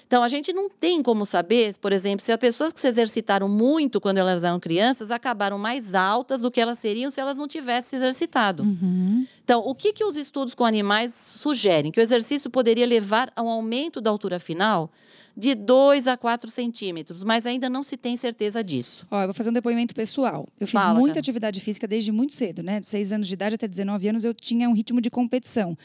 Então, 0.07 0.23
a 0.23 0.29
gente 0.29 0.53
não 0.53 0.69
tem 0.69 1.03
como 1.03 1.27
saber, 1.27 1.77
por 1.79 1.93
exemplo, 1.93 2.25
se 2.25 2.31
as 2.31 2.39
pessoas 2.39 2.73
que 2.73 2.81
se 2.81 2.87
exercitaram 2.87 3.49
muito 3.49 4.01
quando 4.01 4.19
elas 4.19 4.45
eram 4.45 4.61
crianças 4.61 5.11
acabaram 5.11 5.59
mais 5.59 5.95
altas 5.95 6.43
do 6.43 6.51
que 6.51 6.61
elas 6.61 6.79
seriam 6.79 7.11
se 7.11 7.21
elas 7.21 7.39
não 7.39 7.49
tivessem 7.49 7.91
se 7.91 7.97
exercitado. 7.97 8.63
Uhum. 8.63 9.27
Então, 9.43 9.61
o 9.67 9.75
que, 9.75 9.93
que 9.93 10.05
os 10.05 10.17
estudos 10.17 10.55
com 10.55 10.65
animais 10.65 11.13
sugerem? 11.13 11.91
Que 11.91 12.01
o 12.01 12.03
exercício 12.03 12.49
poderia 12.49 12.87
levar 12.87 13.33
a 13.35 13.43
um 13.43 13.49
aumento 13.49 14.01
da 14.01 14.11
altura 14.11 14.39
final 14.39 14.91
de 15.37 15.55
2 15.55 16.07
a 16.07 16.17
4 16.17 16.51
centímetros, 16.51 17.23
mas 17.23 17.45
ainda 17.45 17.69
não 17.69 17.83
se 17.83 17.97
tem 17.97 18.17
certeza 18.17 18.65
disso. 18.65 19.07
Ó, 19.11 19.21
eu 19.21 19.27
vou 19.27 19.35
fazer 19.35 19.51
um 19.51 19.53
depoimento 19.53 19.95
pessoal. 19.95 20.49
Eu 20.59 20.67
fiz 20.67 20.73
Fala, 20.81 20.95
muita 20.99 21.15
Carol. 21.17 21.21
atividade 21.21 21.61
física 21.61 21.87
desde 21.87 22.11
muito 22.11 22.35
cedo, 22.35 22.63
né? 22.63 22.81
De 22.81 22.87
6 22.87 23.13
anos 23.13 23.29
de 23.29 23.35
idade 23.35 23.55
até 23.57 23.69
19 23.69 24.09
anos 24.09 24.25
eu 24.25 24.33
tinha 24.33 24.67
um 24.69 24.73
ritmo 24.73 24.99
de 25.01 25.11
competição. 25.11 25.77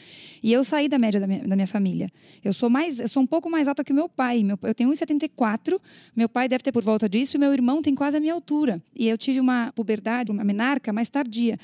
E 0.42 0.50
eu 0.52 0.64
saí 0.64 0.88
da 0.88 0.98
média 0.98 1.20
da 1.20 1.26
minha, 1.26 1.46
da 1.46 1.54
minha 1.54 1.66
família. 1.66 2.08
Eu 2.42 2.54
sou 2.54 2.70
mais, 2.70 2.98
eu 2.98 3.08
sou 3.08 3.22
um 3.22 3.26
pouco 3.26 3.50
mais 3.50 3.68
alta 3.68 3.84
que 3.84 3.92
meu 3.92 4.08
pai. 4.08 4.42
Meu, 4.42 4.58
eu 4.62 4.74
tenho 4.74 4.90
1,74, 4.90 5.78
meu 6.16 6.28
pai 6.28 6.48
deve 6.48 6.62
ter 6.64 6.72
por 6.72 6.82
volta 6.82 7.06
disso 7.08 7.36
e 7.36 7.38
meu 7.38 7.52
irmão 7.52 7.82
tem 7.82 7.94
quase 7.94 8.16
a 8.16 8.20
minha 8.20 8.32
altura. 8.32 8.82
E 8.96 9.06
eu 9.06 9.18
tive 9.18 9.38
uma 9.38 9.70
puberdade, 9.74 10.30
uma 10.32 10.42
menarca 10.44 10.92
mais 10.94 11.10
tardia. 11.10 11.58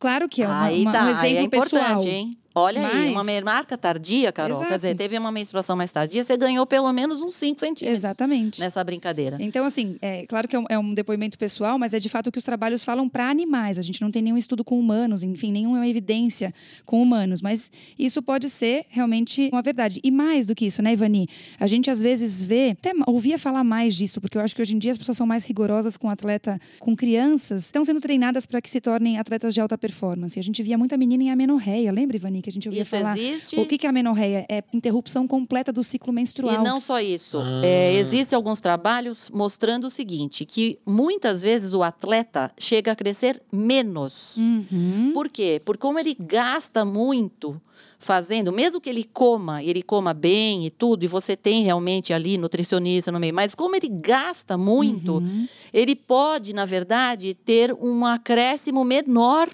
Claro 0.00 0.28
que 0.28 0.42
é 0.42 0.46
uma, 0.46 0.62
aí 0.64 0.82
uma- 0.82 0.92
tá, 0.92 1.04
um 1.04 1.06
aí 1.06 1.12
exemplo 1.12 1.38
é 1.38 1.42
importante, 1.42 1.84
pessoal. 1.98 2.02
hein? 2.06 2.38
Olha 2.58 2.86
aí, 2.86 3.10
uma 3.10 3.24
marca 3.42 3.78
tardia, 3.78 4.32
Carol. 4.32 4.58
Quer 4.58 4.64
Exato. 4.64 4.80
dizer, 4.80 4.94
teve 4.96 5.18
uma 5.18 5.30
menstruação 5.30 5.76
mais 5.76 5.92
tardia, 5.92 6.24
você 6.24 6.36
ganhou 6.36 6.66
pelo 6.66 6.92
menos 6.92 7.20
uns 7.20 7.34
5 7.36 7.60
centímetros 7.60 7.98
Exatamente. 7.98 8.60
nessa 8.60 8.82
brincadeira. 8.82 9.36
Então, 9.40 9.64
assim, 9.64 9.96
é 10.02 10.26
claro 10.26 10.48
que 10.48 10.56
é 10.56 10.58
um, 10.58 10.64
é 10.68 10.78
um 10.78 10.92
depoimento 10.92 11.38
pessoal, 11.38 11.78
mas 11.78 11.94
é 11.94 12.00
de 12.00 12.08
fato 12.08 12.32
que 12.32 12.38
os 12.38 12.44
trabalhos 12.44 12.82
falam 12.82 13.08
para 13.08 13.28
animais. 13.28 13.78
A 13.78 13.82
gente 13.82 14.02
não 14.02 14.10
tem 14.10 14.22
nenhum 14.22 14.36
estudo 14.36 14.64
com 14.64 14.78
humanos, 14.78 15.22
enfim, 15.22 15.52
nenhuma 15.52 15.86
evidência 15.86 16.52
com 16.84 17.00
humanos. 17.00 17.40
Mas 17.40 17.70
isso 17.98 18.20
pode 18.20 18.48
ser 18.48 18.86
realmente 18.88 19.48
uma 19.52 19.62
verdade. 19.62 20.00
E 20.02 20.10
mais 20.10 20.46
do 20.46 20.54
que 20.54 20.66
isso, 20.66 20.82
né, 20.82 20.92
Ivani? 20.92 21.28
A 21.60 21.66
gente 21.66 21.90
às 21.90 22.00
vezes 22.00 22.42
vê, 22.42 22.70
até 22.70 22.92
ouvia 23.06 23.38
falar 23.38 23.62
mais 23.62 23.94
disso, 23.94 24.20
porque 24.20 24.36
eu 24.36 24.42
acho 24.42 24.54
que 24.54 24.62
hoje 24.62 24.74
em 24.74 24.78
dia 24.78 24.90
as 24.90 24.98
pessoas 24.98 25.16
são 25.16 25.26
mais 25.26 25.46
rigorosas 25.46 25.96
com 25.96 26.10
atleta, 26.10 26.60
com 26.78 26.96
crianças, 26.96 27.66
estão 27.66 27.84
sendo 27.84 28.00
treinadas 28.00 28.46
para 28.46 28.60
que 28.60 28.68
se 28.68 28.80
tornem 28.80 29.18
atletas 29.18 29.54
de 29.54 29.60
alta 29.60 29.78
performance. 29.78 30.38
A 30.38 30.42
gente 30.42 30.62
via 30.62 30.76
muita 30.76 30.96
menina 30.96 31.24
em 31.24 31.30
amenorreia, 31.30 31.92
lembra, 31.92 32.16
Ivani, 32.16 32.42
que 32.50 32.50
a 32.50 32.52
gente 32.54 32.68
ouvia 32.68 32.82
Isso 32.82 32.90
falar? 32.90 33.18
existe. 33.18 33.58
O 33.60 33.66
que 33.66 33.76
que 33.78 33.86
é 33.86 33.90
amenorreia? 33.90 34.46
É 34.48 34.62
interrupção 34.72 35.26
completa 35.28 35.72
do 35.72 35.82
ciclo 35.82 36.12
menstrual. 36.12 36.54
E 36.54 36.58
não 36.64 36.80
só 36.80 37.00
isso. 37.00 37.38
Ah. 37.38 37.60
É, 37.64 37.94
Existem 37.94 38.36
alguns 38.36 38.60
trabalhos 38.60 39.30
mostrando 39.30 39.86
o 39.86 39.90
seguinte: 39.90 40.44
que 40.44 40.78
muitas 40.86 41.42
vezes 41.42 41.72
o 41.72 41.82
atleta 41.82 42.50
chega 42.58 42.92
a 42.92 42.96
crescer 42.96 43.42
menos. 43.52 44.36
Uhum. 44.36 45.10
Por 45.14 45.28
quê? 45.28 45.60
Porque 45.64 45.80
como 45.80 45.98
ele 45.98 46.16
gasta 46.18 46.84
muito 46.84 47.60
fazendo, 48.00 48.52
mesmo 48.52 48.80
que 48.80 48.88
ele 48.88 49.02
coma, 49.02 49.60
ele 49.62 49.82
coma 49.82 50.14
bem 50.14 50.64
e 50.66 50.70
tudo, 50.70 51.02
e 51.04 51.08
você 51.08 51.36
tem 51.36 51.64
realmente 51.64 52.12
ali 52.12 52.38
nutricionista 52.38 53.10
no 53.10 53.18
meio, 53.18 53.34
mas 53.34 53.56
como 53.56 53.74
ele 53.74 53.88
gasta 53.88 54.56
muito, 54.56 55.14
Uhum. 55.14 55.48
ele 55.72 55.96
pode, 55.96 56.54
na 56.54 56.64
verdade, 56.64 57.34
ter 57.34 57.72
um 57.74 58.06
acréscimo 58.06 58.84
menor 58.84 59.48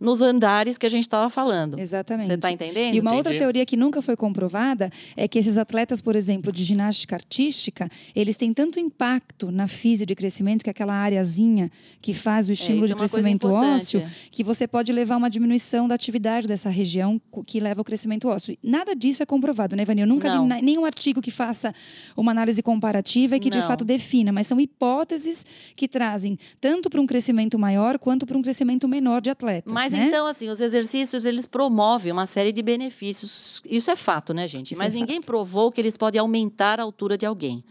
nos 0.00 0.20
andares 0.22 0.78
que 0.78 0.86
a 0.86 0.88
gente 0.88 1.02
estava 1.02 1.28
falando. 1.28 1.78
Exatamente. 1.78 2.26
Você 2.28 2.34
está 2.34 2.50
entendendo? 2.52 2.94
E 2.94 3.00
uma 3.00 3.12
outra 3.14 3.32
Entendi. 3.32 3.38
teoria 3.44 3.66
que 3.66 3.76
nunca 3.76 4.00
foi 4.00 4.16
comprovada 4.16 4.90
é 5.16 5.26
que 5.26 5.38
esses 5.38 5.58
atletas, 5.58 6.00
por 6.00 6.14
exemplo, 6.14 6.52
de 6.52 6.62
ginástica 6.64 7.16
artística, 7.16 7.90
eles 8.14 8.36
têm 8.36 8.52
tanto 8.52 8.78
impacto 8.78 9.50
na 9.50 9.66
física 9.66 10.06
de 10.06 10.14
crescimento, 10.14 10.62
que 10.62 10.70
é 10.70 10.72
aquela 10.72 10.94
areazinha 10.94 11.70
que 12.00 12.14
faz 12.14 12.48
o 12.48 12.52
estímulo 12.52 12.84
isso 12.86 12.94
de 12.94 13.00
é 13.00 13.08
crescimento 13.08 13.50
ósseo, 13.50 14.02
que 14.30 14.44
você 14.44 14.66
pode 14.68 14.92
levar 14.92 15.14
a 15.14 15.18
uma 15.18 15.30
diminuição 15.30 15.88
da 15.88 15.94
atividade 15.94 16.46
dessa 16.46 16.68
região 16.70 17.20
que 17.46 17.58
leva 17.60 17.80
ao 17.80 17.84
crescimento 17.84 18.28
ósseo. 18.28 18.56
Nada 18.62 18.94
disso 18.94 19.22
é 19.22 19.26
comprovado, 19.26 19.74
né, 19.74 19.82
Ivani? 19.82 20.02
Eu 20.02 20.06
nunca 20.06 20.28
Não. 20.34 20.46
na- 20.46 20.60
nenhum 20.62 20.84
artigo 20.84 21.20
que 21.20 21.30
faça 21.30 21.74
uma 22.16 22.30
análise 22.32 22.62
comparativa 22.62 23.36
e 23.36 23.40
que 23.40 23.50
de 23.50 23.58
Não. 23.58 23.66
fato 23.66 23.84
defina, 23.84 24.30
mas 24.32 24.46
são 24.46 24.60
hipóteses 24.60 25.44
que 25.74 25.88
trazem 25.88 26.38
tanto 26.60 26.88
para 26.88 27.00
um 27.00 27.06
crescimento 27.06 27.58
maior 27.58 27.98
quanto 27.98 28.26
para 28.26 28.36
um 28.38 28.42
crescimento 28.42 28.86
menor 28.88 29.20
de 29.20 29.30
atletas. 29.30 29.72
Mas 29.72 29.87
né? 29.92 30.06
então, 30.06 30.26
assim, 30.26 30.48
os 30.48 30.60
exercícios, 30.60 31.24
eles 31.24 31.46
promovem 31.46 32.12
uma 32.12 32.26
série 32.26 32.52
de 32.52 32.62
benefícios. 32.62 33.62
Isso 33.68 33.90
é 33.90 33.96
fato, 33.96 34.34
né, 34.34 34.46
gente? 34.48 34.72
Isso 34.72 34.78
Mas 34.78 34.92
é 34.92 34.96
ninguém 34.96 35.20
provou 35.20 35.70
que 35.70 35.80
eles 35.80 35.96
podem 35.96 36.20
aumentar 36.20 36.80
a 36.80 36.82
altura 36.82 37.16
de 37.16 37.26
alguém. 37.26 37.64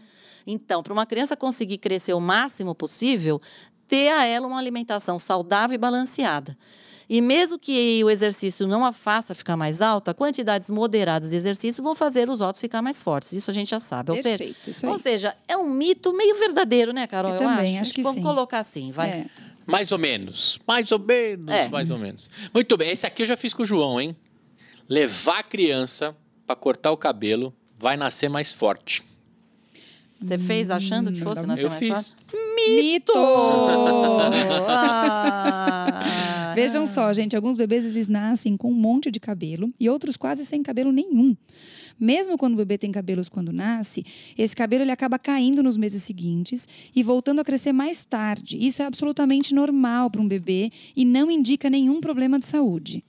Então, 0.46 0.82
para 0.82 0.92
uma 0.92 1.04
criança 1.04 1.36
conseguir 1.36 1.78
crescer 1.78 2.14
o 2.14 2.20
máximo 2.20 2.74
possível, 2.74 3.40
ter 3.86 4.08
a 4.08 4.24
ela 4.24 4.46
uma 4.46 4.58
alimentação 4.58 5.18
saudável 5.18 5.74
e 5.74 5.78
balanceada. 5.78 6.56
E 7.08 7.22
mesmo 7.22 7.58
que 7.58 8.04
o 8.04 8.10
exercício 8.10 8.66
não 8.66 8.84
a 8.84 8.92
faça 8.92 9.34
ficar 9.34 9.56
mais 9.56 9.80
alta, 9.80 10.12
quantidades 10.12 10.68
moderadas 10.68 11.30
de 11.30 11.36
exercício 11.36 11.82
vão 11.82 11.94
fazer 11.94 12.28
os 12.28 12.42
ossos 12.42 12.60
ficar 12.60 12.82
mais 12.82 13.00
fortes. 13.00 13.32
Isso 13.32 13.50
a 13.50 13.54
gente 13.54 13.70
já 13.70 13.80
sabe. 13.80 14.10
Ou 14.10 14.16
seja, 14.18 14.36
Perfeito, 14.36 14.70
isso 14.70 14.84
aí. 14.84 14.92
ou 14.92 14.98
seja, 14.98 15.34
é 15.48 15.56
um 15.56 15.70
mito 15.70 16.12
meio 16.12 16.34
verdadeiro, 16.34 16.92
né, 16.92 17.06
Carol? 17.06 17.32
Eu 17.32 17.38
também 17.38 17.78
acho 17.78 17.94
que 17.94 18.02
Vamos 18.02 18.18
sim. 18.18 18.22
colocar 18.22 18.58
assim, 18.58 18.90
vai. 18.90 19.08
É. 19.08 19.26
Mais 19.68 19.92
ou 19.92 19.98
menos. 19.98 20.58
Mais 20.66 20.90
ou 20.92 20.98
menos, 20.98 21.54
É. 21.54 21.68
mais 21.68 21.90
ou 21.90 21.98
menos. 21.98 22.28
Muito 22.54 22.76
bem, 22.76 22.90
esse 22.90 23.06
aqui 23.06 23.22
eu 23.22 23.26
já 23.26 23.36
fiz 23.36 23.52
com 23.54 23.62
o 23.62 23.66
João, 23.66 24.00
hein? 24.00 24.16
Levar 24.88 25.40
a 25.40 25.42
criança 25.42 26.16
para 26.46 26.56
cortar 26.56 26.90
o 26.90 26.96
cabelo 26.96 27.54
vai 27.78 27.96
nascer 27.96 28.28
mais 28.28 28.52
forte. 28.52 29.04
Você 30.20 30.36
fez 30.38 30.70
achando 30.70 31.12
que 31.12 31.20
Hum, 31.20 31.24
fosse 31.24 31.46
nascer 31.46 31.64
eu 31.64 31.68
mais 31.68 31.78
fiz. 31.78 31.88
fácil? 31.96 32.16
Mito! 32.56 33.12
Ah. 34.70 36.04
Vejam 36.54 36.86
só, 36.86 37.12
gente, 37.12 37.34
alguns 37.34 37.56
bebês 37.56 37.86
eles 37.86 38.08
nascem 38.08 38.56
com 38.56 38.70
um 38.70 38.74
monte 38.74 39.10
de 39.10 39.20
cabelo 39.20 39.72
e 39.78 39.88
outros 39.88 40.16
quase 40.16 40.44
sem 40.44 40.62
cabelo 40.62 40.92
nenhum. 40.92 41.36
Mesmo 41.98 42.38
quando 42.38 42.54
o 42.54 42.56
bebê 42.56 42.78
tem 42.78 42.92
cabelos 42.92 43.28
quando 43.28 43.52
nasce, 43.52 44.04
esse 44.36 44.54
cabelo 44.54 44.84
ele 44.84 44.92
acaba 44.92 45.18
caindo 45.18 45.62
nos 45.62 45.76
meses 45.76 46.02
seguintes 46.02 46.68
e 46.94 47.02
voltando 47.02 47.40
a 47.40 47.44
crescer 47.44 47.72
mais 47.72 48.04
tarde. 48.04 48.56
Isso 48.56 48.82
é 48.82 48.84
absolutamente 48.84 49.52
normal 49.54 50.10
para 50.10 50.20
um 50.20 50.28
bebê 50.28 50.70
e 50.94 51.04
não 51.04 51.30
indica 51.30 51.68
nenhum 51.68 52.00
problema 52.00 52.38
de 52.38 52.44
saúde. 52.44 53.04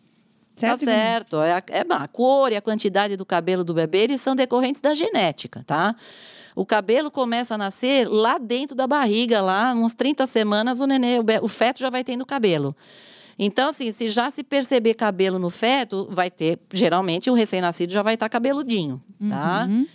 Tá 0.55 0.59
Certo? 0.59 0.81
Ivani? 0.81 0.97
certo. 0.97 1.37
É 1.37 1.53
a, 1.53 1.63
é 1.69 1.85
a 1.87 2.07
cor 2.07 2.51
e 2.51 2.55
a 2.55 2.61
quantidade 2.61 3.15
do 3.15 3.25
cabelo 3.25 3.63
do 3.63 3.73
bebê, 3.73 3.99
eles 3.99 4.21
são 4.21 4.35
decorrentes 4.35 4.81
da 4.81 4.93
genética, 4.93 5.63
tá? 5.65 5.95
O 6.55 6.65
cabelo 6.65 7.09
começa 7.09 7.55
a 7.55 7.57
nascer 7.57 8.07
lá 8.09 8.37
dentro 8.37 8.75
da 8.75 8.85
barriga, 8.85 9.39
lá, 9.39 9.71
umas 9.71 9.93
30 9.93 10.25
semanas, 10.25 10.79
o 10.81 10.85
nenê, 10.85 11.19
o, 11.19 11.45
o 11.45 11.47
feto 11.47 11.79
já 11.79 11.89
vai 11.89 12.03
tendo 12.03 12.25
cabelo. 12.25 12.75
Então, 13.41 13.69
assim, 13.69 13.89
se 13.93 14.09
já 14.09 14.29
se 14.29 14.43
perceber 14.43 14.95
cabelo 14.95 15.39
no 15.39 15.49
feto, 15.49 16.05
vai 16.11 16.29
ter, 16.29 16.59
geralmente, 16.73 17.29
o 17.29 17.33
recém-nascido 17.33 17.93
já 17.93 18.01
vai 18.03 18.15
estar 18.15 18.27
cabeludinho, 18.27 19.01
tá? 19.29 19.65
Uhum. 19.69 19.87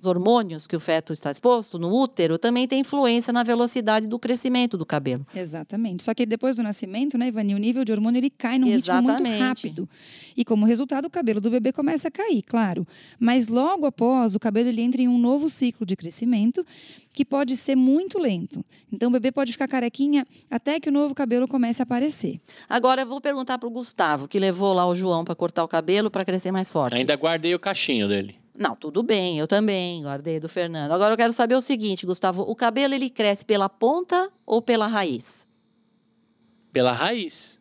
Os 0.00 0.06
hormônios 0.06 0.66
que 0.66 0.74
o 0.74 0.80
feto 0.80 1.12
está 1.12 1.30
exposto 1.30 1.78
no 1.78 1.94
útero 1.94 2.38
também 2.38 2.66
tem 2.66 2.80
influência 2.80 3.34
na 3.34 3.42
velocidade 3.42 4.06
do 4.06 4.18
crescimento 4.18 4.78
do 4.78 4.86
cabelo. 4.86 5.26
Exatamente. 5.34 6.02
Só 6.02 6.14
que 6.14 6.24
depois 6.24 6.56
do 6.56 6.62
nascimento, 6.62 7.18
né, 7.18 7.28
Ivani, 7.28 7.54
o 7.54 7.58
nível 7.58 7.84
de 7.84 7.92
hormônio 7.92 8.18
ele 8.18 8.30
cai 8.30 8.58
num 8.58 8.66
ritmo 8.66 8.94
muito 8.94 9.10
Exatamente. 9.10 9.42
rápido. 9.42 9.88
E 10.34 10.42
como 10.42 10.64
resultado, 10.64 11.04
o 11.04 11.10
cabelo 11.10 11.38
do 11.38 11.50
bebê 11.50 11.70
começa 11.70 12.08
a 12.08 12.10
cair, 12.10 12.40
claro. 12.40 12.86
Mas 13.18 13.48
logo 13.48 13.84
após, 13.84 14.34
o 14.34 14.40
cabelo 14.40 14.70
ele 14.70 14.80
entra 14.80 15.02
em 15.02 15.08
um 15.08 15.18
novo 15.18 15.50
ciclo 15.50 15.84
de 15.84 15.94
crescimento 15.94 16.64
que 17.12 17.22
pode 17.22 17.54
ser 17.58 17.76
muito 17.76 18.18
lento. 18.18 18.64
Então 18.90 19.10
o 19.10 19.12
bebê 19.12 19.30
pode 19.30 19.52
ficar 19.52 19.68
carequinha 19.68 20.26
até 20.50 20.80
que 20.80 20.88
o 20.88 20.92
novo 20.92 21.14
cabelo 21.14 21.46
comece 21.46 21.82
a 21.82 21.84
aparecer. 21.84 22.40
Agora 22.66 23.02
eu 23.02 23.06
vou 23.06 23.20
perguntar 23.20 23.58
para 23.58 23.68
o 23.68 23.70
Gustavo, 23.70 24.26
que 24.26 24.38
levou 24.38 24.72
lá 24.72 24.86
o 24.86 24.94
João 24.94 25.24
para 25.24 25.34
cortar 25.34 25.62
o 25.62 25.68
cabelo 25.68 26.10
para 26.10 26.24
crescer 26.24 26.52
mais 26.52 26.72
forte. 26.72 26.94
Ainda 26.96 27.14
guardei 27.16 27.54
o 27.54 27.58
cachinho 27.58 28.08
dele. 28.08 28.39
Não, 28.56 28.76
tudo 28.76 29.02
bem, 29.02 29.38
eu 29.38 29.46
também 29.46 30.02
guardei 30.02 30.38
do 30.38 30.48
Fernando. 30.48 30.92
Agora 30.92 31.14
eu 31.14 31.16
quero 31.16 31.32
saber 31.32 31.54
o 31.54 31.60
seguinte, 31.60 32.04
Gustavo, 32.04 32.42
o 32.42 32.54
cabelo 32.54 32.94
ele 32.94 33.08
cresce 33.08 33.44
pela 33.44 33.68
ponta 33.68 34.30
ou 34.44 34.60
pela 34.60 34.86
raiz? 34.86 35.46
Pela 36.72 36.92
raiz. 36.92 37.60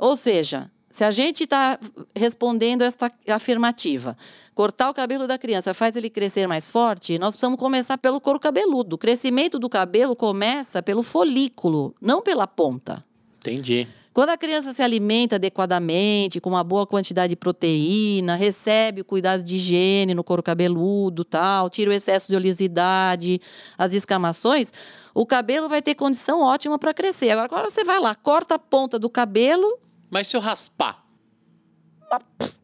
Ou 0.00 0.16
seja, 0.16 0.70
se 0.90 1.04
a 1.04 1.10
gente 1.10 1.44
está 1.44 1.78
respondendo 2.16 2.80
esta 2.80 3.12
afirmativa, 3.28 4.16
cortar 4.54 4.88
o 4.88 4.94
cabelo 4.94 5.28
da 5.28 5.36
criança 5.36 5.74
faz 5.74 5.94
ele 5.94 6.08
crescer 6.08 6.46
mais 6.46 6.70
forte, 6.70 7.18
nós 7.18 7.34
precisamos 7.34 7.58
começar 7.58 7.98
pelo 7.98 8.18
couro 8.18 8.40
cabeludo. 8.40 8.96
O 8.96 8.98
crescimento 8.98 9.58
do 9.58 9.68
cabelo 9.68 10.16
começa 10.16 10.82
pelo 10.82 11.02
folículo, 11.02 11.94
não 12.00 12.22
pela 12.22 12.46
ponta. 12.46 13.04
Entendi. 13.38 13.86
Quando 14.12 14.30
a 14.30 14.36
criança 14.36 14.72
se 14.72 14.82
alimenta 14.82 15.36
adequadamente, 15.36 16.40
com 16.40 16.50
uma 16.50 16.64
boa 16.64 16.84
quantidade 16.84 17.30
de 17.30 17.36
proteína, 17.36 18.34
recebe 18.34 19.02
o 19.02 19.04
cuidado 19.04 19.42
de 19.44 19.54
higiene 19.54 20.14
no 20.14 20.24
couro 20.24 20.42
cabeludo, 20.42 21.24
tal, 21.24 21.70
tira 21.70 21.90
o 21.90 21.92
excesso 21.92 22.26
de 22.28 22.34
oleosidade, 22.34 23.40
as 23.78 23.94
escamações, 23.94 24.72
o 25.14 25.24
cabelo 25.24 25.68
vai 25.68 25.80
ter 25.80 25.94
condição 25.94 26.40
ótima 26.40 26.76
para 26.76 26.92
crescer. 26.92 27.30
Agora, 27.30 27.46
agora 27.46 27.70
você 27.70 27.84
vai 27.84 28.00
lá, 28.00 28.14
corta 28.16 28.56
a 28.56 28.58
ponta 28.58 28.98
do 28.98 29.08
cabelo. 29.08 29.78
Mas 30.10 30.26
se 30.26 30.36
eu 30.36 30.40
raspar? 30.40 31.04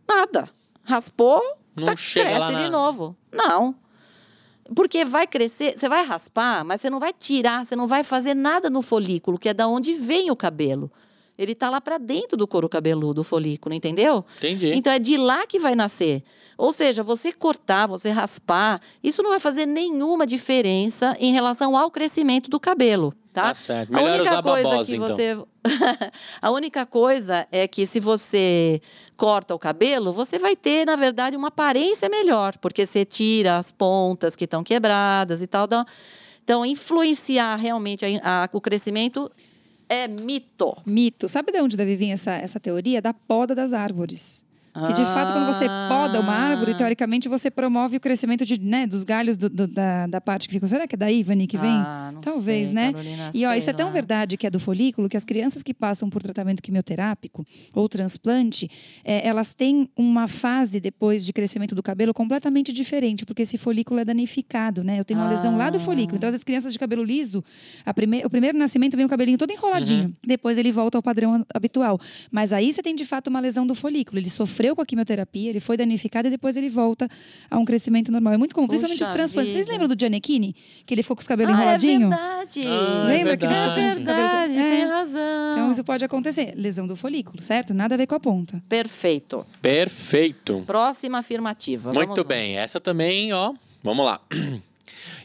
Nada. 0.09 0.51
Raspou, 0.83 1.41
Não 1.77 1.85
tá, 1.87 1.97
chega 1.97 2.27
cresce 2.31 2.41
lá 2.41 2.51
na- 2.53 2.63
de 2.65 2.71
novo. 2.71 3.17
Não. 3.33 3.75
Porque 4.75 5.05
vai 5.05 5.27
crescer, 5.29 5.79
você 5.79 5.89
vai 5.89 6.05
raspar, 6.05 6.65
mas 6.65 6.81
você 6.81 6.91
não 6.91 6.99
vai 6.99 7.13
tirar, 7.13 7.65
você 7.65 7.77
não 7.77 7.87
vai 7.87 8.03
fazer 8.03 8.35
nada 8.35 8.69
no 8.69 8.83
folículo, 8.83 9.39
que 9.39 9.49
é 9.49 9.55
da 9.55 9.69
onde 9.69 9.93
vem 9.95 10.29
o 10.31 10.35
cabelo. 10.37 10.91
Ele 11.39 11.55
tá 11.55 11.69
lá 11.71 11.81
para 11.81 11.99
dentro 11.99 12.37
do 12.37 12.47
couro 12.47 12.69
cabeludo, 12.69 13.21
o 13.21 13.25
folículo, 13.25 13.75
entendeu? 13.75 14.25
Entendi. 14.39 14.73
Então 14.75 14.93
é 14.93 14.99
de 14.99 15.17
lá 15.17 15.47
que 15.47 15.59
vai 15.59 15.75
nascer. 15.75 16.23
Ou 16.57 16.73
seja, 16.73 17.03
você 17.03 17.33
cortar, 17.33 17.87
você 17.87 18.09
raspar, 18.11 18.81
isso 19.03 19.23
não 19.23 19.31
vai 19.31 19.39
fazer 19.41 19.67
nenhuma 19.67 20.27
diferença 20.27 21.15
em 21.21 21.33
relação 21.33 21.77
ao 21.77 21.91
crescimento 21.91 22.49
do 22.49 22.59
cabelo, 22.59 23.13
tá? 23.33 23.43
Tá 23.49 23.55
certo. 23.55 23.93
A 23.95 23.97
Melhor 23.99 24.15
única 24.21 24.31
usar 24.33 24.43
coisa 24.43 24.69
babosa, 24.71 24.91
que 24.91 24.97
então. 24.97 25.09
você 25.17 25.39
A 26.41 26.51
única 26.51 26.87
coisa 26.87 27.47
é 27.53 27.67
que 27.69 27.87
se 27.87 28.01
você 28.01 28.81
corta 29.17 29.55
o 29.55 29.59
cabelo, 29.59 30.13
você 30.13 30.39
vai 30.39 30.57
ter, 30.57 30.87
na 30.87 30.97
verdade, 30.97 31.37
uma 31.37 31.49
aparência 31.49 32.09
melhor, 32.09 32.57
porque 32.59 32.87
você 32.87 33.05
tira 33.05 33.59
as 33.59 33.71
pontas 33.73 34.35
que 34.37 34.45
estão 34.45 34.63
quebradas 34.65 35.43
e 35.43 35.47
tal. 35.47 35.65
Então, 35.67 35.85
então 36.43 36.65
influenciar 36.65 37.57
realmente 37.57 38.05
a- 38.23 38.45
a- 38.45 38.49
o 38.53 38.61
crescimento 38.61 39.31
é 39.89 40.07
mito. 40.09 40.77
Mito. 40.87 41.29
Sabe 41.29 41.53
de 41.53 41.61
onde 41.61 41.77
deve 41.77 41.97
vir 41.97 42.11
essa, 42.11 42.33
essa 42.35 42.61
teoria? 42.61 43.03
Da 43.03 43.13
poda 43.13 43.55
das 43.55 43.73
árvores. 43.73 44.46
Que 44.87 44.93
de 44.93 45.05
fato, 45.05 45.33
quando 45.33 45.47
você 45.47 45.67
poda 45.89 46.21
uma 46.21 46.33
árvore, 46.35 46.73
Ah. 46.73 46.75
teoricamente 46.75 47.29
você 47.29 47.51
promove 47.51 47.97
o 47.97 48.01
crescimento 48.01 48.45
de, 48.45 48.61
né, 48.61 48.87
dos 48.87 49.05
galhos 49.05 49.37
do- 49.37 49.49
do- 49.49 49.67
da, 49.67 50.07
da 50.07 50.21
parte 50.21 50.49
que 50.49 50.55
ficou. 50.55 50.69
Será 50.69 50.87
que 50.87 50.95
é 50.95 50.99
da 50.99 51.11
Ivani 51.11 51.47
que 51.47 51.57
vem? 51.57 51.71
Ah, 51.71 52.11
não 52.13 52.21
Talvez, 52.21 52.67
sei, 52.67 52.75
né? 52.75 52.93
Carolina, 52.93 53.31
E 53.35 53.47
ó, 53.47 53.55
isso 53.55 53.71
é 53.71 53.73
tão 53.73 53.87
lá. 53.87 53.93
verdade 53.93 54.37
que 54.37 54.47
é 54.47 54.51
do 54.51 54.59
folículo 54.61 55.09
que 55.09 55.17
as 55.17 55.25
crianças 55.25 55.63
que 55.63 55.73
passam 55.73 56.11
por 56.11 56.23
tratamento 56.23 56.63
quimioterápico 56.63 57.47
ou 57.75 57.89
transplante, 57.89 58.71
é, 59.05 59.27
elas 59.27 59.55
têm 59.55 59.89
uma 59.97 60.29
fase 60.29 60.81
depois 60.81 61.25
de 61.25 61.33
crescimento 61.33 61.75
do 61.75 61.83
cabelo 61.83 62.13
completamente 62.13 62.73
diferente, 62.73 63.25
porque 63.25 63.43
esse 63.43 63.57
folículo 63.59 64.01
é 64.01 64.05
danificado, 64.05 64.83
né? 64.83 64.99
Eu 64.99 65.05
tenho 65.05 65.21
uma 65.21 65.29
lesão 65.31 65.57
lá 65.57 65.71
do 65.71 65.77
Ah. 65.77 65.81
folículo. 65.81 66.17
Então, 66.17 66.29
as 66.29 66.43
crianças 66.45 66.73
de 66.73 66.79
cabelo 66.79 67.03
liso, 67.05 67.45
o 68.25 68.31
primeiro 68.31 68.59
nascimento 68.59 68.97
vem 68.97 69.07
o 69.07 69.09
cabelinho 69.09 69.39
todo 69.39 69.51
enroladinho. 69.53 70.15
Depois 70.27 70.59
ele 70.59 70.73
volta 70.73 70.99
ao 70.99 71.03
padrão 71.03 71.45
habitual. 71.55 72.01
Mas 72.31 72.53
aí 72.53 72.73
você 72.73 72.83
tem 72.83 72.95
de 72.95 73.05
fato 73.05 73.29
uma 73.29 73.41
lesão 73.41 73.67
do 73.67 73.75
folículo. 73.75 74.19
Ele 74.19 74.31
sofreu 74.31 74.66
com 74.75 74.83
a 74.83 74.87
quimioterapia, 74.87 75.51
ele 75.51 75.61
foi 75.61 75.77
danificado 75.77 76.27
e 76.27 76.31
depois 76.31 76.57
ele 76.57 76.69
volta 76.71 77.09
a 77.51 77.59
um 77.59 77.65
crescimento 77.65 78.11
normal. 78.11 78.33
É 78.33 78.37
muito 78.37 78.55
comum, 78.55 78.67
principalmente 78.67 79.03
os 79.03 79.09
Puxa 79.09 79.17
transplantes. 79.19 79.53
Vocês 79.53 79.67
vida. 79.67 79.73
lembram 79.79 79.95
do 79.95 79.99
Gianecchini? 80.01 80.57
Que 80.85 80.95
ele 80.95 81.03
ficou 81.03 81.15
com 81.17 81.21
os 81.21 81.27
cabelos 81.29 81.55
Ah, 81.55 81.59
é 81.59 81.61
enroladinhos? 81.63 82.09
verdade. 82.11 82.61
Ah, 82.67 83.05
é 83.05 83.07
Lembra 83.17 83.37
que 83.37 83.45
ele 83.45 83.55
É 83.55 83.57
ficou 83.61 83.75
com 83.75 83.81
os 83.81 83.95
verdade. 83.95 84.05
cabelos- 84.05 84.55
verdade, 84.55 84.59
É. 84.59 84.77
tem 84.77 84.85
razão. 84.87 85.53
Então 85.53 85.71
isso 85.73 85.85
pode 85.85 86.05
acontecer. 86.05 86.55
Lesão 86.57 86.87
do 86.87 86.97
folículo, 86.97 87.43
certo? 87.43 87.73
Nada 87.75 87.95
a 87.95 87.99
ver 87.99 88.07
com 88.07 88.15
a 88.15 88.21
ponta. 88.21 88.63
Perfeito. 88.69 89.45
Perfeito. 89.63 90.63
Próxima 90.67 91.19
afirmativa. 91.19 91.93
Muito 91.93 92.09
Vamos 92.09 92.19
lá. 92.19 92.25
bem. 92.25 92.57
Essa 92.59 92.81
também, 92.81 93.33
ó. 93.33 93.53
Vamos 93.83 94.05
lá. 94.05 94.21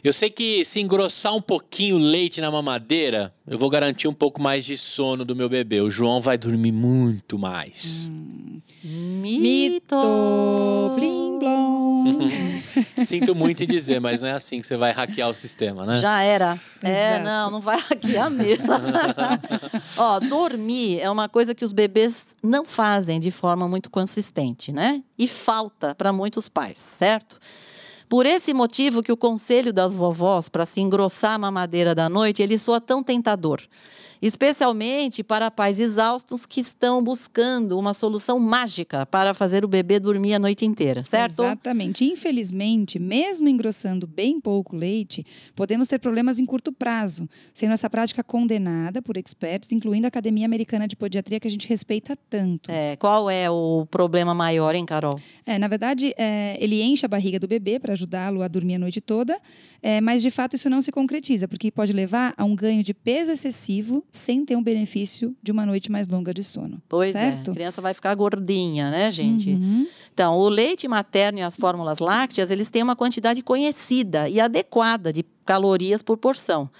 Eu 0.02 0.12
sei 0.12 0.30
que 0.30 0.64
se 0.64 0.80
engrossar 0.80 1.34
um 1.34 1.40
pouquinho 1.40 1.96
o 1.96 1.98
leite 1.98 2.40
na 2.40 2.50
mamadeira, 2.50 3.34
eu 3.46 3.58
vou 3.58 3.70
garantir 3.70 4.08
um 4.08 4.14
pouco 4.14 4.40
mais 4.40 4.64
de 4.64 4.76
sono 4.76 5.24
do 5.24 5.36
meu 5.36 5.48
bebê. 5.48 5.80
O 5.80 5.90
João 5.90 6.20
vai 6.20 6.36
dormir 6.36 6.72
muito 6.72 7.38
mais. 7.38 8.10
Mito. 8.84 9.96
Blim, 10.96 11.38
blom. 11.38 12.04
Sinto 12.98 13.34
muito 13.34 13.62
em 13.62 13.66
dizer, 13.66 14.00
mas 14.00 14.22
não 14.22 14.28
é 14.28 14.32
assim 14.32 14.60
que 14.60 14.66
você 14.66 14.76
vai 14.76 14.92
hackear 14.92 15.28
o 15.28 15.34
sistema, 15.34 15.86
né? 15.86 16.00
Já 16.00 16.22
era. 16.22 16.58
É, 16.82 17.10
Exato. 17.14 17.24
não, 17.24 17.50
não 17.52 17.60
vai 17.60 17.78
hackear 17.78 18.30
mesmo. 18.30 18.66
Ó, 19.96 20.18
dormir 20.18 20.98
é 21.00 21.08
uma 21.10 21.28
coisa 21.28 21.54
que 21.54 21.64
os 21.64 21.72
bebês 21.72 22.34
não 22.42 22.64
fazem 22.64 23.20
de 23.20 23.30
forma 23.30 23.68
muito 23.68 23.88
consistente, 23.88 24.72
né? 24.72 25.02
E 25.16 25.28
falta 25.28 25.94
para 25.94 26.12
muitos 26.12 26.48
pais, 26.48 26.78
certo? 26.78 27.38
Por 28.12 28.26
esse 28.26 28.52
motivo 28.52 29.02
que 29.02 29.10
o 29.10 29.16
conselho 29.16 29.72
das 29.72 29.94
vovós 29.94 30.46
para 30.46 30.66
se 30.66 30.82
engrossar 30.82 31.32
a 31.32 31.38
mamadeira 31.38 31.94
da 31.94 32.10
noite, 32.10 32.42
ele 32.42 32.58
soa 32.58 32.78
tão 32.78 33.02
tentador. 33.02 33.58
Especialmente 34.22 35.24
para 35.24 35.50
pais 35.50 35.80
exaustos 35.80 36.46
que 36.46 36.60
estão 36.60 37.02
buscando 37.02 37.76
uma 37.76 37.92
solução 37.92 38.38
mágica 38.38 39.04
para 39.04 39.34
fazer 39.34 39.64
o 39.64 39.68
bebê 39.68 39.98
dormir 39.98 40.34
a 40.34 40.38
noite 40.38 40.64
inteira, 40.64 41.02
certo? 41.02 41.42
Exatamente. 41.42 42.04
Infelizmente, 42.04 43.00
mesmo 43.00 43.48
engrossando 43.48 44.06
bem 44.06 44.40
pouco 44.40 44.76
leite, 44.76 45.26
podemos 45.56 45.88
ter 45.88 45.98
problemas 45.98 46.38
em 46.38 46.46
curto 46.46 46.70
prazo, 46.72 47.28
sendo 47.52 47.72
essa 47.72 47.90
prática 47.90 48.22
condenada 48.22 49.02
por 49.02 49.16
experts, 49.16 49.72
incluindo 49.72 50.06
a 50.06 50.08
Academia 50.08 50.46
Americana 50.46 50.86
de 50.86 50.94
Podiatria, 50.94 51.40
que 51.40 51.48
a 51.48 51.50
gente 51.50 51.66
respeita 51.66 52.16
tanto. 52.30 52.70
É, 52.70 52.94
qual 52.94 53.28
é 53.28 53.50
o 53.50 53.84
problema 53.90 54.32
maior, 54.32 54.76
hein, 54.76 54.86
Carol? 54.86 55.18
É, 55.44 55.58
na 55.58 55.66
verdade, 55.66 56.14
é, 56.16 56.56
ele 56.60 56.80
enche 56.80 57.04
a 57.04 57.08
barriga 57.08 57.40
do 57.40 57.48
bebê 57.48 57.80
para 57.80 57.92
ajudá-lo 57.94 58.40
a 58.42 58.46
dormir 58.46 58.76
a 58.76 58.78
noite 58.78 59.00
toda, 59.00 59.36
é, 59.82 60.00
mas 60.00 60.22
de 60.22 60.30
fato 60.30 60.54
isso 60.54 60.70
não 60.70 60.80
se 60.80 60.92
concretiza, 60.92 61.48
porque 61.48 61.72
pode 61.72 61.92
levar 61.92 62.34
a 62.36 62.44
um 62.44 62.54
ganho 62.54 62.84
de 62.84 62.94
peso 62.94 63.32
excessivo 63.32 64.04
sem 64.12 64.44
ter 64.44 64.54
um 64.56 64.62
benefício 64.62 65.34
de 65.42 65.50
uma 65.50 65.64
noite 65.64 65.90
mais 65.90 66.06
longa 66.06 66.34
de 66.34 66.44
sono. 66.44 66.82
Pois 66.86 67.12
certo? 67.12 67.48
é, 67.48 67.50
a 67.50 67.54
criança 67.54 67.80
vai 67.80 67.94
ficar 67.94 68.14
gordinha, 68.14 68.90
né, 68.90 69.10
gente? 69.10 69.50
Uhum. 69.50 69.86
Então, 70.12 70.36
o 70.36 70.48
leite 70.50 70.86
materno 70.86 71.38
e 71.38 71.42
as 71.42 71.56
fórmulas 71.56 71.98
lácteas, 71.98 72.50
eles 72.50 72.70
têm 72.70 72.82
uma 72.82 72.94
quantidade 72.94 73.42
conhecida 73.42 74.28
e 74.28 74.38
adequada 74.38 75.10
de 75.10 75.24
calorias 75.46 76.02
por 76.02 76.18
porção. 76.18 76.70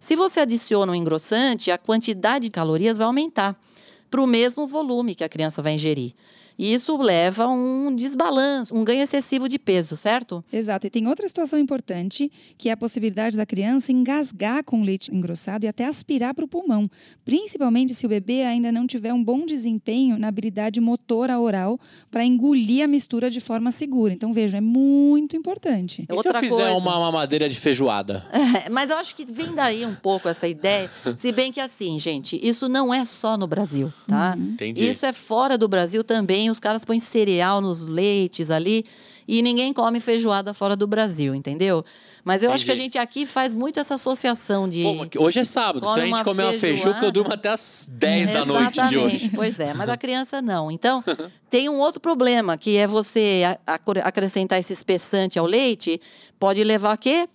Se 0.00 0.16
você 0.16 0.40
adiciona 0.40 0.92
um 0.92 0.94
engrossante, 0.94 1.70
a 1.70 1.76
quantidade 1.76 2.46
de 2.46 2.50
calorias 2.50 2.96
vai 2.96 3.06
aumentar 3.06 3.54
para 4.10 4.22
o 4.22 4.26
mesmo 4.26 4.66
volume 4.66 5.14
que 5.14 5.22
a 5.22 5.28
criança 5.28 5.60
vai 5.60 5.74
ingerir. 5.74 6.14
E 6.58 6.72
isso 6.72 6.96
leva 6.96 7.44
a 7.44 7.48
um 7.48 7.94
desbalanço, 7.94 8.74
um 8.74 8.84
ganho 8.84 9.02
excessivo 9.02 9.48
de 9.48 9.58
peso, 9.58 9.96
certo? 9.96 10.44
Exato. 10.52 10.86
E 10.86 10.90
tem 10.90 11.06
outra 11.06 11.26
situação 11.26 11.58
importante, 11.58 12.30
que 12.58 12.68
é 12.68 12.72
a 12.72 12.76
possibilidade 12.76 13.36
da 13.36 13.46
criança 13.46 13.92
engasgar 13.92 14.62
com 14.64 14.82
leite 14.82 15.14
engrossado 15.14 15.64
e 15.64 15.68
até 15.68 15.86
aspirar 15.86 16.34
para 16.34 16.44
o 16.44 16.48
pulmão, 16.48 16.90
principalmente 17.24 17.94
se 17.94 18.06
o 18.06 18.08
bebê 18.08 18.42
ainda 18.42 18.70
não 18.70 18.86
tiver 18.86 19.12
um 19.12 19.22
bom 19.22 19.44
desempenho 19.46 20.18
na 20.18 20.28
habilidade 20.28 20.80
motora 20.80 21.38
oral 21.38 21.78
para 22.10 22.24
engolir 22.24 22.84
a 22.84 22.86
mistura 22.86 23.30
de 23.30 23.40
forma 23.40 23.72
segura. 23.72 24.12
Então, 24.12 24.32
vejam, 24.32 24.58
é 24.58 24.60
muito 24.60 25.36
importante. 25.36 26.02
E 26.02 26.06
se 26.06 26.12
eu 26.12 26.16
Outra 26.16 26.40
fizer 26.40 26.70
coisa. 26.70 26.76
uma 26.76 26.98
mamadeira 26.98 27.48
de 27.48 27.58
feijoada? 27.58 28.24
É, 28.32 28.68
mas 28.68 28.90
eu 28.90 28.96
acho 28.96 29.14
que 29.14 29.24
vem 29.24 29.54
daí 29.54 29.84
um 29.84 29.94
pouco 29.94 30.28
essa 30.28 30.46
ideia. 30.48 30.90
Se 31.16 31.32
bem 31.32 31.52
que 31.52 31.60
assim, 31.60 31.98
gente, 31.98 32.38
isso 32.42 32.68
não 32.68 32.92
é 32.92 33.04
só 33.04 33.36
no 33.36 33.46
Brasil, 33.46 33.92
tá? 34.06 34.36
Entendi. 34.36 34.88
Isso 34.88 35.06
é 35.06 35.12
fora 35.12 35.56
do 35.56 35.68
Brasil 35.68 36.02
também. 36.02 36.39
Os 36.48 36.60
caras 36.60 36.84
põem 36.84 37.00
cereal 37.00 37.60
nos 37.60 37.86
leites 37.88 38.50
ali 38.50 38.84
e 39.30 39.42
ninguém 39.42 39.72
come 39.72 40.00
feijoada 40.00 40.52
fora 40.52 40.74
do 40.74 40.88
Brasil, 40.88 41.34
entendeu? 41.34 41.84
Mas 42.24 42.42
eu 42.42 42.50
acho 42.50 42.64
que 42.64 42.70
a 42.70 42.74
Entendi. 42.74 42.84
gente 42.84 42.98
aqui 42.98 43.24
faz 43.26 43.54
muito 43.54 43.78
essa 43.78 43.94
associação 43.94 44.68
de. 44.68 44.82
Pô, 44.82 45.24
hoje 45.24 45.38
é 45.38 45.44
sábado. 45.44 45.86
Se 45.92 46.00
a 46.00 46.04
gente 46.04 46.24
comer 46.24 46.42
uma 46.42 46.52
feijuca, 46.52 46.88
eu 46.88 46.92
feijoada. 46.94 47.12
durmo 47.12 47.32
até 47.32 47.48
as 47.48 47.88
10 47.92 48.28
da 48.28 48.44
noite 48.44 48.86
de 48.88 48.96
hoje. 48.98 49.30
Pois 49.32 49.60
é, 49.60 49.72
mas 49.72 49.88
a 49.88 49.96
criança 49.98 50.42
não. 50.42 50.68
Então, 50.68 51.04
tem 51.48 51.68
um 51.68 51.78
outro 51.78 52.00
problema, 52.00 52.56
que 52.58 52.76
é 52.76 52.88
você 52.88 53.42
acrescentar 54.02 54.58
esse 54.58 54.72
espessante 54.72 55.38
ao 55.38 55.46
leite, 55.46 56.00
pode 56.38 56.62
levar 56.64 56.92
a 56.92 56.96
quê? 56.96 57.28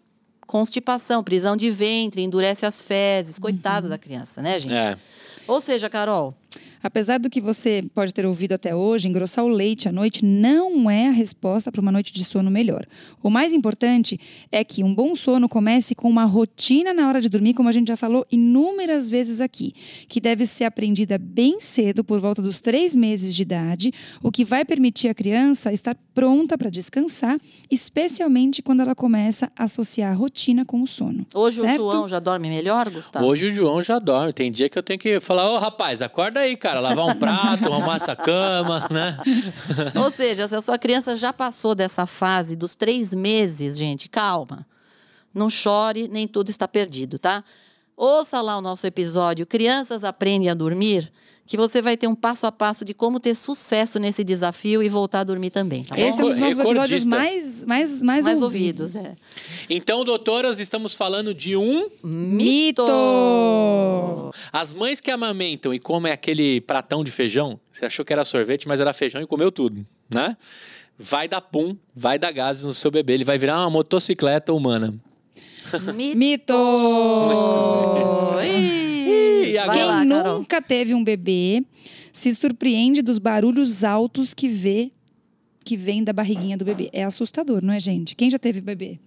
Constipação, 0.46 1.24
prisão 1.24 1.56
de 1.56 1.72
ventre, 1.72 2.22
endurece 2.22 2.66
as 2.66 2.82
fezes. 2.82 3.40
Coitada 3.40 3.88
da 3.88 3.98
criança, 3.98 4.42
né, 4.42 4.60
gente? 4.60 4.74
É. 4.74 4.98
Ou 5.48 5.62
seja, 5.62 5.90
Carol, 5.90 6.36
Apesar 6.86 7.18
do 7.18 7.32
que 7.32 7.42
você 7.42 7.84
pode 7.96 8.14
ter 8.14 8.28
ouvido 8.28 8.52
até 8.52 8.76
hoje, 8.76 9.08
engrossar 9.08 9.44
o 9.44 9.48
leite 9.48 9.90
à 9.90 9.92
noite 9.92 10.24
não 10.24 10.88
é 10.88 11.08
a 11.08 11.12
resposta 11.12 11.72
para 11.72 11.82
uma 11.82 11.92
noite 11.92 12.14
de 12.14 12.24
sono 12.24 12.52
melhor. 12.52 12.86
O 13.24 13.30
mais 13.32 13.54
importante 13.54 14.20
é 14.52 14.64
que 14.64 14.84
um 14.84 14.94
bom 14.94 15.16
sono 15.16 15.50
comece 15.50 15.96
com 15.96 16.08
uma 16.08 16.26
rotina 16.26 16.94
na 16.94 17.08
hora 17.08 17.20
de 17.20 17.28
dormir, 17.28 17.56
como 17.56 17.68
a 17.68 17.72
gente 17.72 17.88
já 17.88 17.98
falou 17.98 18.24
inúmeras 18.32 19.10
vezes 19.10 19.42
aqui, 19.42 19.74
que 20.08 20.22
deve 20.22 20.46
ser 20.46 20.66
aprendida 20.66 21.18
bem 21.18 21.60
cedo, 21.60 22.04
por 22.04 22.20
volta 22.20 22.40
dos 22.40 22.62
três 22.62 22.96
meses 22.96 23.34
de 23.34 23.42
idade, 23.42 23.92
o 24.22 24.32
que 24.32 24.46
vai 24.46 24.64
permitir 24.64 25.08
a 25.08 25.16
criança 25.16 25.74
estar 25.74 25.98
pronta 26.14 26.56
para 26.56 26.70
descansar, 26.70 27.40
especialmente 27.70 28.62
quando 28.62 28.82
ela 28.82 28.94
começa 28.94 29.52
a 29.58 29.64
associar 29.64 30.12
a 30.12 30.16
rotina 30.16 30.64
com 30.64 30.84
o 30.84 30.88
sono. 30.88 31.26
hoje 31.34 31.60
certo? 31.60 31.82
o 31.82 31.92
João 31.92 32.08
já 32.08 32.20
dorme 32.20 32.48
melhor, 32.48 32.92
Gustavo? 32.92 33.26
Hoje 33.26 33.48
o 33.48 33.54
João 33.54 33.82
já 33.82 33.98
dorme. 33.98 34.32
Tem 34.32 34.52
dia 34.52 34.70
que 34.70 34.78
eu 34.78 34.84
tenho 34.84 35.00
que 35.00 35.20
falar, 35.20 35.52
ô 35.52 35.58
rapaz, 35.58 36.02
acorda 36.02 36.42
aí, 36.42 36.56
cara. 36.56 36.75
Lavar 36.80 37.06
um 37.06 37.16
prato, 37.16 37.72
arrumar 37.72 37.96
essa 37.96 38.16
cama, 38.16 38.88
né? 38.90 39.18
Ou 39.96 40.10
seja, 40.10 40.48
se 40.48 40.56
a 40.56 40.62
sua 40.62 40.78
criança 40.78 41.16
já 41.16 41.32
passou 41.32 41.76
dessa 41.76 42.06
fase 42.06 42.56
dos 42.56 42.76
três 42.76 43.14
meses, 43.14 43.78
gente, 43.78 44.10
calma. 44.10 44.66
Não 45.34 45.50
chore, 45.50 46.08
nem 46.08 46.28
tudo 46.28 46.50
está 46.50 46.68
perdido, 46.68 47.20
tá? 47.20 47.44
Ouça 47.98 48.42
lá 48.42 48.58
o 48.58 48.62
nosso 48.62 48.86
episódio 48.86 49.46
Crianças 49.46 50.04
Aprendem 50.04 50.50
a 50.50 50.54
Dormir, 50.54 51.12
que 51.48 51.56
você 51.56 51.80
vai 51.82 51.96
ter 51.96 52.08
um 52.08 52.16
passo 52.16 52.48
a 52.48 52.52
passo 52.52 52.84
de 52.84 52.94
como 52.94 53.20
ter 53.20 53.36
sucesso 53.36 54.00
nesse 54.00 54.24
desafio 54.24 54.82
e 54.82 54.90
voltar 54.90 55.20
a 55.20 55.24
dormir 55.24 55.52
também, 55.52 55.84
tá 55.84 55.96
bom? 55.96 56.02
Esse 56.02 56.20
é 56.20 56.26
um 56.26 56.30
dos 56.30 56.38
nossos 56.40 56.60
episódios 56.60 57.06
mais, 57.06 57.66
mais, 57.66 58.02
mais, 58.02 58.26
Mais 58.26 58.42
ouvidos. 58.42 58.96
ouvidos, 58.96 59.12
é. 59.12 59.16
Então, 59.70 60.04
doutoras, 60.04 60.60
estamos 60.60 60.96
falando 60.96 61.34
de 61.36 61.56
um. 61.56 61.88
Mito! 62.04 62.84
As 64.52 64.74
mães 64.74 65.00
que 65.00 65.12
amamentam 65.12 65.72
e 65.74 65.80
comem 65.80 66.12
aquele 66.12 66.62
pratão 66.62 67.04
de 67.04 67.12
feijão, 67.12 67.60
você 67.72 67.86
achou 67.86 68.04
que 68.04 68.12
era 68.14 68.26
sorvete, 68.26 68.68
mas 68.68 68.82
era 68.82 68.92
feijão 68.94 69.22
e 69.22 69.28
comeu 69.28 69.52
tudo, 69.52 69.86
né? 70.10 70.36
Vai 70.98 71.28
dar 71.28 71.42
pum, 71.42 71.76
vai 71.94 72.18
dar 72.18 72.32
gases 72.32 72.64
no 72.64 72.74
seu 72.74 72.90
bebê. 72.90 73.14
Ele 73.14 73.26
vai 73.26 73.38
virar 73.38 73.60
uma 73.60 73.70
motocicleta 73.70 74.52
humana. 74.54 74.96
Mito! 75.94 76.54
Mito! 76.56 76.56
Quem 79.72 79.84
lá, 79.84 80.04
nunca 80.04 80.62
teve 80.62 80.94
um 80.94 81.04
bebê 81.04 81.64
se 82.12 82.34
surpreende 82.34 83.02
dos 83.02 83.20
barulhos 83.20 83.84
altos 83.84 84.34
que 84.34 84.48
vê 84.48 84.92
que 85.64 85.76
vem 85.76 86.04
da 86.04 86.14
barriguinha 86.14 86.56
do 86.56 86.64
bebê. 86.64 86.90
É 86.94 87.04
assustador, 87.04 87.62
não 87.64 87.74
é, 87.74 87.80
gente? 87.80 88.16
Quem 88.16 88.30
já 88.30 88.38
teve 88.38 88.62
bebê? 88.62 89.00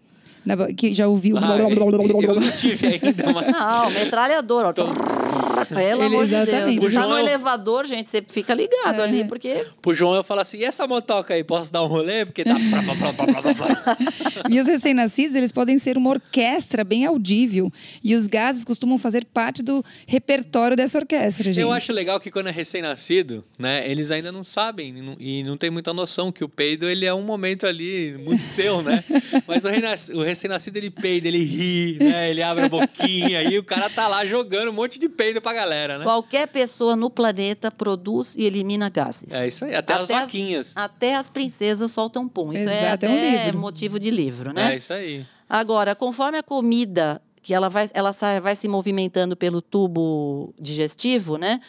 Na 0.44 0.72
que 0.72 0.92
já 0.92 1.06
ouviu? 1.06 1.36
Ai, 1.38 1.60
eu 1.60 2.40
não 2.40 2.50
tive 2.52 2.86
ainda, 2.86 3.30
mas. 3.32 3.58
Não, 3.58 3.90
metralhador, 3.90 4.64
ó. 4.66 5.27
Pelo 5.66 5.80
Ele- 5.80 6.02
amor 6.04 6.24
de 6.26 6.30
Deus. 6.30 6.48
exatamente. 6.48 6.80
Você 6.80 6.94
tá 6.96 7.06
no 7.06 7.18
elevador, 7.18 7.84
gente, 7.86 8.08
você 8.10 8.22
fica 8.26 8.54
ligado 8.54 9.00
É. 9.00 9.04
ali, 9.04 9.24
porque 9.24 9.64
Pro 9.82 9.92
João 9.94 10.14
eu 10.14 10.24
falo 10.24 10.40
assim: 10.40 10.58
e 10.58 10.64
essa 10.64 10.86
motoca 10.86 11.34
aí, 11.34 11.42
posso 11.44 11.72
dar 11.72 11.82
um 11.82 11.86
rolê? 11.86 12.24
Porque 12.24 12.44
tá. 12.44 12.56
E 14.50 14.60
os 14.60 14.66
recém-nascidos, 14.66 15.34
eles 15.36 15.52
podem 15.52 15.78
ser 15.78 15.96
uma 15.96 16.10
orquestra 16.10 16.84
bem 16.84 17.04
audível. 17.04 17.70
E 18.02 18.14
os 18.14 18.26
gases 18.26 18.64
costumam 18.64 18.98
fazer 18.98 19.24
parte 19.24 19.62
do 19.62 19.84
repertório 20.06 20.76
dessa 20.76 20.98
orquestra, 20.98 21.44
gente. 21.52 21.60
Eu 21.60 21.72
acho 21.72 21.92
legal 21.92 22.18
que 22.20 22.30
quando 22.30 22.48
é 22.48 22.52
recém-nascido, 22.52 23.44
né, 23.58 23.88
eles 23.90 24.10
ainda 24.10 24.30
não 24.32 24.44
sabem 24.44 24.88
e 24.96 25.02
não, 25.02 25.16
e 25.18 25.42
não 25.42 25.56
tem 25.56 25.70
muita 25.70 25.92
noção 25.92 26.30
que 26.32 26.44
o 26.44 26.48
peido 26.48 26.88
ele 26.88 27.04
é 27.04 27.12
um 27.12 27.22
momento 27.22 27.66
ali 27.66 28.16
muito 28.18 28.42
seu, 28.42 28.82
né? 28.82 29.02
Mas 29.46 29.64
o, 29.64 30.18
o 30.18 30.22
recém-nascido 30.22 30.76
ele 30.76 30.90
peida, 30.90 31.28
ele 31.28 31.42
ri, 31.42 31.98
né? 32.00 32.30
Ele 32.30 32.42
abre 32.42 32.64
a 32.64 32.68
boquinha 32.68 33.42
e 33.42 33.58
o 33.58 33.64
cara 33.64 33.88
tá 33.90 34.06
lá 34.08 34.24
jogando 34.24 34.70
um 34.70 34.72
monte 34.72 34.98
de 34.98 35.08
peido 35.08 35.40
pra 35.50 35.60
galera, 35.60 35.98
né? 35.98 36.04
qualquer 36.04 36.48
pessoa 36.48 36.94
no 36.96 37.08
planeta 37.10 37.70
produz 37.70 38.34
e 38.36 38.44
elimina 38.44 38.88
gases. 38.88 39.32
É 39.32 39.46
isso 39.46 39.64
aí, 39.64 39.74
até, 39.74 39.94
as 39.94 40.08
vaquinhas. 40.08 40.76
até 40.76 41.14
as 41.16 41.28
princesas 41.28 41.90
soltam 41.92 42.28
pum. 42.28 42.52
Isso 42.52 42.68
é 42.68 42.78
Exato, 42.78 42.84
é 42.84 42.92
até 42.92 43.08
um 43.08 43.44
livro. 43.44 43.58
motivo 43.58 43.98
de 43.98 44.10
livro, 44.10 44.52
né? 44.52 44.72
É 44.72 44.76
isso 44.76 44.92
aí. 44.92 45.26
Agora, 45.48 45.94
conforme 45.94 46.38
a 46.38 46.42
comida 46.42 47.20
que 47.42 47.54
ela 47.54 47.68
vai, 47.70 47.88
ela 47.94 48.12
sai- 48.12 48.40
vai 48.40 48.54
se 48.54 48.68
movimentando 48.68 49.36
pelo 49.36 49.62
tubo 49.62 50.52
digestivo, 50.60 51.36
né? 51.38 51.60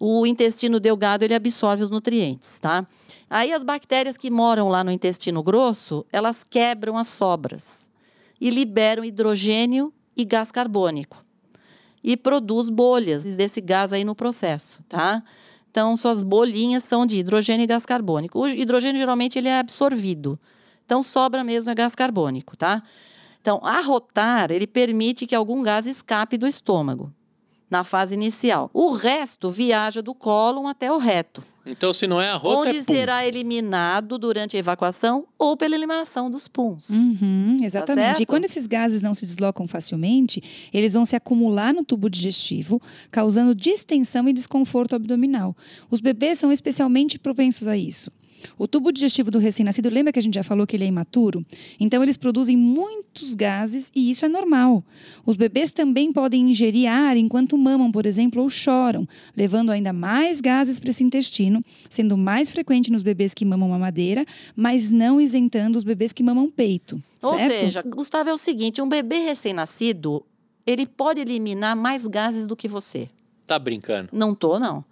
O 0.00 0.24
intestino 0.26 0.78
delgado 0.80 1.24
ele 1.24 1.34
absorve 1.34 1.82
os 1.82 1.90
nutrientes, 1.90 2.58
tá? 2.60 2.86
Aí 3.28 3.52
as 3.52 3.64
bactérias 3.64 4.16
que 4.16 4.30
moram 4.30 4.68
lá 4.68 4.82
no 4.82 4.90
intestino 4.92 5.42
grosso, 5.42 6.06
elas 6.12 6.44
quebram 6.44 6.96
as 6.96 7.08
sobras 7.08 7.88
e 8.40 8.48
liberam 8.48 9.04
hidrogênio 9.04 9.92
e 10.16 10.24
gás 10.24 10.50
carbônico 10.50 11.22
e 12.02 12.16
produz 12.16 12.68
bolhas 12.68 13.24
desse 13.24 13.60
gás 13.60 13.92
aí 13.92 14.04
no 14.04 14.14
processo, 14.14 14.82
tá? 14.88 15.22
Então, 15.70 15.96
suas 15.96 16.22
bolinhas 16.22 16.84
são 16.84 17.04
de 17.04 17.18
hidrogênio 17.18 17.64
e 17.64 17.66
gás 17.66 17.84
carbônico. 17.84 18.40
O 18.40 18.48
hidrogênio 18.48 18.98
geralmente 18.98 19.38
ele 19.38 19.48
é 19.48 19.58
absorvido. 19.58 20.38
Então, 20.84 21.02
sobra 21.02 21.44
mesmo 21.44 21.70
é 21.70 21.74
gás 21.74 21.94
carbônico, 21.94 22.56
tá? 22.56 22.82
Então, 23.40 23.60
arrotar, 23.62 24.50
ele 24.50 24.66
permite 24.66 25.26
que 25.26 25.34
algum 25.34 25.62
gás 25.62 25.86
escape 25.86 26.36
do 26.36 26.46
estômago 26.46 27.12
na 27.70 27.84
fase 27.84 28.14
inicial. 28.14 28.70
O 28.72 28.92
resto 28.92 29.50
viaja 29.50 30.02
do 30.02 30.14
cólon 30.14 30.66
até 30.66 30.90
o 30.90 30.98
reto, 30.98 31.42
Então, 31.68 31.92
se 31.92 32.06
não 32.06 32.20
é 32.20 32.30
a 32.30 32.36
rota, 32.36 32.68
onde 32.68 32.78
é 32.78 32.82
pum. 32.82 32.92
será 32.92 33.26
eliminado 33.26 34.18
durante 34.18 34.56
a 34.56 34.58
evacuação 34.58 35.26
ou 35.38 35.56
pela 35.56 35.74
eliminação 35.74 36.30
dos 36.30 36.48
puns. 36.48 36.90
Uhum, 36.90 37.56
exatamente. 37.62 38.04
certo? 38.04 38.22
e 38.22 38.26
quando 38.26 38.44
esses 38.44 38.66
gases 38.66 39.02
não 39.02 39.14
se 39.14 39.26
deslocam 39.26 39.66
facilmente, 39.66 40.42
eles 40.72 40.94
vão 40.94 41.04
se 41.04 41.14
acumular 41.14 41.72
no 41.72 41.84
tubo 41.84 42.08
digestivo, 42.08 42.80
causando 43.10 43.54
distensão 43.54 44.28
e 44.28 44.32
desconforto 44.32 44.94
abdominal. 44.94 45.56
Os 45.90 46.00
bebês 46.00 46.38
são 46.38 46.50
especialmente 46.50 47.18
propensos 47.18 47.68
a 47.68 47.76
isso. 47.76 48.10
O 48.58 48.66
tubo 48.66 48.92
digestivo 48.92 49.30
do 49.30 49.38
recém-nascido, 49.38 49.88
lembra 49.88 50.12
que 50.12 50.18
a 50.18 50.22
gente 50.22 50.34
já 50.34 50.42
falou 50.42 50.66
que 50.66 50.76
ele 50.76 50.84
é 50.84 50.88
imaturo? 50.88 51.44
Então, 51.78 52.02
eles 52.02 52.16
produzem 52.16 52.56
muitos 52.56 53.34
gases 53.34 53.90
e 53.94 54.10
isso 54.10 54.24
é 54.24 54.28
normal. 54.28 54.84
Os 55.24 55.36
bebês 55.36 55.72
também 55.72 56.12
podem 56.12 56.50
ingerir 56.50 56.90
ar 56.90 57.16
enquanto 57.16 57.56
mamam, 57.56 57.90
por 57.90 58.06
exemplo, 58.06 58.42
ou 58.42 58.50
choram, 58.50 59.08
levando 59.36 59.70
ainda 59.70 59.92
mais 59.92 60.40
gases 60.40 60.78
para 60.80 60.90
esse 60.90 61.04
intestino, 61.04 61.62
sendo 61.88 62.16
mais 62.16 62.50
frequente 62.50 62.90
nos 62.90 63.02
bebês 63.02 63.34
que 63.34 63.44
mamam 63.44 63.68
mamadeira, 63.68 64.24
mas 64.54 64.92
não 64.92 65.20
isentando 65.20 65.76
os 65.76 65.84
bebês 65.84 66.12
que 66.12 66.22
mamam 66.22 66.50
peito. 66.50 67.02
Ou 67.22 67.36
certo? 67.36 67.50
seja, 67.50 67.82
Gustavo, 67.82 68.30
é 68.30 68.32
o 68.32 68.38
seguinte: 68.38 68.80
um 68.80 68.88
bebê 68.88 69.18
recém-nascido, 69.20 70.24
ele 70.66 70.86
pode 70.86 71.20
eliminar 71.20 71.76
mais 71.76 72.06
gases 72.06 72.46
do 72.46 72.56
que 72.56 72.68
você. 72.68 73.08
Tá 73.46 73.58
brincando. 73.58 74.10
Não 74.12 74.34
tô, 74.34 74.58
não. 74.58 74.84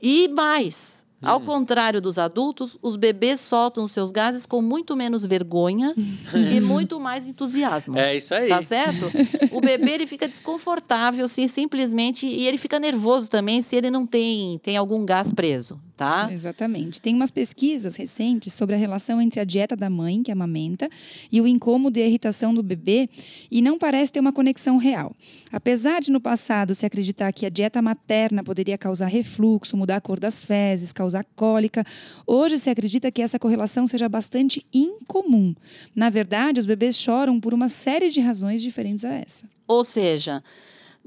E 0.00 0.28
mais. 0.28 1.04
Hum. 1.22 1.26
Ao 1.28 1.40
contrário 1.40 2.00
dos 2.00 2.18
adultos, 2.18 2.76
os 2.82 2.96
bebês 2.96 3.40
soltam 3.40 3.84
os 3.84 3.92
seus 3.92 4.12
gases 4.12 4.46
com 4.46 4.62
muito 4.62 4.96
menos 4.96 5.24
vergonha 5.24 5.94
e 6.52 6.60
muito 6.60 7.00
mais 7.00 7.26
entusiasmo. 7.26 7.98
É 7.98 8.16
isso 8.16 8.34
aí. 8.34 8.48
Tá 8.48 8.62
certo? 8.62 9.10
O 9.50 9.60
bebê 9.60 9.92
ele 9.92 10.06
fica 10.06 10.28
desconfortável 10.28 11.26
se 11.26 11.48
simplesmente 11.48 12.26
e 12.26 12.46
ele 12.46 12.58
fica 12.58 12.78
nervoso 12.78 13.28
também 13.30 13.60
se 13.62 13.74
ele 13.76 13.90
não 13.90 14.06
tem 14.06 14.58
tem 14.62 14.76
algum 14.76 15.04
gás 15.04 15.32
preso, 15.32 15.80
tá? 15.98 16.32
Exatamente. 16.32 17.00
Tem 17.00 17.12
umas 17.12 17.32
pesquisas 17.32 17.96
recentes 17.96 18.54
sobre 18.54 18.76
a 18.76 18.78
relação 18.78 19.20
entre 19.20 19.40
a 19.40 19.44
dieta 19.44 19.74
da 19.74 19.90
mãe, 19.90 20.22
que 20.22 20.30
amamenta, 20.30 20.88
e 21.30 21.40
o 21.40 21.46
incômodo 21.46 21.98
e 21.98 22.02
a 22.02 22.06
irritação 22.06 22.54
do 22.54 22.62
bebê, 22.62 23.10
e 23.50 23.60
não 23.60 23.76
parece 23.76 24.12
ter 24.12 24.20
uma 24.20 24.32
conexão 24.32 24.76
real. 24.76 25.12
Apesar 25.50 26.00
de 26.00 26.12
no 26.12 26.20
passado 26.20 26.72
se 26.72 26.86
acreditar 26.86 27.32
que 27.32 27.44
a 27.44 27.48
dieta 27.48 27.82
materna 27.82 28.44
poderia 28.44 28.78
causar 28.78 29.08
refluxo, 29.08 29.76
mudar 29.76 29.96
a 29.96 30.00
cor 30.00 30.20
das 30.20 30.44
fezes, 30.44 30.92
causar 30.92 31.26
cólica, 31.34 31.84
hoje 32.24 32.58
se 32.58 32.70
acredita 32.70 33.10
que 33.10 33.20
essa 33.20 33.38
correlação 33.38 33.84
seja 33.84 34.08
bastante 34.08 34.64
incomum. 34.72 35.52
Na 35.96 36.08
verdade, 36.08 36.60
os 36.60 36.66
bebês 36.66 36.96
choram 36.96 37.40
por 37.40 37.52
uma 37.52 37.68
série 37.68 38.08
de 38.08 38.20
razões 38.20 38.62
diferentes 38.62 39.04
a 39.04 39.12
essa. 39.12 39.44
Ou 39.66 39.82
seja, 39.82 40.42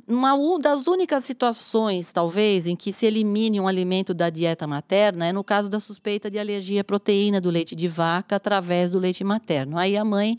uma 0.08 0.60
das 0.60 0.88
únicas 0.88 1.24
situações, 1.24 2.12
talvez, 2.12 2.68
em 2.68 2.76
que 2.76 2.92
se 2.92 3.06
elimine 3.06 3.60
um 3.60 3.68
alimento 3.68 4.14
da 4.14 4.30
dieta 4.30 4.66
materna 4.68 5.28
é 5.28 5.34
no 5.34 5.44
caso 5.44 5.70
da 5.70 5.80
suspeita 5.80 6.30
de 6.30 6.40
alergia 6.40 6.82
à 6.82 6.84
proteína 6.84 7.40
do 7.40 7.50
leite 7.50 7.76
de 7.76 7.88
vaca 7.88 8.36
através 8.36 8.92
do 8.92 9.00
leite 9.00 9.24
materno. 9.24 9.78
Aí 9.78 9.96
a 9.96 10.04
mãe 10.06 10.38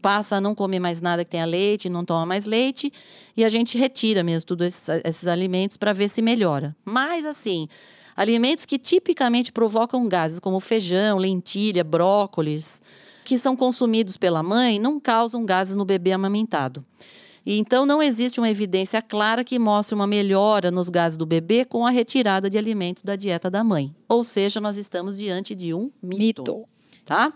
passa 0.00 0.36
a 0.36 0.40
não 0.40 0.54
comer 0.54 0.80
mais 0.80 1.00
nada 1.00 1.24
que 1.24 1.30
tenha 1.30 1.44
leite, 1.44 1.88
não 1.88 2.04
toma 2.04 2.26
mais 2.26 2.44
leite, 2.44 2.92
e 3.36 3.44
a 3.44 3.48
gente 3.48 3.78
retira 3.78 4.22
mesmo 4.22 4.46
todos 4.46 4.66
esses, 4.66 4.88
esses 5.04 5.26
alimentos 5.26 5.76
para 5.76 5.92
ver 5.92 6.08
se 6.08 6.20
melhora. 6.20 6.76
Mas, 6.84 7.24
assim, 7.24 7.68
alimentos 8.16 8.66
que 8.66 8.78
tipicamente 8.78 9.50
provocam 9.52 10.06
gases, 10.08 10.38
como 10.38 10.60
feijão, 10.60 11.18
lentilha, 11.18 11.84
brócolis, 11.84 12.82
que 13.24 13.38
são 13.38 13.56
consumidos 13.56 14.16
pela 14.16 14.42
mãe, 14.42 14.78
não 14.78 14.98
causam 14.98 15.44
gases 15.44 15.74
no 15.74 15.84
bebê 15.84 16.12
amamentado. 16.12 16.82
E 17.48 17.58
Então, 17.58 17.86
não 17.86 18.02
existe 18.02 18.38
uma 18.38 18.50
evidência 18.50 19.00
clara 19.00 19.42
que 19.42 19.58
mostre 19.58 19.94
uma 19.94 20.06
melhora 20.06 20.70
nos 20.70 20.90
gases 20.90 21.16
do 21.16 21.24
bebê 21.24 21.64
com 21.64 21.86
a 21.86 21.90
retirada 21.90 22.50
de 22.50 22.58
alimentos 22.58 23.02
da 23.02 23.16
dieta 23.16 23.50
da 23.50 23.64
mãe. 23.64 23.94
Ou 24.06 24.22
seja, 24.22 24.60
nós 24.60 24.76
estamos 24.76 25.16
diante 25.16 25.54
de 25.54 25.72
um 25.72 25.90
mito. 26.02 26.42
Mito. 26.42 26.68
Tá? 27.06 27.32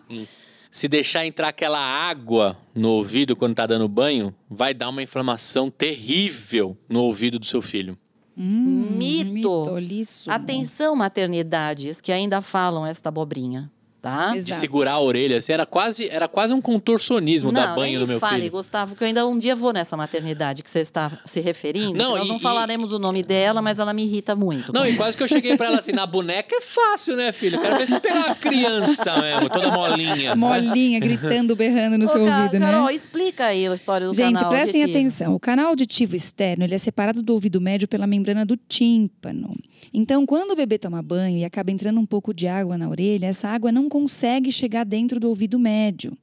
Se 0.71 0.87
deixar 0.87 1.25
entrar 1.25 1.49
aquela 1.49 1.81
água 1.81 2.59
no 2.75 2.91
ouvido 2.91 3.35
quando 3.35 3.55
tá 3.55 3.67
dando 3.67 3.89
banho, 3.89 4.35
vai 4.51 4.75
dar 4.75 4.91
uma 4.91 5.03
inflamação 5.03 5.71
terrível 5.71 6.77
no 6.87 7.05
ouvido 7.05 7.39
do 7.39 7.47
seu 7.47 7.63
filho. 7.63 7.97
Mito. 8.37 9.33
Mitolíssimo. 9.33 10.35
Atenção, 10.35 10.95
maternidades 10.95 12.03
que 12.03 12.13
ainda 12.13 12.43
falam 12.43 12.85
esta 12.85 13.09
abobrinha. 13.09 13.73
Tá? 14.03 14.33
De 14.33 14.39
Exato. 14.39 14.61
segurar 14.61 14.93
a 14.95 15.01
orelha, 15.01 15.39
assim, 15.39 15.53
era 15.53 15.65
quase, 15.65 16.09
era 16.09 16.27
quase 16.29 16.53
um 16.53 16.61
contorcionismo 16.61 17.53
dar 17.53 17.69
Não, 17.69 17.75
banho 17.77 17.93
nem 17.93 18.01
no 18.01 18.07
me 18.07 18.09
meu 18.09 18.21
fale, 18.21 18.41
filho. 18.41 18.51
Gustavo, 18.53 18.97
que 18.97 19.03
eu 19.05 19.07
ainda 19.09 19.27
um 19.27 19.39
dia 19.39 19.55
vou 19.57 19.73
nessa 19.73 19.97
maternidade 19.97 20.63
que 20.63 20.71
você 20.71 20.81
está 20.81 21.11
se 21.25 21.41
referindo. 21.41 21.95
Não, 21.95 22.17
Nós 22.17 22.27
e- 22.27 22.29
não 22.29 22.37
e- 22.37 22.41
falaremos 22.41 22.93
o 22.93 22.99
nome 22.99 23.23
dela, 23.23 23.63
mas 23.63 23.79
ela 23.79 23.93
me 23.95 24.03
irrita 24.05 24.35
muito. 24.35 24.73
Não, 24.73 24.85
e 24.85 24.97
quase 24.97 25.17
que 25.17 25.23
eu 25.23 25.29
cheguei 25.29 25.57
pra 25.57 25.67
ela 25.69 25.79
assim, 25.79 25.93
na 25.93 26.05
boneca 26.05 26.55
é 26.57 26.61
fácil, 26.61 27.17
né, 27.17 27.31
filho? 27.33 27.61
Quero 27.61 27.79
ver 27.79 27.87
se 27.87 28.01
pegar 28.01 28.27
uma 28.27 28.35
criança 28.35 29.17
mesmo, 29.21 29.49
toda 29.49 29.71
molinha. 29.71 30.35
Molinha, 30.35 30.99
gritando, 30.99 31.55
berrando 31.55 31.97
no 31.97 32.07
Ô, 32.07 32.09
seu 32.09 32.21
ouvido, 32.23 32.59
Carol, 32.59 32.87
né? 32.87 32.95
explica 32.95 33.47
aí 33.47 33.69
a 33.69 33.75
história 33.75 34.07
do 34.09 34.15
Gente, 34.15 34.35
canal 34.39 34.51
prestem 34.51 34.83
auditivo. 34.83 34.99
atenção. 34.99 35.35
O 35.35 35.41
canal 35.41 35.69
auditivo 35.69 36.17
externo 36.17 36.65
ele 36.65 36.75
é 36.75 36.79
separado 36.79 37.23
do 37.23 37.33
ouvido 37.33 37.61
médio 37.61 37.87
pela 37.87 38.07
membrana 38.07 38.45
do 38.45 38.57
tímpano. 38.57 39.55
Então, 39.95 40.25
quando 40.27 40.53
o 40.53 40.57
bebê 40.57 40.79
toma 40.79 41.03
banho 41.03 41.39
e 41.39 41.45
acaba 41.45 41.71
entrando 41.71 42.01
um 42.01 42.07
pouco 42.07 42.33
de 42.35 42.47
água 42.49 42.77
na 42.79 42.89
orelha, 42.89 43.27
essa 43.27 43.49
água 43.49 43.71
não 43.71 43.89
consegue 43.93 44.51
chegar 44.51 44.87
dentro 44.87 45.21
do 45.21 45.29
ouvido 45.29 45.59
médio. 45.59 46.17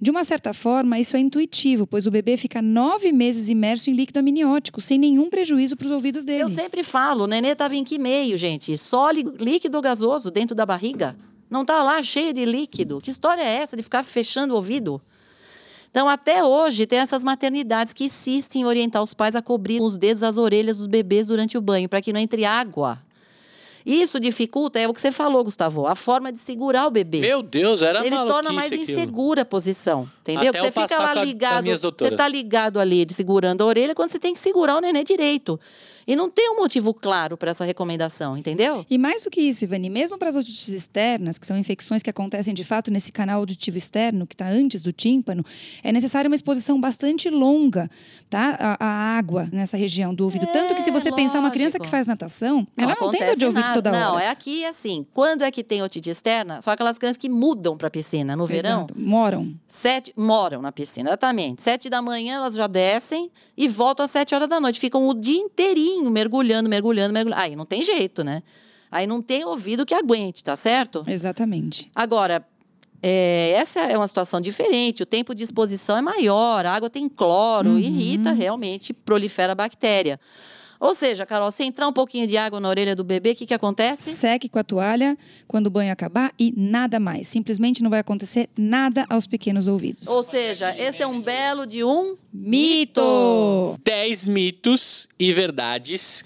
De 0.00 0.12
uma 0.12 0.22
certa 0.22 0.52
forma, 0.52 0.96
isso 0.96 1.16
é 1.16 1.18
intuitivo, 1.18 1.88
pois 1.88 2.06
o 2.06 2.10
bebê 2.10 2.36
fica 2.36 2.62
nove 2.62 3.10
meses 3.10 3.48
imerso 3.48 3.90
em 3.90 3.94
líquido 3.94 4.20
amniótico, 4.20 4.80
sem 4.80 4.96
nenhum 4.96 5.28
prejuízo 5.28 5.76
para 5.76 5.86
os 5.86 5.92
ouvidos 5.92 6.24
dele. 6.24 6.44
Eu 6.44 6.48
sempre 6.48 6.84
falo, 6.84 7.24
o 7.24 7.26
nenê 7.26 7.52
tava 7.56 7.74
em 7.74 7.82
que 7.82 7.98
meio, 7.98 8.36
gente? 8.36 8.78
Só 8.78 9.10
líquido 9.10 9.80
gasoso 9.80 10.30
dentro 10.30 10.54
da 10.54 10.64
barriga? 10.64 11.16
Não 11.50 11.64
tá 11.64 11.82
lá 11.82 12.00
cheio 12.00 12.32
de 12.32 12.44
líquido? 12.44 13.00
Que 13.00 13.10
história 13.10 13.42
é 13.42 13.56
essa 13.56 13.76
de 13.76 13.82
ficar 13.82 14.04
fechando 14.04 14.54
o 14.54 14.56
ouvido? 14.56 15.02
Então, 15.90 16.08
até 16.08 16.44
hoje, 16.44 16.86
tem 16.86 17.00
essas 17.00 17.24
maternidades 17.24 17.92
que 17.92 18.04
insistem 18.04 18.62
em 18.62 18.64
orientar 18.64 19.02
os 19.02 19.14
pais 19.14 19.34
a 19.34 19.42
cobrir 19.42 19.80
os 19.82 19.98
dedos 19.98 20.22
as 20.22 20.36
orelhas 20.36 20.76
dos 20.76 20.86
bebês 20.86 21.26
durante 21.26 21.58
o 21.58 21.60
banho, 21.60 21.88
para 21.88 22.00
que 22.00 22.12
não 22.12 22.20
entre 22.20 22.44
água. 22.44 23.02
Isso 23.84 24.18
dificulta, 24.18 24.78
é 24.78 24.88
o 24.88 24.94
que 24.94 25.00
você 25.00 25.12
falou, 25.12 25.44
Gustavo, 25.44 25.86
a 25.86 25.94
forma 25.94 26.32
de 26.32 26.38
segurar 26.38 26.86
o 26.86 26.90
bebê. 26.90 27.20
Meu 27.20 27.42
Deus, 27.42 27.82
era 27.82 28.04
Ele 28.04 28.16
torna 28.26 28.50
mais 28.50 28.72
aquilo. 28.72 28.90
insegura 28.90 29.42
a 29.42 29.44
posição, 29.44 30.08
entendeu? 30.22 30.48
Até 30.48 30.62
você 30.62 30.72
fica 30.72 30.98
lá 30.98 31.12
ligado, 31.12 31.66
você 31.66 32.10
tá 32.10 32.26
ligado 32.26 32.80
ali, 32.80 33.06
segurando 33.10 33.62
a 33.62 33.66
orelha, 33.66 33.94
quando 33.94 34.08
você 34.08 34.18
tem 34.18 34.32
que 34.32 34.40
segurar 34.40 34.76
o 34.76 34.80
nenê 34.80 35.04
direito. 35.04 35.60
E 36.06 36.14
não 36.16 36.30
tem 36.30 36.50
um 36.50 36.56
motivo 36.56 36.92
claro 36.92 37.36
para 37.36 37.50
essa 37.50 37.64
recomendação, 37.64 38.36
entendeu? 38.36 38.84
E 38.90 38.98
mais 38.98 39.22
do 39.24 39.30
que 39.30 39.40
isso, 39.40 39.64
Ivani, 39.64 39.88
mesmo 39.88 40.18
para 40.18 40.28
as 40.28 40.36
otites 40.36 40.68
externas, 40.68 41.38
que 41.38 41.46
são 41.46 41.56
infecções 41.56 42.02
que 42.02 42.10
acontecem 42.10 42.52
de 42.52 42.64
fato 42.64 42.90
nesse 42.90 43.10
canal 43.10 43.40
auditivo 43.40 43.78
externo, 43.78 44.26
que 44.26 44.34
está 44.34 44.46
antes 44.48 44.82
do 44.82 44.92
tímpano, 44.92 45.44
é 45.82 45.92
necessária 45.92 46.28
uma 46.28 46.34
exposição 46.34 46.80
bastante 46.80 47.30
longa, 47.30 47.90
tá? 48.28 48.56
A, 48.58 48.84
a 48.86 49.18
água 49.18 49.48
nessa 49.52 49.76
região 49.76 50.14
do 50.14 50.24
ouvido. 50.24 50.46
Tanto 50.52 50.74
que 50.74 50.82
se 50.82 50.90
você 50.90 51.10
pensar 51.12 51.40
uma 51.40 51.50
criança 51.50 51.78
que 51.78 51.84
lógico. 51.84 51.90
faz 51.90 52.06
natação, 52.06 52.66
ela 52.76 52.96
não 53.00 53.10
tem 53.10 53.24
dor 53.24 53.36
de 53.36 53.44
ouvido 53.46 53.62
nada. 53.62 53.74
toda 53.74 53.90
hora. 53.90 54.00
Não, 54.00 54.18
é 54.18 54.28
aqui 54.28 54.64
assim. 54.64 55.06
Quando 55.12 55.42
é 55.42 55.50
que 55.50 55.62
tem 55.64 55.82
otite 55.82 56.10
externa? 56.10 56.60
São 56.60 56.72
aquelas 56.72 56.98
crianças 56.98 57.16
que 57.16 57.28
mudam 57.28 57.76
para 57.76 57.88
a 57.88 57.90
piscina. 57.90 58.36
No 58.36 58.46
verão, 58.46 58.80
Exato. 58.80 58.94
Moram. 58.98 59.54
sete 59.68 60.12
moram 60.16 60.60
na 60.60 60.72
piscina, 60.72 61.10
exatamente. 61.10 61.62
Sete 61.62 61.88
da 61.88 62.02
manhã 62.02 62.36
elas 62.36 62.54
já 62.54 62.66
descem 62.66 63.30
e 63.56 63.68
voltam 63.68 64.04
às 64.04 64.10
sete 64.10 64.34
horas 64.34 64.48
da 64.48 64.60
noite. 64.60 64.80
Ficam 64.80 65.06
o 65.08 65.14
dia 65.14 65.38
inteirinho 65.38 65.93
mergulhando, 66.02 66.68
mergulhando, 66.68 67.12
mergulhando. 67.12 67.40
Aí 67.40 67.54
não 67.56 67.64
tem 67.66 67.82
jeito, 67.82 68.22
né? 68.24 68.42
Aí 68.90 69.06
não 69.06 69.20
tem 69.20 69.44
ouvido 69.44 69.84
que 69.84 69.94
aguente, 69.94 70.42
tá 70.44 70.54
certo? 70.56 71.02
Exatamente. 71.06 71.90
Agora, 71.94 72.46
é, 73.02 73.50
essa 73.56 73.80
é 73.80 73.96
uma 73.96 74.06
situação 74.08 74.40
diferente. 74.40 75.02
O 75.02 75.06
tempo 75.06 75.34
de 75.34 75.42
exposição 75.42 75.96
é 75.96 76.02
maior, 76.02 76.64
a 76.64 76.72
água 76.72 76.88
tem 76.88 77.08
cloro, 77.08 77.70
Uhum. 77.70 77.78
irrita 77.78 78.32
realmente, 78.32 78.92
prolifera 78.92 79.52
a 79.52 79.54
bactéria. 79.54 80.18
Ou 80.84 80.94
seja, 80.94 81.24
Carol, 81.24 81.50
se 81.50 81.64
entrar 81.64 81.88
um 81.88 81.92
pouquinho 81.94 82.26
de 82.26 82.36
água 82.36 82.60
na 82.60 82.68
orelha 82.68 82.94
do 82.94 83.02
bebê, 83.02 83.30
o 83.30 83.34
que, 83.34 83.46
que 83.46 83.54
acontece? 83.54 84.12
Seque 84.12 84.50
com 84.50 84.58
a 84.58 84.62
toalha 84.62 85.16
quando 85.48 85.68
o 85.68 85.70
banho 85.70 85.90
acabar 85.90 86.30
e 86.38 86.52
nada 86.54 87.00
mais. 87.00 87.26
Simplesmente 87.26 87.82
não 87.82 87.88
vai 87.88 88.00
acontecer 88.00 88.50
nada 88.54 89.06
aos 89.08 89.26
pequenos 89.26 89.66
ouvidos. 89.66 90.06
Ou 90.06 90.22
seja, 90.22 90.76
esse 90.76 91.02
é 91.02 91.06
um 91.06 91.22
belo 91.22 91.66
de 91.66 91.82
um 91.82 92.18
Mito! 92.30 93.80
10 93.82 94.28
mitos 94.28 95.08
e 95.18 95.32
verdades 95.32 96.22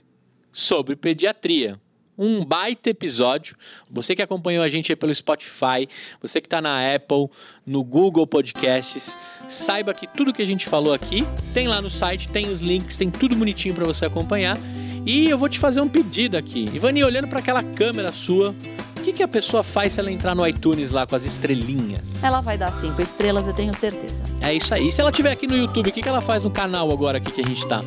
sobre 0.50 0.96
pediatria. 0.96 1.80
Um 2.18 2.44
baita 2.44 2.90
episódio. 2.90 3.56
Você 3.88 4.16
que 4.16 4.22
acompanhou 4.22 4.64
a 4.64 4.68
gente 4.68 4.94
pelo 4.96 5.14
Spotify, 5.14 5.88
você 6.20 6.40
que 6.40 6.48
está 6.48 6.60
na 6.60 6.94
Apple, 6.94 7.28
no 7.64 7.84
Google 7.84 8.26
Podcasts, 8.26 9.16
saiba 9.46 9.94
que 9.94 10.06
tudo 10.08 10.32
que 10.32 10.42
a 10.42 10.46
gente 10.46 10.66
falou 10.66 10.92
aqui 10.92 11.24
tem 11.54 11.68
lá 11.68 11.80
no 11.80 11.88
site, 11.88 12.26
tem 12.28 12.48
os 12.48 12.60
links, 12.60 12.96
tem 12.96 13.08
tudo 13.08 13.36
bonitinho 13.36 13.72
para 13.72 13.84
você 13.84 14.06
acompanhar. 14.06 14.58
E 15.06 15.28
eu 15.28 15.38
vou 15.38 15.48
te 15.48 15.60
fazer 15.60 15.80
um 15.80 15.88
pedido 15.88 16.36
aqui. 16.36 16.66
Ivani, 16.72 17.04
olhando 17.04 17.28
para 17.28 17.38
aquela 17.38 17.62
câmera 17.62 18.10
sua, 18.10 18.54
o 18.96 19.00
que, 19.00 19.12
que 19.12 19.22
a 19.22 19.28
pessoa 19.28 19.62
faz 19.62 19.92
se 19.92 20.00
ela 20.00 20.10
entrar 20.10 20.34
no 20.34 20.46
iTunes 20.46 20.90
lá 20.90 21.06
com 21.06 21.14
as 21.14 21.24
estrelinhas? 21.24 22.22
Ela 22.22 22.40
vai 22.40 22.58
dar 22.58 22.72
cinco 22.72 23.00
estrelas, 23.00 23.46
eu 23.46 23.54
tenho 23.54 23.72
certeza. 23.72 24.16
É 24.40 24.52
isso 24.52 24.74
aí. 24.74 24.88
E 24.88 24.92
se 24.92 25.00
ela 25.00 25.10
estiver 25.10 25.30
aqui 25.30 25.46
no 25.46 25.56
YouTube, 25.56 25.88
o 25.88 25.92
que, 25.92 26.02
que 26.02 26.08
ela 26.08 26.20
faz 26.20 26.42
no 26.42 26.50
canal 26.50 26.90
agora 26.90 27.18
aqui 27.18 27.30
que 27.30 27.40
a 27.40 27.46
gente 27.46 27.66
tá? 27.68 27.82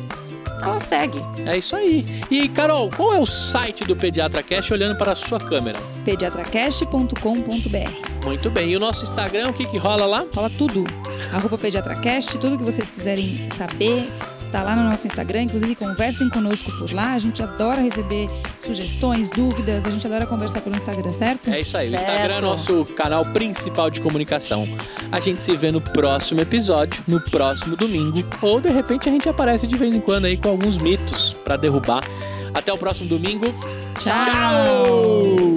Ela 0.62 0.80
segue. 0.80 1.18
É 1.46 1.56
isso 1.58 1.74
aí. 1.76 2.04
E 2.30 2.48
Carol, 2.48 2.88
qual 2.90 3.12
é 3.14 3.18
o 3.18 3.26
site 3.26 3.84
do 3.84 3.94
Pediatra 3.96 4.42
Cast 4.42 4.72
olhando 4.72 4.96
para 4.96 5.12
a 5.12 5.14
sua 5.14 5.38
câmera? 5.38 5.78
pediatracast.com.br 6.04 8.26
Muito 8.26 8.50
bem. 8.50 8.70
E 8.70 8.76
o 8.76 8.80
nosso 8.80 9.04
Instagram, 9.04 9.50
o 9.50 9.52
que 9.52 9.66
que 9.66 9.76
rola 9.78 10.06
lá? 10.06 10.24
Fala 10.32 10.50
tudo. 10.50 10.84
Arroba 11.32 11.56
pediatracast, 11.58 12.38
tudo 12.38 12.58
que 12.58 12.64
vocês 12.64 12.90
quiserem 12.90 13.48
saber, 13.50 14.08
tá 14.52 14.62
lá 14.62 14.76
no 14.76 14.84
nosso 14.88 15.06
Instagram. 15.06 15.42
Inclusive, 15.42 15.74
conversem 15.74 16.28
conosco 16.28 16.70
por 16.78 16.92
lá. 16.92 17.14
A 17.14 17.18
gente 17.18 17.42
adora 17.42 17.80
receber 17.80 18.28
sugestões, 18.60 19.30
dúvidas. 19.30 19.86
A 19.86 19.90
gente 19.90 20.06
adora 20.06 20.26
conversar 20.26 20.60
pelo 20.60 20.76
Instagram, 20.76 21.12
certo? 21.12 21.50
É 21.50 21.60
isso 21.60 21.76
aí. 21.76 21.88
O 21.88 21.90
Certo. 21.90 22.02
Instagram 22.02 22.34
é 22.34 22.40
nosso 22.40 22.84
canal 22.94 23.24
principal 23.24 23.90
de 23.90 24.00
comunicação. 24.00 24.68
A 25.10 25.18
gente 25.18 25.42
se 25.42 25.56
vê 25.56 25.72
no 25.72 25.80
próximo 25.80 26.40
episódio, 26.40 27.02
no 27.08 27.20
próximo 27.20 27.76
domingo, 27.76 28.22
ou 28.42 28.60
de 28.60 28.70
repente 28.70 29.08
a 29.08 29.12
gente 29.12 29.28
aparece 29.28 29.66
de 29.66 29.76
vez 29.76 29.94
em 29.94 30.00
quando 30.00 30.26
aí 30.26 30.36
com 30.36 30.50
alguns 30.50 30.76
mitos 30.78 31.32
para 31.44 31.56
derrubar. 31.56 32.02
Até 32.54 32.70
o 32.72 32.76
próximo 32.76 33.08
domingo. 33.08 33.46
Tchau! 33.98 34.14
Uma 34.14 35.51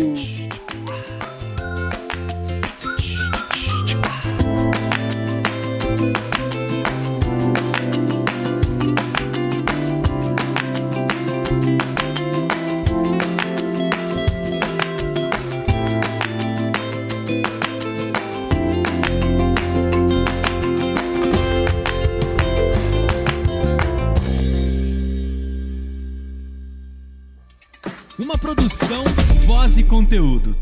voz 29.45 29.77
e 29.77 29.83
conteúdo. 29.83 30.55